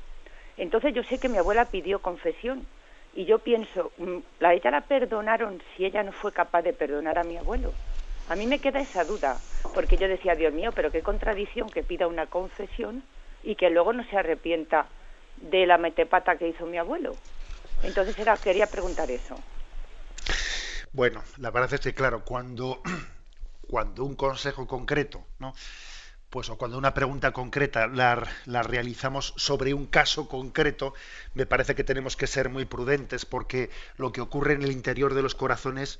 Entonces 0.57 0.93
yo 0.93 1.03
sé 1.03 1.19
que 1.19 1.29
mi 1.29 1.37
abuela 1.37 1.65
pidió 1.65 1.99
confesión 1.99 2.65
y 3.13 3.25
yo 3.25 3.39
pienso, 3.39 3.91
mm, 3.97 4.17
¿la 4.39 4.53
ella 4.53 4.71
la 4.71 4.81
perdonaron 4.81 5.61
si 5.75 5.85
ella 5.85 6.03
no 6.03 6.11
fue 6.11 6.31
capaz 6.33 6.63
de 6.63 6.73
perdonar 6.73 7.17
a 7.17 7.23
mi 7.23 7.37
abuelo? 7.37 7.73
A 8.27 8.35
mí 8.35 8.45
me 8.45 8.59
queda 8.59 8.81
esa 8.81 9.03
duda, 9.05 9.39
porque 9.73 9.97
yo 9.97 10.07
decía, 10.07 10.35
Dios 10.35 10.53
mío, 10.53 10.71
pero 10.73 10.91
qué 10.91 11.01
contradicción 11.01 11.71
que 11.71 11.83
pida 11.83 12.07
una 12.07 12.27
confesión 12.27 13.03
y 13.43 13.55
que 13.55 13.69
luego 13.69 13.93
no 13.93 14.03
se 14.09 14.17
arrepienta 14.17 14.87
de 15.37 15.65
la 15.65 15.77
metepata 15.77 16.37
que 16.37 16.49
hizo 16.49 16.65
mi 16.65 16.77
abuelo. 16.77 17.15
Entonces 17.83 18.17
era, 18.19 18.37
quería 18.37 18.67
preguntar 18.67 19.09
eso. 19.11 19.39
Bueno, 20.91 21.23
la 21.37 21.51
verdad 21.51 21.73
es 21.73 21.79
que 21.79 21.93
claro, 21.93 22.23
cuando, 22.25 22.81
cuando 23.69 24.03
un 24.03 24.15
consejo 24.15 24.67
concreto, 24.67 25.23
¿no? 25.39 25.53
Pues 26.29 26.49
o 26.49 26.57
cuando 26.57 26.77
una 26.77 26.93
pregunta 26.93 27.31
concreta 27.31 27.87
la, 27.87 28.15
realizamos 28.63 29.33
sobre 29.37 29.73
un 29.73 29.85
caso 29.87 30.27
concreto, 30.27 30.93
me 31.33 31.45
parece 31.45 31.75
que 31.75 31.83
tenemos 31.83 32.17
que 32.17 32.27
ser 32.27 32.49
muy 32.49 32.65
prudentes 32.65 33.25
porque 33.25 33.69
lo 33.97 34.11
que 34.11 34.21
ocurre 34.21 34.53
en 34.53 34.63
el 34.63 34.71
interior 34.71 35.13
de 35.13 35.21
los 35.21 35.35
corazones, 35.35 35.99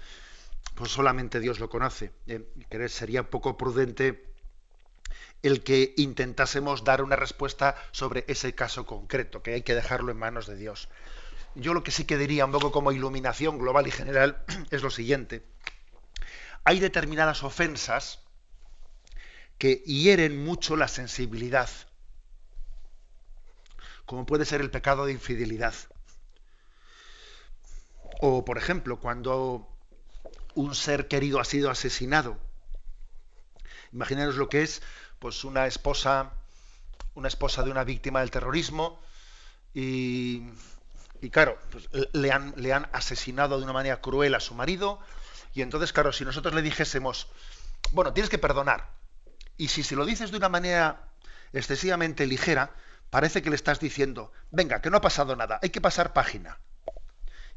pues 0.75 0.91
solamente 0.91 1.39
Dios 1.39 1.59
lo 1.59 1.69
conoce. 1.69 2.11
Eh, 2.27 2.45
sería 2.89 3.29
poco 3.29 3.57
prudente 3.57 4.25
el 5.43 5.63
que 5.63 5.93
intentásemos 5.97 6.83
dar 6.83 7.01
una 7.01 7.15
respuesta 7.15 7.75
sobre 7.91 8.25
ese 8.27 8.53
caso 8.53 8.85
concreto, 8.85 9.41
que 9.41 9.53
hay 9.53 9.61
que 9.61 9.75
dejarlo 9.75 10.11
en 10.11 10.17
manos 10.17 10.47
de 10.47 10.55
Dios. 10.55 10.89
Yo 11.55 11.73
lo 11.73 11.83
que 11.83 11.91
sí 11.91 12.05
que 12.05 12.17
diría 12.17 12.45
un 12.45 12.51
poco 12.51 12.71
como 12.71 12.91
iluminación 12.91 13.57
global 13.57 13.87
y 13.87 13.91
general 13.91 14.43
es 14.71 14.83
lo 14.83 14.89
siguiente. 14.89 15.43
Hay 16.63 16.79
determinadas 16.79 17.43
ofensas, 17.43 18.19
que 19.57 19.75
hieren 19.85 20.43
mucho 20.43 20.75
la 20.75 20.87
sensibilidad, 20.87 21.69
como 24.05 24.25
puede 24.25 24.45
ser 24.45 24.61
el 24.61 24.71
pecado 24.71 25.05
de 25.05 25.13
infidelidad. 25.13 25.73
O, 28.21 28.45
por 28.45 28.57
ejemplo, 28.57 28.99
cuando 28.99 29.67
un 30.55 30.73
ser 30.73 31.07
querido 31.07 31.39
ha 31.39 31.45
sido 31.45 31.69
asesinado. 31.69 32.37
Imaginaros 33.93 34.35
lo 34.35 34.49
que 34.49 34.63
es 34.63 34.81
pues 35.19 35.43
una 35.43 35.67
esposa, 35.67 36.33
una 37.13 37.27
esposa 37.27 37.63
de 37.63 37.71
una 37.71 37.83
víctima 37.83 38.21
del 38.21 38.31
terrorismo 38.31 38.99
y, 39.73 40.41
claro, 41.31 41.59
pues, 41.71 41.87
le, 42.13 42.31
han, 42.31 42.53
le 42.57 42.73
han 42.73 42.89
asesinado 42.91 43.57
de 43.57 43.63
una 43.63 43.73
manera 43.73 44.01
cruel 44.01 44.33
a 44.33 44.39
su 44.39 44.55
marido 44.55 44.99
y 45.53 45.61
entonces, 45.61 45.93
claro, 45.93 46.11
si 46.11 46.25
nosotros 46.25 46.53
le 46.53 46.61
dijésemos, 46.61 47.27
bueno, 47.91 48.13
tienes 48.13 48.29
que 48.29 48.37
perdonar, 48.37 48.89
y 49.57 49.69
si 49.69 49.83
se 49.83 49.95
lo 49.95 50.05
dices 50.05 50.31
de 50.31 50.37
una 50.37 50.49
manera 50.49 51.09
excesivamente 51.53 52.25
ligera, 52.27 52.75
parece 53.09 53.41
que 53.41 53.49
le 53.49 53.55
estás 53.55 53.79
diciendo, 53.79 54.31
venga, 54.51 54.81
que 54.81 54.89
no 54.89 54.97
ha 54.97 55.01
pasado 55.01 55.35
nada, 55.35 55.59
hay 55.61 55.69
que 55.69 55.81
pasar 55.81 56.13
página. 56.13 56.59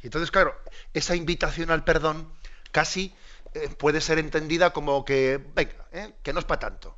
Y 0.02 0.06
entonces, 0.06 0.30
claro, 0.30 0.58
esa 0.94 1.14
invitación 1.14 1.70
al 1.70 1.84
perdón 1.84 2.32
casi 2.72 3.14
eh, 3.54 3.68
puede 3.68 4.00
ser 4.00 4.18
entendida 4.18 4.72
como 4.72 5.04
que, 5.04 5.44
venga, 5.54 5.86
eh, 5.92 6.14
que 6.22 6.32
no 6.32 6.38
es 6.38 6.46
para 6.46 6.60
tanto. 6.60 6.96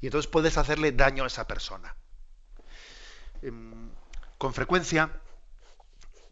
Y 0.00 0.06
entonces 0.06 0.30
puedes 0.30 0.58
hacerle 0.58 0.92
daño 0.92 1.24
a 1.24 1.28
esa 1.28 1.46
persona. 1.46 1.94
Em, 3.42 3.90
con 4.38 4.52
frecuencia, 4.54 5.10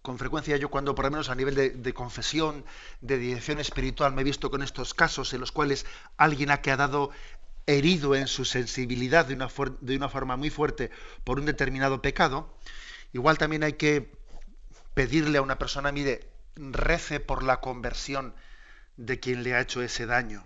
con 0.05 0.19
frecuencia 0.19 0.59
yo 0.59 0.69
cuando 0.69 0.95
por 0.95 1.07
lo 1.07 1.13
menos 1.13 1.31
a 1.31 1.35
nivel 1.35 1.55
de, 1.83 1.95
confesión, 1.95 2.67
de 3.01 3.17
dirección 3.17 3.59
espiritual, 3.59 4.13
me 4.13 4.21
he 4.21 4.25
visto 4.25 4.51
con 4.51 4.63
estos 4.63 4.93
casos 4.93 5.33
en 5.33 5.41
los 5.41 5.51
cuales 5.51 5.87
alguien 6.19 6.51
ha 6.51 6.61
quedado 6.61 7.11
herido 7.65 8.15
en 8.15 8.27
su 8.27 8.45
sensibilidad 8.45 9.25
de 9.25 9.33
una, 9.33 9.49
de 9.81 9.97
una 9.97 10.11
forma 10.11 10.37
muy 10.37 10.51
fuerte 10.51 10.91
por 11.25 11.41
un 11.41 11.47
determinado 11.47 12.03
pecado, 12.03 12.55
igual 13.15 13.39
también 13.39 13.63
hay 13.63 13.73
que 13.73 14.13
pedirle 14.93 15.39
a 15.39 15.43
una 15.43 15.57
persona, 15.57 15.91
mire, 15.91 16.29
rece 16.55 17.19
por 17.19 17.43
la 17.43 17.63
conversión 17.63 18.35
de 18.99 19.19
quien 19.21 19.43
le 19.43 19.55
ha 19.55 19.63
hecho 19.63 19.81
ese 19.81 20.05
daño 20.05 20.45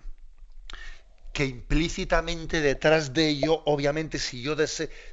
que 1.33 1.45
implícitamente 1.45 2.59
detrás 2.59 3.13
de 3.13 3.29
ello, 3.29 3.61
obviamente, 3.65 4.19
si 4.19 4.41
yo, 4.41 4.55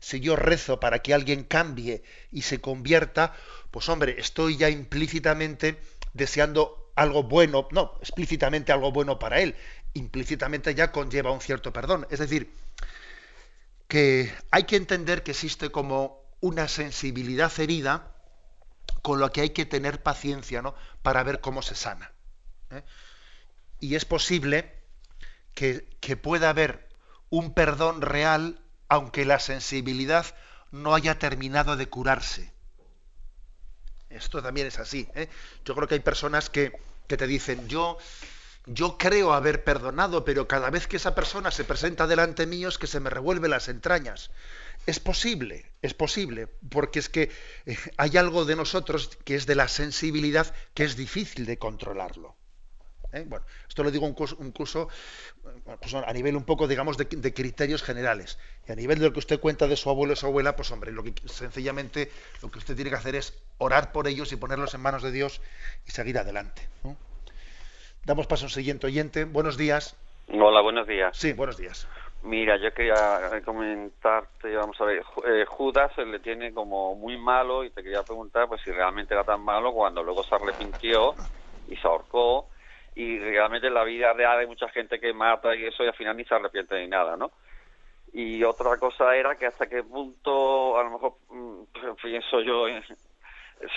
si 0.00 0.20
yo 0.20 0.34
rezo 0.34 0.80
para 0.80 1.00
que 1.00 1.14
alguien 1.14 1.44
cambie 1.44 2.02
y 2.32 2.42
se 2.42 2.60
convierta, 2.60 3.34
pues 3.76 3.90
hombre, 3.90 4.16
estoy 4.18 4.56
ya 4.56 4.70
implícitamente 4.70 5.78
deseando 6.14 6.92
algo 6.94 7.24
bueno, 7.24 7.68
no, 7.72 7.98
explícitamente 8.00 8.72
algo 8.72 8.90
bueno 8.90 9.18
para 9.18 9.40
él, 9.40 9.54
implícitamente 9.92 10.74
ya 10.74 10.90
conlleva 10.90 11.30
un 11.30 11.42
cierto 11.42 11.74
perdón. 11.74 12.06
Es 12.08 12.20
decir, 12.20 12.50
que 13.86 14.32
hay 14.50 14.64
que 14.64 14.76
entender 14.76 15.22
que 15.22 15.32
existe 15.32 15.68
como 15.68 16.22
una 16.40 16.68
sensibilidad 16.68 17.52
herida 17.60 18.14
con 19.02 19.20
lo 19.20 19.30
que 19.30 19.42
hay 19.42 19.50
que 19.50 19.66
tener 19.66 20.02
paciencia 20.02 20.62
¿no? 20.62 20.74
para 21.02 21.22
ver 21.22 21.42
cómo 21.42 21.60
se 21.60 21.74
sana. 21.74 22.12
¿eh? 22.70 22.82
Y 23.78 23.94
es 23.94 24.06
posible 24.06 24.72
que, 25.52 25.86
pueda 26.16 26.48
haber 26.48 26.88
un 27.28 27.52
perdón 27.52 28.00
real 28.00 28.58
aunque 28.88 29.26
la 29.26 29.38
sensibilidad 29.38 30.24
no 30.70 30.94
haya 30.94 31.18
terminado 31.18 31.76
de 31.76 31.90
curarse. 31.90 32.55
Esto 34.10 34.42
también 34.42 34.66
es 34.66 34.78
así. 34.78 35.08
¿eh? 35.14 35.28
Yo 35.64 35.74
creo 35.74 35.88
que 35.88 35.94
hay 35.94 36.00
personas 36.00 36.50
que, 36.50 36.72
que, 37.06 37.16
te 37.16 37.26
dicen, 37.26 37.68
yo, 37.68 37.98
yo 38.66 38.98
creo 38.98 39.32
haber 39.32 39.64
perdonado, 39.64 40.24
pero 40.24 40.46
cada 40.48 40.70
vez 40.70 40.86
que 40.86 40.96
esa 40.96 41.14
persona 41.14 41.50
se 41.50 41.64
presenta 41.64 42.06
delante 42.06 42.46
mío 42.46 42.68
es 42.68 42.78
que 42.78 42.86
se 42.86 43.00
me 43.00 43.10
revuelven 43.10 43.50
las 43.50 43.68
entrañas. 43.68 44.30
Es 44.86 45.00
posible, 45.00 45.72
es 45.82 45.94
posible, 45.94 46.46
porque 46.70 47.00
es 47.00 47.08
que 47.08 47.30
eh, 47.66 47.76
hay 47.96 48.16
algo 48.16 48.44
de 48.44 48.56
nosotros 48.56 49.18
que 49.24 49.34
es 49.34 49.46
de 49.46 49.56
la 49.56 49.68
sensibilidad 49.68 50.54
que 50.74 50.84
es 50.84 50.96
difícil 50.96 51.44
de 51.46 51.58
controlarlo. 51.58 52.36
¿Eh? 53.12 53.24
Bueno, 53.26 53.44
esto 53.68 53.82
lo 53.82 53.90
digo 53.90 54.06
un 54.06 54.14
curso, 54.14 54.88
pues 55.80 55.94
a 55.94 56.12
nivel 56.12 56.36
un 56.36 56.44
poco, 56.44 56.68
digamos, 56.68 56.96
de, 56.96 57.34
criterios 57.34 57.82
generales. 57.82 58.38
Y 58.68 58.72
a 58.72 58.76
nivel 58.76 58.98
de 58.98 59.06
lo 59.06 59.12
que 59.12 59.18
usted 59.18 59.40
cuenta 59.40 59.66
de 59.66 59.76
su 59.76 59.90
abuelo 59.90 60.12
y 60.12 60.16
su 60.16 60.26
abuela, 60.26 60.56
pues 60.56 60.70
hombre, 60.72 60.92
lo 60.92 61.02
que 61.02 61.14
sencillamente 61.26 62.10
lo 62.42 62.50
que 62.50 62.58
usted 62.58 62.74
tiene 62.74 62.90
que 62.90 62.96
hacer 62.96 63.14
es 63.14 63.42
orar 63.58 63.92
por 63.92 64.06
ellos 64.08 64.32
y 64.32 64.36
ponerlos 64.36 64.74
en 64.74 64.80
manos 64.80 65.02
de 65.02 65.12
Dios 65.12 65.40
y 65.86 65.90
seguir 65.90 66.18
adelante. 66.18 66.62
Damos 68.04 68.26
paso 68.26 68.44
a 68.44 68.46
un 68.46 68.50
siguiente 68.50 68.86
oyente. 68.86 69.24
Buenos 69.24 69.56
días. 69.56 69.96
Hola, 70.28 70.60
buenos 70.60 70.86
días. 70.86 71.16
Sí, 71.16 71.32
buenos 71.32 71.56
días. 71.56 71.88
Mira, 72.22 72.56
yo 72.56 72.72
quería 72.74 73.40
comentarte, 73.44 74.56
vamos 74.56 74.80
a 74.80 74.84
ver, 74.84 75.04
eh, 75.26 75.44
Judas 75.46 75.92
se 75.94 76.04
le 76.04 76.18
tiene 76.18 76.52
como 76.52 76.96
muy 76.96 77.16
malo 77.16 77.62
y 77.62 77.70
te 77.70 77.84
quería 77.84 78.02
preguntar 78.02 78.48
pues 78.48 78.60
si 78.62 78.72
realmente 78.72 79.14
era 79.14 79.22
tan 79.22 79.42
malo 79.42 79.72
cuando 79.72 80.02
luego 80.02 80.24
se 80.24 80.34
arrepintió 80.34 81.14
y 81.68 81.76
se 81.76 81.86
ahorcó 81.86 82.48
y 82.96 83.18
realmente 83.18 83.66
en 83.66 83.74
la 83.74 83.84
vida 83.84 84.14
real 84.14 84.38
hay 84.38 84.46
mucha 84.46 84.68
gente 84.70 84.98
que 84.98 85.12
mata 85.12 85.54
y 85.54 85.66
eso 85.66 85.84
y 85.84 85.88
al 85.88 85.94
final 85.94 86.16
ni 86.16 86.24
se 86.24 86.34
arrepiente 86.34 86.80
ni 86.80 86.88
nada, 86.88 87.14
¿no? 87.14 87.30
Y 88.14 88.42
otra 88.42 88.78
cosa 88.78 89.14
era 89.14 89.36
que 89.36 89.44
hasta 89.44 89.66
qué 89.66 89.82
punto, 89.82 90.78
a 90.78 90.82
lo 90.82 90.90
mejor 90.92 91.12
mm, 91.28 91.62
pienso 92.02 92.40
yo, 92.40 92.66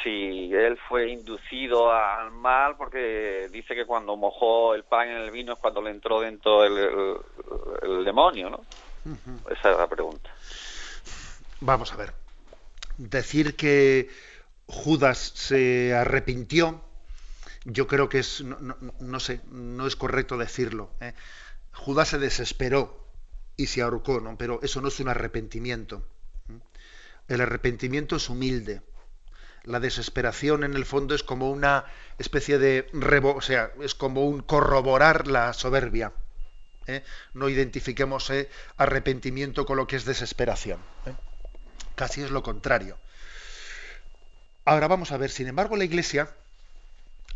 si 0.01 0.53
él 0.53 0.80
fue 0.88 1.09
inducido 1.11 1.91
al 1.91 2.32
mal, 2.32 2.78
porque 2.78 3.49
dice 3.51 3.76
que 3.76 3.86
cuando 3.86 4.15
mojó 4.15 4.74
el 4.74 4.86
pan 4.86 5.09
en 5.09 5.17
el 5.17 5.32
vino 5.32 5.51
es 5.51 5.59
cuando 5.59 5.82
le 5.82 5.89
entró 5.89 6.22
dentro 6.22 6.63
el, 6.63 8.05
demonio, 8.05 8.49
¿no? 8.49 8.61
Esa 9.51 9.72
es 9.72 9.78
la 9.78 9.88
pregunta. 9.88 10.30
Vamos 11.59 11.91
a 11.91 11.97
ver. 11.97 12.13
Decir 12.97 13.57
que 13.57 14.09
Judas 14.65 15.17
se 15.17 15.93
arrepintió 15.93 16.82
yo 17.66 17.88
creo 17.88 18.10
que 18.10 18.20
es, 18.20 18.43
no, 18.43 19.20
sé, 19.20 19.41
no 19.51 19.88
es 19.88 19.95
correcto 19.95 20.38
decirlo. 20.38 20.91
¿eh? 21.01 21.14
Judas 21.74 22.10
se 22.10 22.18
desesperó 22.18 23.07
y 23.57 23.68
se 23.68 23.82
ahorcó, 23.82 24.22
¿no? 24.22 24.38
pero 24.38 24.60
eso 24.64 24.82
no 24.82 24.88
es 24.88 24.99
un 24.99 25.10
arrepentimiento. 25.10 26.07
El 27.28 27.41
arrepentimiento 27.41 28.16
es 28.16 28.30
humilde. 28.30 28.82
La 29.64 29.80
desesperación 29.80 30.64
en 30.64 30.74
el 30.74 30.86
fondo 30.86 31.14
es 31.14 31.22
como 31.22 31.51
una 31.51 31.86
especie 32.18 32.57
de 32.57 32.88
rebo, 32.93 33.36
o 33.36 33.41
sea, 33.41 33.72
es 33.82 33.93
como 33.93 34.26
un 34.26 34.41
corroborar 34.41 35.28
la 35.28 35.53
soberbia. 35.53 36.14
¿eh? 36.88 37.03
No 37.34 37.49
identifiquemos 37.49 38.30
¿eh? 38.30 38.49
arrepentimiento 38.78 39.66
con 39.66 39.78
lo 39.78 39.86
que 39.86 39.97
es 39.97 40.05
desesperación. 40.05 40.80
Casi 41.95 42.22
es 42.22 42.32
lo 42.32 42.41
contrario. 42.41 42.97
Ahora 44.66 44.88
vamos 44.88 45.12
a 45.12 45.18
ver, 45.18 45.30
sin 45.30 45.47
embargo, 45.47 45.76
la 45.76 45.84
Iglesia 45.84 46.30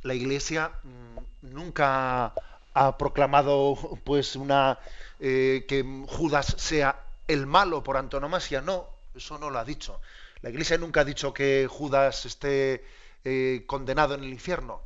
la 0.03 0.13
Iglesia 0.13 0.71
mm, 0.83 1.53
nunca 1.53 2.33
ha 2.73 2.97
proclamado 2.97 3.77
pues 4.03 4.35
una 4.35 4.79
eh, 5.19 5.65
que 5.67 5.83
Judas 6.07 6.55
sea 6.57 7.03
el 7.27 7.47
malo 7.47 7.83
por 7.83 7.97
antonomasia, 7.97 8.61
no, 8.61 8.87
eso 9.15 9.37
no 9.37 9.49
lo 9.49 9.59
ha 9.59 9.65
dicho. 9.65 9.99
La 10.41 10.49
Iglesia 10.49 10.77
nunca 10.77 11.01
ha 11.01 11.05
dicho 11.05 11.33
que 11.33 11.67
Judas 11.69 12.25
esté 12.25 12.85
eh, 13.23 13.63
condenado 13.65 14.15
en 14.15 14.23
el 14.23 14.29
infierno, 14.29 14.81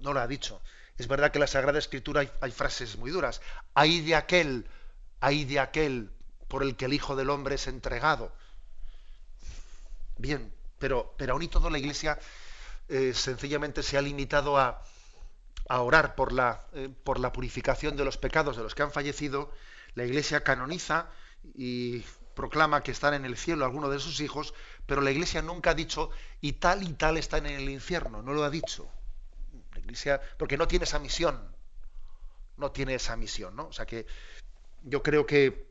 no, 0.00 0.12
lo 0.12 0.20
ha 0.20 0.26
dicho. 0.26 0.60
Es 0.96 1.08
verdad 1.08 1.30
que 1.30 1.38
en 1.38 1.42
la 1.42 1.46
Sagrada 1.46 1.78
Escritura 1.78 2.24
hay, 2.40 2.50
frases 2.50 2.96
muy 2.96 3.10
duras. 3.10 3.42
Hay 3.74 4.00
de 4.00 4.14
aquel, 4.14 4.66
hay 5.20 5.44
de 5.44 5.60
aquel 5.60 6.10
por 6.48 6.62
el 6.62 6.76
que 6.76 6.86
el 6.86 6.94
Hijo 6.94 7.16
del 7.16 7.30
Hombre 7.30 7.56
es 7.56 7.66
entregado. 7.66 8.32
Bien, 10.16 10.52
pero, 10.78 11.14
pero 11.18 11.32
aún 11.34 11.42
y 11.42 11.48
todo 11.48 11.68
la 11.68 11.78
Iglesia 11.78 12.18
eh, 12.92 13.14
sencillamente 13.14 13.82
se 13.82 13.96
ha 13.96 14.02
limitado 14.02 14.58
a, 14.58 14.82
orar 15.70 16.14
por 16.14 16.30
la, 16.30 16.66
eh, 16.74 16.90
por 17.04 17.18
la 17.18 17.32
purificación 17.32 17.96
de 17.96 18.04
los 18.04 18.18
pecados 18.18 18.58
de 18.58 18.62
los 18.62 18.74
que 18.74 18.82
han 18.82 18.92
fallecido, 18.92 19.50
la 19.94 20.04
Iglesia 20.04 20.44
canoniza 20.44 21.08
y 21.54 22.04
proclama 22.34 22.82
que 22.82 22.90
están 22.90 23.14
en 23.14 23.24
el 23.24 23.38
cielo 23.38 23.64
algunos 23.64 23.90
de 23.90 23.98
sus 23.98 24.20
hijos, 24.20 24.52
pero 24.84 25.00
la 25.00 25.10
Iglesia 25.10 25.40
nunca 25.40 25.70
ha 25.70 25.74
dicho 25.74 26.10
y 26.42 26.52
tal 26.52 26.82
y 26.82 26.92
tal 26.92 27.16
están 27.16 27.46
en 27.46 27.58
el 27.58 27.70
infierno, 27.70 28.20
no 28.20 28.34
lo 28.34 28.44
ha 28.44 28.50
dicho. 28.50 28.86
La 29.72 29.78
Iglesia, 29.78 30.20
porque 30.36 30.58
no 30.58 30.68
tiene 30.68 30.84
esa 30.84 30.98
misión, 30.98 31.40
no 32.58 32.72
tiene 32.72 32.96
esa 32.96 33.16
misión, 33.16 33.56
¿no? 33.56 33.68
O 33.68 33.72
sea 33.72 33.86
que 33.86 34.04
yo 34.82 35.02
creo 35.02 35.24
que 35.24 35.66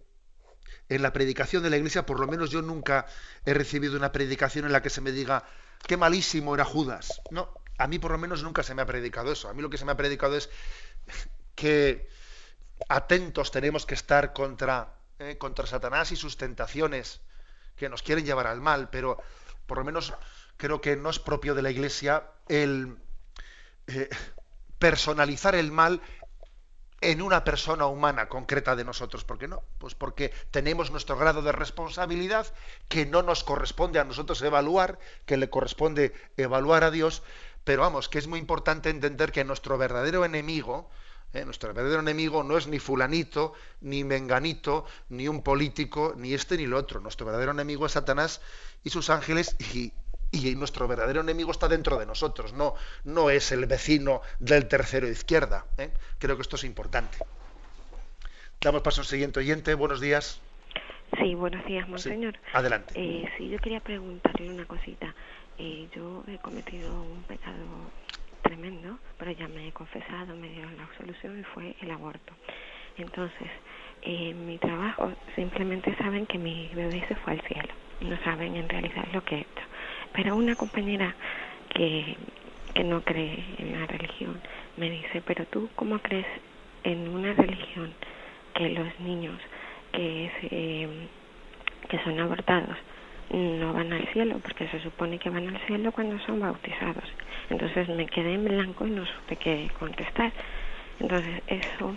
en 0.90 1.04
la 1.04 1.14
predicación 1.14 1.62
de 1.62 1.70
la 1.70 1.78
Iglesia, 1.78 2.04
por 2.04 2.20
lo 2.20 2.26
menos 2.26 2.50
yo 2.50 2.64
nunca 2.64 3.06
he 3.46 3.54
recibido 3.54 3.96
una 3.96 4.12
predicación 4.12 4.66
en 4.66 4.72
la 4.72 4.82
que 4.82 4.90
se 4.90 5.02
me 5.02 5.12
diga 5.12 5.46
qué 5.88 5.98
malísimo 5.98 6.56
era 6.56 6.66
Judas. 6.66 7.22
No, 7.30 7.54
a 7.78 7.88
mí 7.88 8.00
por 8.00 8.12
lo 8.12 8.18
menos 8.18 8.44
nunca 8.44 8.64
se 8.64 8.76
me 8.76 8.82
ha 8.82 8.86
predicado 8.86 9.32
eso. 9.32 9.50
A 9.50 9.54
mí 9.54 9.62
lo 9.62 9.70
que 9.70 9.78
se 9.78 9.86
me 9.86 9.92
ha 9.92 9.98
predicado 9.98 10.38
es 10.38 10.50
que 11.56 12.10
atentos 12.90 13.52
tenemos 13.52 13.86
que 13.86 13.96
estar 13.96 14.34
contra, 14.34 14.94
eh, 15.20 15.38
contra 15.38 15.66
Satanás 15.66 16.12
y 16.12 16.16
sus 16.16 16.38
tentaciones 16.38 17.22
que 17.76 17.90
nos 17.90 18.04
quieren 18.04 18.26
llevar 18.26 18.48
al 18.48 18.62
mal, 18.62 18.90
pero 18.90 19.22
por 19.66 19.78
lo 19.78 19.84
menos 19.84 20.14
creo 20.58 20.82
que 20.82 20.96
no 20.96 21.10
es 21.10 21.20
propio 21.20 21.56
de 21.56 21.62
la 21.62 21.72
Iglesia 21.72 22.24
el 22.48 22.98
eh, 23.88 24.10
personalizar 24.80 25.56
el 25.56 25.72
mal 25.72 26.02
en 27.02 27.22
una 27.22 27.44
persona 27.44 27.88
humana 27.88 28.30
concreta 28.30 28.76
de 28.76 28.86
nosotros. 28.86 29.26
¿Por 29.26 29.40
qué 29.40 29.48
no? 29.48 29.64
Pues 29.80 29.96
porque 29.96 30.32
tenemos 30.52 30.92
nuestro 30.92 31.18
grado 31.18 31.42
de 31.42 31.52
responsabilidad 31.52 32.48
que 32.88 33.08
no 33.08 33.24
nos 33.24 33.44
corresponde 33.44 34.00
a 34.00 34.04
nosotros 34.04 34.42
evaluar, 34.44 35.00
que 35.26 35.38
le 35.38 35.50
corresponde 35.50 36.14
evaluar 36.38 36.84
a 36.84 36.92
Dios, 36.92 37.24
pero 37.64 37.82
vamos, 37.82 38.08
que 38.08 38.20
es 38.20 38.28
muy 38.28 38.40
importante 38.40 38.90
entender 38.90 39.32
que 39.32 39.44
nuestro 39.44 39.78
verdadero 39.78 40.26
enemigo, 40.26 40.90
eh, 41.34 41.44
nuestro 41.44 41.74
verdadero 41.74 42.02
enemigo 42.02 42.44
no 42.44 42.58
es 42.58 42.68
ni 42.68 42.78
fulanito, 42.78 43.54
ni 43.82 44.04
menganito, 44.04 44.86
ni 45.10 45.28
un 45.28 45.42
político, 45.42 46.14
ni 46.16 46.34
este 46.34 46.56
ni 46.58 46.68
lo 46.68 46.78
otro. 46.78 47.00
Nuestro 47.00 47.26
verdadero 47.26 47.52
enemigo 47.52 47.88
es 47.88 47.94
Satanás 47.94 48.42
y 48.84 48.92
sus 48.92 49.10
ángeles 49.10 49.56
y, 49.74 49.94
y 50.32 50.56
nuestro 50.56 50.88
verdadero 50.88 51.22
enemigo 51.22 51.52
está 51.52 51.68
dentro 51.68 51.98
de 51.98 52.06
nosotros, 52.06 52.54
no, 52.54 52.76
no 53.04 53.30
es 53.30 53.52
el 53.52 53.66
vecino 53.66 54.22
del 54.40 54.68
tercero 54.68 55.08
izquierda. 55.08 55.66
¿eh? 55.78 55.92
Creo 56.20 56.36
que 56.36 56.42
esto 56.42 56.56
es 56.56 56.64
importante. 56.64 57.18
Damos 58.62 58.82
paso 58.82 59.02
al 59.02 59.08
siguiente 59.08 59.40
oyente. 59.40 59.74
Buenos 59.74 60.00
días. 60.00 60.40
Sí, 61.20 61.36
buenos 61.36 61.66
días, 61.66 61.88
monseñor. 61.90 62.38
adelante. 62.54 62.94
Eh, 62.96 63.30
sí, 63.38 63.50
yo 63.50 63.58
quería 63.60 63.82
preguntarle 63.82 64.50
una 64.50 64.66
cosita. 64.66 65.14
Eh, 65.58 65.90
yo 65.94 66.24
he 66.28 66.38
cometido 66.38 66.90
un 67.02 67.24
pecado 67.24 67.92
tremendo, 68.42 68.98
pero 69.18 69.32
ya 69.32 69.48
me 69.48 69.68
he 69.68 69.72
confesado, 69.72 70.36
me 70.36 70.48
dieron 70.50 70.78
la 70.78 70.84
absolución 70.84 71.40
y 71.40 71.44
fue 71.44 71.76
el 71.82 71.92
aborto. 71.92 72.34
Entonces, 72.98 73.48
en 74.02 74.46
mi 74.46 74.58
trabajo 74.58 75.12
simplemente 75.36 75.96
saben 75.98 76.26
que 76.26 76.38
mi 76.38 76.70
bebé 76.74 77.04
se 77.08 77.16
fue 77.16 77.34
al 77.34 77.42
cielo. 77.42 77.70
No 78.02 78.18
saben 78.24 78.56
en 78.56 78.68
realidad 78.68 79.06
lo 79.14 79.24
que 79.24 79.46
pero 80.14 80.36
una 80.36 80.56
compañera 80.56 81.16
que, 81.70 82.16
que 82.74 82.84
no 82.84 83.02
cree 83.02 83.44
en 83.58 83.80
la 83.80 83.88
religión, 83.88 84.40
me 84.78 84.90
dice, 84.90 85.22
pero 85.26 85.46
tú, 85.46 85.70
¿cómo 85.76 86.00
crees 86.00 86.28
en 86.84 87.08
una 87.10 87.34
religión 87.34 87.94
que 88.54 88.70
los 88.70 89.00
niños 89.00 89.40
que, 89.92 90.32
eh, 90.44 91.08
que 91.90 92.00
son 92.04 92.20
abortados 92.20 92.78
no 93.32 93.74
van 93.74 93.94
al 93.94 94.08
cielo, 94.10 94.40
porque 94.40 94.68
se 94.68 94.82
supone 94.82 95.18
que 95.18 95.30
van 95.30 95.48
al 95.48 95.60
cielo 95.66 95.92
cuando 95.92 96.20
son 96.26 96.40
bautizados. 96.40 97.06
Entonces 97.50 97.88
me 97.90 98.06
quedé 98.06 98.34
en 98.34 98.46
blanco 98.46 98.86
y 98.86 98.92
no 98.92 99.06
supe 99.06 99.38
qué 99.38 99.70
contestar. 99.80 100.32
Entonces 101.00 101.42
eso 101.48 101.96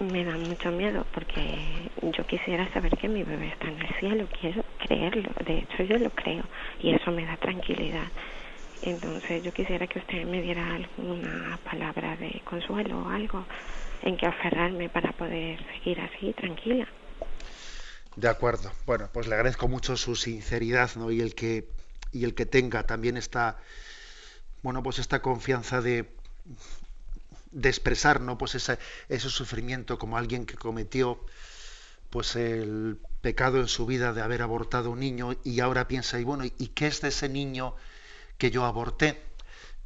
me 0.00 0.24
da 0.24 0.36
mucho 0.36 0.70
miedo 0.70 1.06
porque 1.12 1.90
yo 2.02 2.26
quisiera 2.26 2.72
saber 2.72 2.96
que 2.96 3.08
mi 3.08 3.22
bebé 3.22 3.48
está 3.48 3.68
en 3.68 3.80
el 3.80 3.94
cielo, 3.98 4.28
quiero 4.40 4.64
creerlo, 4.78 5.30
de 5.44 5.58
hecho 5.58 5.82
yo 5.84 5.98
lo 5.98 6.10
creo 6.10 6.44
y 6.80 6.94
eso 6.94 7.10
me 7.10 7.24
da 7.24 7.36
tranquilidad. 7.36 8.08
Entonces 8.82 9.42
yo 9.42 9.52
quisiera 9.52 9.86
que 9.86 9.98
usted 9.98 10.24
me 10.24 10.42
diera 10.42 10.74
alguna 10.74 11.58
palabra 11.64 12.16
de 12.16 12.40
consuelo 12.44 13.00
o 13.00 13.08
algo 13.08 13.44
en 14.02 14.16
que 14.16 14.26
aferrarme 14.26 14.88
para 14.88 15.12
poder 15.12 15.58
seguir 15.74 16.00
así, 16.00 16.32
tranquila. 16.34 16.86
De 18.16 18.28
acuerdo. 18.28 18.70
Bueno, 18.86 19.08
pues 19.12 19.28
le 19.28 19.34
agradezco 19.34 19.68
mucho 19.68 19.96
su 19.96 20.14
sinceridad, 20.14 20.90
¿no? 20.96 21.10
Y 21.10 21.20
el 21.20 21.34
que 21.34 21.64
y 22.12 22.24
el 22.24 22.34
que 22.34 22.46
tenga 22.46 22.84
también 22.84 23.16
esta 23.16 23.58
bueno, 24.62 24.82
pues 24.82 24.98
esta 24.98 25.20
confianza 25.20 25.80
de 25.80 26.06
de 27.56 27.70
expresar, 27.70 28.20
¿no? 28.20 28.36
Pues 28.36 28.54
ese, 28.54 28.78
ese 29.08 29.30
sufrimiento 29.30 29.98
como 29.98 30.18
alguien 30.18 30.44
que 30.44 30.56
cometió 30.56 31.24
pues 32.10 32.36
el 32.36 32.98
pecado 33.22 33.58
en 33.60 33.66
su 33.66 33.86
vida 33.86 34.12
de 34.12 34.20
haber 34.20 34.42
abortado 34.42 34.90
un 34.90 35.00
niño 35.00 35.34
y 35.42 35.60
ahora 35.60 35.88
piensa 35.88 36.20
y 36.20 36.24
bueno, 36.24 36.44
¿y 36.44 36.68
qué 36.68 36.86
es 36.86 37.00
de 37.00 37.08
ese 37.08 37.28
niño 37.30 37.74
que 38.36 38.50
yo 38.50 38.64
aborté? 38.66 39.22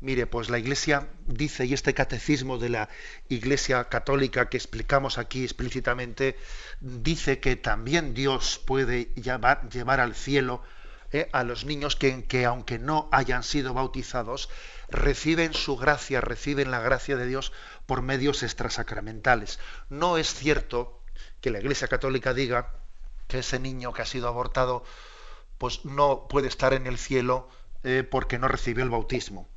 Mire, 0.01 0.27
pues 0.27 0.51
la 0.51 0.59
Iglesia 0.59 1.09
dice, 1.27 1.65
y 1.65 1.75
este 1.75 1.95
catecismo 1.95 2.59
de 2.59 2.71
la 2.71 2.89
Iglesia 3.29 3.85
católica 3.85 4.49
que 4.49 4.57
explicamos 4.57 5.19
aquí 5.19 5.45
explícitamente, 5.45 6.37
dice 6.81 7.39
que 7.39 7.55
también 7.55 8.15
Dios 8.15 8.61
puede 8.67 9.13
llevar, 9.15 9.69
llevar 9.69 10.01
al 10.01 10.15
cielo 10.17 10.63
eh, 11.13 11.29
a 11.33 11.45
los 11.45 11.65
niños 11.65 11.97
que, 11.97 12.25
que, 12.25 12.45
aunque 12.45 12.79
no 12.79 13.09
hayan 13.13 13.43
sido 13.43 13.75
bautizados, 13.75 14.49
reciben 14.89 15.55
su 15.55 15.77
gracia, 15.77 16.21
reciben 16.21 16.71
la 16.71 16.81
gracia 16.81 17.17
de 17.17 17.27
Dios 17.27 17.53
por 17.87 18.03
medios 18.03 18.43
extrasacramentales. 18.43 19.59
No 19.89 20.17
es 20.17 20.35
cierto 20.35 21.03
que 21.41 21.51
la 21.51 21.61
Iglesia 21.61 21.89
católica 21.89 22.35
diga 22.35 22.73
que 23.29 23.41
ese 23.41 23.59
niño 23.59 23.93
que 23.93 24.03
ha 24.03 24.07
sido 24.07 24.29
abortado 24.29 24.85
pues 25.59 25.85
no 25.85 26.27
puede 26.29 26.49
estar 26.49 26.73
en 26.73 26.87
el 26.87 26.99
cielo 26.99 27.49
eh, 27.85 28.03
porque 28.09 28.39
no 28.39 28.49
recibió 28.49 28.83
el 28.83 28.91
bautismo 28.91 29.49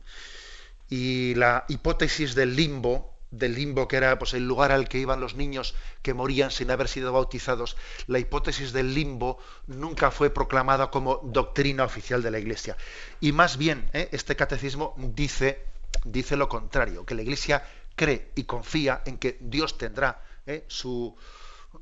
y 0.89 1.33
la 1.33 1.65
hipótesis 1.69 2.35
del 2.35 2.55
limbo, 2.55 3.12
del 3.33 3.55
limbo 3.55 3.87
que 3.87 3.97
era 3.97 4.17
pues, 4.19 4.33
el 4.33 4.47
lugar 4.47 4.71
al 4.71 4.87
que 4.87 4.99
iban 4.99 5.19
los 5.19 5.35
niños 5.35 5.75
que 6.01 6.13
morían 6.13 6.51
sin 6.51 6.71
haber 6.71 6.87
sido 6.87 7.11
bautizados, 7.11 7.75
la 8.07 8.19
hipótesis 8.19 8.73
del 8.73 8.93
limbo 8.93 9.39
nunca 9.67 10.11
fue 10.11 10.29
proclamada 10.29 10.91
como 10.91 11.19
doctrina 11.23 11.83
oficial 11.83 12.21
de 12.21 12.31
la 12.31 12.39
Iglesia. 12.39 12.77
Y 13.19 13.31
más 13.31 13.57
bien, 13.57 13.89
¿eh? 13.93 14.09
este 14.11 14.35
catecismo 14.35 14.95
dice, 14.97 15.65
dice 16.03 16.37
lo 16.37 16.47
contrario, 16.47 17.05
que 17.05 17.15
la 17.15 17.23
Iglesia 17.23 17.63
cree 17.95 18.31
y 18.35 18.43
confía 18.43 19.01
en 19.05 19.17
que 19.17 19.37
Dios 19.41 19.77
tendrá 19.77 20.23
¿eh? 20.45 20.65
sus 20.67 21.13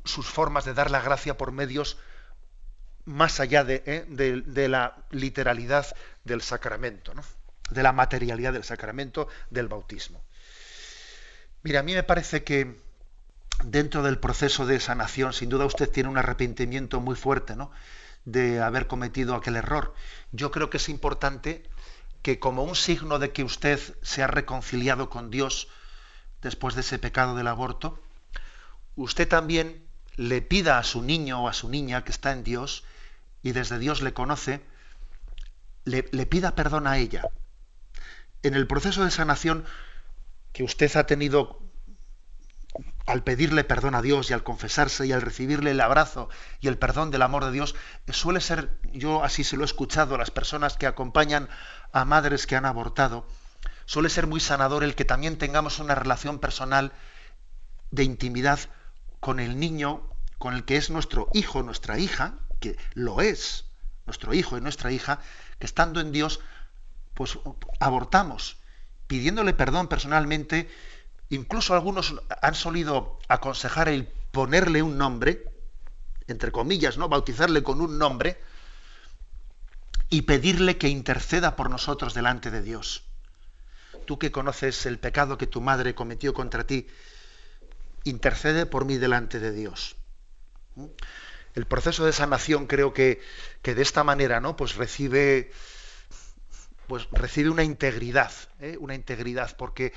formas 0.06 0.66
de 0.66 0.74
dar 0.74 0.89
la 0.89 1.02
gracia 1.02 1.38
por 1.38 1.52
medios 1.52 1.97
más 3.06 3.39
allá 3.39 3.64
de, 3.64 3.84
¿eh? 3.86 4.06
de 4.08 4.68
la 4.68 4.95
literalidad 5.10 5.88
del 6.24 6.41
sacramento. 6.41 7.14
¿no? 7.14 7.24
de 7.72 7.84
la 7.84 7.93
materialidad 7.93 8.54
del 8.54 8.64
sacramento 8.64 9.28
del 9.49 9.68
bautismo. 9.68 10.22
Mira, 11.64 11.82
a 11.82 11.84
mí 11.84 11.93
me 11.93 12.03
parece 12.03 12.43
que 12.43 12.82
dentro 13.64 14.01
del 14.03 14.18
proceso 14.18 14.66
de 14.66 14.80
sanación, 14.80 15.34
sin 15.34 15.49
duda 15.49 15.66
usted 15.66 15.89
tiene 15.89 16.09
un 16.09 16.18
arrepentimiento 16.18 16.99
muy 16.99 17.16
fuerte, 17.16 17.55
¿no? 17.55 17.72
de 18.26 18.62
haber 18.62 18.88
cometido 18.88 19.36
aquel 19.36 19.55
error. 19.55 19.93
Yo 20.32 20.51
creo 20.51 20.70
que 20.70 20.78
es 20.78 20.89
importante 20.89 21.64
que 22.22 22.39
como 22.39 22.64
un 22.64 22.76
signo 22.76 23.20
de 23.20 23.32
que 23.32 23.43
usted 23.43 23.80
se 24.01 24.24
ha 24.24 24.28
reconciliado 24.28 25.09
con 25.09 25.32
Dios 25.32 25.68
después 26.41 26.76
de 26.76 26.82
ese 26.82 26.99
pecado 26.99 27.36
del 27.36 27.47
aborto, 27.47 27.99
usted 28.95 29.28
también 29.28 29.84
le 30.16 30.41
pida 30.41 30.78
a 30.78 30.84
su 30.84 31.01
niño 31.01 31.43
o 31.43 31.47
a 31.47 31.53
su 31.53 31.70
niña 31.70 32.03
que 32.03 32.12
está 32.12 32.32
en 32.32 32.43
Dios 32.43 32.84
y 33.41 33.53
desde 33.53 33.80
Dios 33.80 34.01
le 34.01 34.14
conoce, 34.14 34.62
le, 35.86 36.05
le 36.12 36.26
pida 36.26 36.53
perdón 36.53 36.86
a 36.86 36.97
ella 36.97 37.24
en 38.43 38.55
el 38.55 38.68
proceso 38.68 39.03
de 39.03 39.12
sanación 39.12 39.66
que 40.54 40.64
usted 40.64 40.95
ha 40.95 41.06
tenido 41.06 41.60
al 43.06 43.24
pedirle 43.24 43.64
perdón 43.64 43.95
a 43.95 44.02
Dios 44.02 44.30
y 44.30 44.34
al 44.34 44.43
confesarse 44.43 45.06
y 45.06 45.12
al 45.12 45.22
recibirle 45.22 45.72
el 45.72 45.82
abrazo 45.82 46.30
y 46.60 46.68
el 46.68 46.78
perdón 46.78 47.12
del 47.12 47.24
amor 47.24 47.45
de 47.45 47.52
Dios, 47.52 47.76
suele 48.08 48.39
ser, 48.39 48.80
yo 48.93 49.24
así 49.24 49.43
se 49.43 49.58
lo 49.58 49.64
he 49.64 49.66
escuchado 49.66 50.16
a 50.16 50.18
las 50.18 50.32
personas 50.32 50.78
que 50.78 50.88
acompañan 50.88 51.49
a 51.91 52.06
madres 52.06 52.47
que 52.47 52.56
han 52.56 52.66
abortado, 52.66 53.28
suele 53.86 54.10
ser 54.10 54.28
muy 54.28 54.39
sanador 54.39 54.84
el 54.84 54.95
que 54.95 55.06
también 55.06 55.38
tengamos 55.38 55.80
una 55.80 55.95
relación 55.95 56.39
personal 56.39 56.93
de 57.89 58.04
intimidad 58.04 58.60
con 59.20 59.39
el 59.39 59.60
niño, 59.60 60.10
con 60.38 60.54
el 60.54 60.64
que 60.64 60.78
es 60.78 60.89
nuestro 60.89 61.28
hijo, 61.34 61.64
nuestra 61.64 61.99
hija, 61.99 62.36
que 62.60 62.78
lo 62.93 63.22
es, 63.22 63.66
nuestro 64.06 64.34
hijo 64.34 64.58
y 64.58 64.62
nuestra 64.62 64.91
hija, 64.91 65.20
que 65.60 65.66
estando 65.66 65.99
en 65.99 66.12
Dios 66.12 66.39
pues 67.14 67.38
abortamos, 67.80 68.61
pidiéndole 69.12 69.53
perdón 69.53 69.89
personalmente. 69.89 70.70
Incluso 71.32 71.74
algunos 71.74 72.16
han 72.41 72.55
solido 72.55 73.20
aconsejar 73.28 73.89
el 73.89 74.07
ponerle 74.07 74.82
un 74.82 74.97
nombre, 74.97 75.43
entre 76.28 76.53
comillas, 76.53 76.97
¿no? 76.97 77.09
Bautizarle 77.09 77.62
con 77.62 77.82
un 77.82 77.97
nombre 77.97 78.39
y 80.09 80.22
pedirle 80.22 80.78
que 80.78 80.88
interceda 80.88 81.57
por 81.57 81.70
nosotros 81.70 82.14
delante 82.14 82.51
de 82.51 82.62
Dios. 82.62 83.03
Tú 84.05 84.18
que 84.18 84.32
conoces 84.32 84.86
el 84.86 84.97
pecado 84.97 85.38
que 85.38 85.45
tu 85.45 85.59
madre 85.59 85.93
cometió 85.93 86.34
contra 86.34 86.66
ti, 86.66 86.88
intercede 88.05 88.66
por 88.66 88.86
mí 88.86 88.97
delante 88.97 89.41
de 89.41 89.51
Dios. 89.51 89.97
¿Mm? 90.76 90.86
El 91.55 91.66
proceso 91.66 92.05
de 92.05 92.14
sanación 92.14 92.66
creo 92.66 92.93
que, 92.93 93.20
que 93.62 93.76
de 93.76 93.82
esta 93.82 94.05
manera 94.05 94.39
¿no? 94.39 94.55
pues 94.55 94.76
recibe, 94.76 95.51
pues 96.91 97.07
recibe 97.13 97.49
una 97.49 97.63
integridad, 97.63 98.33
¿eh? 98.59 98.75
una 98.77 98.95
integridad, 98.95 99.55
porque 99.55 99.93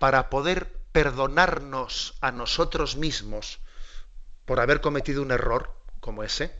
para 0.00 0.30
poder 0.30 0.80
perdonarnos 0.90 2.18
a 2.20 2.32
nosotros 2.32 2.96
mismos 2.96 3.60
por 4.44 4.58
haber 4.58 4.80
cometido 4.80 5.22
un 5.22 5.30
error 5.30 5.72
como 6.00 6.24
ese, 6.24 6.50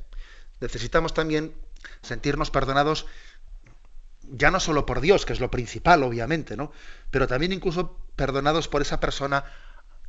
necesitamos 0.60 1.12
también 1.12 1.56
sentirnos 2.02 2.52
perdonados 2.52 3.06
ya 4.22 4.52
no 4.52 4.60
solo 4.60 4.86
por 4.86 5.00
Dios, 5.00 5.26
que 5.26 5.32
es 5.32 5.40
lo 5.40 5.50
principal, 5.50 6.04
obviamente, 6.04 6.56
¿no? 6.56 6.70
Pero 7.10 7.26
también 7.26 7.52
incluso 7.52 7.98
perdonados 8.14 8.68
por 8.68 8.80
esa 8.80 9.00
persona 9.00 9.42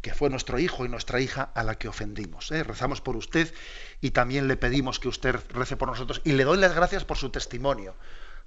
que 0.04 0.14
fue 0.14 0.30
nuestro 0.30 0.60
hijo 0.60 0.86
y 0.86 0.90
nuestra 0.90 1.22
hija 1.22 1.50
a 1.56 1.64
la 1.64 1.80
que 1.80 1.88
ofendimos. 1.88 2.52
¿eh? 2.52 2.64
Rezamos 2.64 3.02
por 3.02 3.16
usted 3.16 3.52
y 4.00 4.12
también 4.12 4.48
le 4.48 4.58
pedimos 4.58 5.00
que 5.00 5.08
usted 5.08 5.40
rece 5.50 5.76
por 5.76 5.90
nosotros 5.90 6.22
y 6.24 6.34
le 6.34 6.44
doy 6.44 6.60
las 6.60 6.76
gracias 6.76 7.04
por 7.04 7.18
su 7.18 7.32
testimonio, 7.32 7.96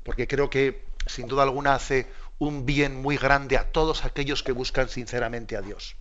porque 0.05 0.27
creo 0.27 0.51
que 0.51 0.85
sin 1.07 1.27
duda 1.27 1.43
alguna 1.43 1.75
hace 1.75 2.07
un 2.39 2.67
bien 2.67 3.01
muy 3.01 3.17
grande 3.17 3.57
a 3.57 3.73
todos 3.73 4.05
aquellos 4.05 4.43
que 4.43 4.53
buscan 4.53 4.89
sinceramente 4.89 5.57
a 5.57 5.63
Dios. 5.63 5.97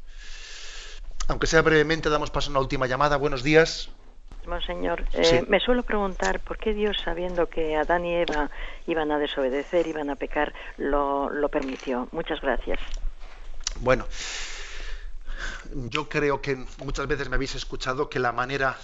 Aunque 1.27 1.47
sea 1.47 1.61
brevemente, 1.61 2.09
damos 2.09 2.31
paso 2.31 2.49
a 2.49 2.51
una 2.51 2.59
última 2.59 2.87
llamada. 2.87 3.17
Buenos 3.17 3.43
días. 3.43 3.89
Monseñor, 4.45 5.03
eh, 5.11 5.43
me 5.49 5.59
suelo 5.59 5.83
preguntar 5.83 6.39
por 6.39 6.57
qué 6.57 6.73
Dios, 6.73 6.95
sabiendo 7.03 7.49
que 7.49 7.75
Adán 7.75 8.05
y 8.05 8.15
Eva 8.15 8.49
iban 8.85 9.11
a 9.11 9.19
desobedecer, 9.19 9.87
iban 9.87 10.09
a 10.09 10.15
pecar, 10.15 10.53
lo, 10.77 11.29
lo 11.29 11.49
permitió. 11.49 12.07
Muchas 12.13 12.39
gracias. 12.39 12.79
Bueno, 13.81 14.07
yo 15.73 16.07
creo 16.07 16.41
que 16.41 16.55
muchas 16.77 17.07
veces 17.07 17.27
me 17.27 17.35
habéis 17.35 17.55
escuchado 17.55 18.09
que 18.09 18.19
la 18.19 18.31
manera, 18.31 18.77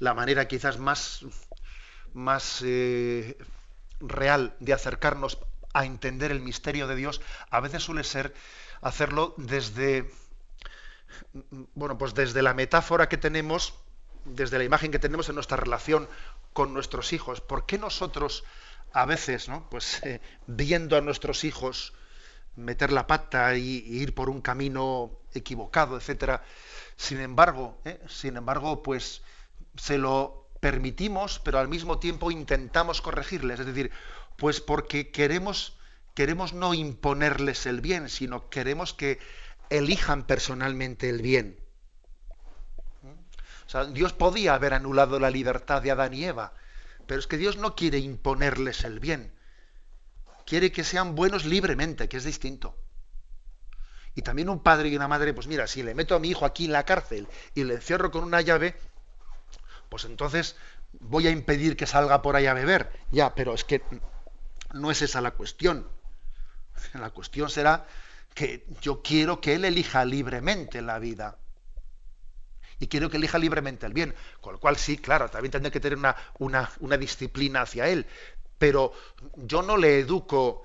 la 0.00 0.12
manera 0.12 0.48
quizás 0.48 0.78
más, 0.78 1.24
más 2.12 2.60
eh, 2.64 3.36
real 4.08 4.56
de 4.60 4.72
acercarnos 4.72 5.38
a 5.72 5.84
entender 5.84 6.30
el 6.30 6.40
misterio 6.40 6.86
de 6.86 6.96
Dios 6.96 7.20
a 7.50 7.60
veces 7.60 7.82
suele 7.82 8.04
ser 8.04 8.34
hacerlo 8.80 9.34
desde 9.36 10.10
bueno 11.74 11.98
pues 11.98 12.14
desde 12.14 12.42
la 12.42 12.54
metáfora 12.54 13.08
que 13.08 13.16
tenemos 13.16 13.74
desde 14.24 14.58
la 14.58 14.64
imagen 14.64 14.90
que 14.90 14.98
tenemos 14.98 15.28
en 15.28 15.34
nuestra 15.34 15.56
relación 15.58 16.08
con 16.52 16.72
nuestros 16.72 17.12
hijos. 17.12 17.40
¿por 17.40 17.66
qué 17.66 17.78
nosotros 17.78 18.44
a 18.92 19.04
veces 19.04 19.48
no 19.48 19.68
pues 19.68 20.02
eh, 20.04 20.20
viendo 20.46 20.96
a 20.96 21.00
nuestros 21.00 21.44
hijos 21.44 21.92
meter 22.56 22.92
la 22.92 23.06
pata 23.06 23.56
y, 23.56 23.78
ir 23.78 24.14
por 24.14 24.30
un 24.30 24.40
camino 24.40 25.10
equivocado 25.34 25.96
etcétera 25.96 26.44
sin 26.96 27.20
embargo 27.20 27.80
¿eh? 27.84 28.00
sin 28.08 28.36
embargo 28.36 28.82
pues 28.82 29.22
se 29.76 29.98
lo 29.98 30.43
permitimos, 30.64 31.40
pero 31.44 31.58
al 31.58 31.68
mismo 31.68 31.98
tiempo 31.98 32.30
intentamos 32.30 33.02
corregirles. 33.02 33.60
Es 33.60 33.66
decir, 33.66 33.90
pues 34.38 34.62
porque 34.62 35.10
queremos 35.10 35.76
queremos 36.14 36.54
no 36.54 36.72
imponerles 36.72 37.66
el 37.66 37.82
bien, 37.82 38.08
sino 38.08 38.48
queremos 38.48 38.94
que 38.94 39.18
elijan 39.68 40.24
personalmente 40.26 41.10
el 41.10 41.20
bien. 41.20 41.60
Dios 43.92 44.14
podía 44.14 44.54
haber 44.54 44.72
anulado 44.72 45.20
la 45.20 45.28
libertad 45.28 45.82
de 45.82 45.90
Adán 45.90 46.14
y 46.14 46.24
Eva, 46.24 46.54
pero 47.06 47.20
es 47.20 47.26
que 47.26 47.36
Dios 47.36 47.58
no 47.58 47.74
quiere 47.76 47.98
imponerles 47.98 48.84
el 48.84 49.00
bien. 49.00 49.34
Quiere 50.46 50.72
que 50.72 50.82
sean 50.82 51.14
buenos 51.14 51.44
libremente, 51.44 52.08
que 52.08 52.16
es 52.16 52.24
distinto. 52.24 52.74
Y 54.14 54.22
también 54.22 54.48
un 54.48 54.62
padre 54.62 54.88
y 54.88 54.96
una 54.96 55.08
madre, 55.08 55.34
pues 55.34 55.46
mira, 55.46 55.66
si 55.66 55.82
le 55.82 55.94
meto 55.94 56.14
a 56.14 56.20
mi 56.20 56.30
hijo 56.30 56.46
aquí 56.46 56.64
en 56.64 56.72
la 56.72 56.86
cárcel 56.86 57.28
y 57.54 57.64
le 57.64 57.74
encierro 57.74 58.10
con 58.10 58.24
una 58.24 58.40
llave, 58.40 58.74
pues 59.94 60.06
entonces 60.06 60.56
voy 60.98 61.28
a 61.28 61.30
impedir 61.30 61.76
que 61.76 61.86
salga 61.86 62.20
por 62.20 62.34
ahí 62.34 62.46
a 62.46 62.52
beber. 62.52 62.90
Ya, 63.12 63.32
pero 63.32 63.54
es 63.54 63.62
que 63.62 63.80
no 64.72 64.90
es 64.90 65.02
esa 65.02 65.20
la 65.20 65.30
cuestión. 65.30 65.86
La 66.94 67.10
cuestión 67.10 67.48
será 67.48 67.86
que 68.34 68.66
yo 68.80 69.02
quiero 69.02 69.40
que 69.40 69.54
él 69.54 69.64
elija 69.64 70.04
libremente 70.04 70.82
la 70.82 70.98
vida. 70.98 71.38
Y 72.80 72.88
quiero 72.88 73.08
que 73.08 73.18
elija 73.18 73.38
libremente 73.38 73.86
el 73.86 73.92
bien. 73.92 74.16
Con 74.40 74.54
lo 74.54 74.58
cual 74.58 74.78
sí, 74.78 74.98
claro, 74.98 75.30
también 75.30 75.52
tendré 75.52 75.70
que 75.70 75.78
tener 75.78 75.96
una, 75.96 76.16
una, 76.40 76.68
una 76.80 76.96
disciplina 76.96 77.62
hacia 77.62 77.86
él. 77.86 78.04
Pero 78.58 78.92
yo 79.36 79.62
no 79.62 79.76
le 79.76 80.00
educo 80.00 80.64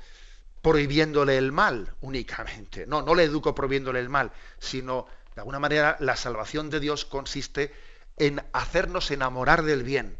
prohibiéndole 0.63 1.37
el 1.37 1.51
mal 1.51 1.93
únicamente. 2.01 2.87
No, 2.87 3.03
no 3.03 3.13
le 3.13 3.25
educo 3.25 3.53
prohibiéndole 3.53 3.99
el 3.99 4.09
mal, 4.09 4.31
sino 4.57 5.05
de 5.35 5.41
alguna 5.41 5.59
manera 5.59 5.97
la 5.99 6.15
salvación 6.15 6.71
de 6.71 6.79
Dios 6.79 7.05
consiste 7.05 7.65
en 7.65 7.88
hacernos 8.53 9.11
enamorar 9.11 9.63
del 9.63 9.83
bien. 9.83 10.17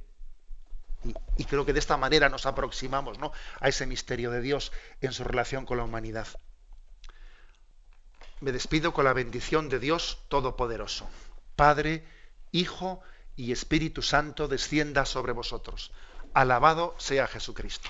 Y, 1.37 1.45
creo 1.45 1.65
que 1.65 1.73
de 1.73 1.79
esta 1.79 1.95
manera 1.95 2.27
nos 2.29 2.45
aproximamos 2.45 3.19
¿no? 3.19 3.31
a 3.59 3.69
ese 3.69 3.85
misterio 3.85 4.31
de 4.31 4.41
Dios 4.41 4.71
en 4.99 5.13
su 5.13 5.23
relación 5.23 5.65
con 5.65 5.77
la 5.77 5.85
humanidad. 5.85 6.27
Me 8.41 8.51
despido 8.51 8.93
con 8.93 9.05
la 9.05 9.13
bendición 9.13 9.69
de 9.69 9.79
Dios 9.79 10.19
Todopoderoso. 10.27 11.09
Padre, 11.55 12.05
Hijo 12.51 13.01
y 13.35 13.51
Espíritu 13.51 14.01
Santo 14.01 14.47
descienda 14.47 15.05
sobre 15.05 15.33
vosotros. 15.33 15.91
Alabado 16.33 16.95
sea 16.97 17.27
Jesucristo. 17.27 17.89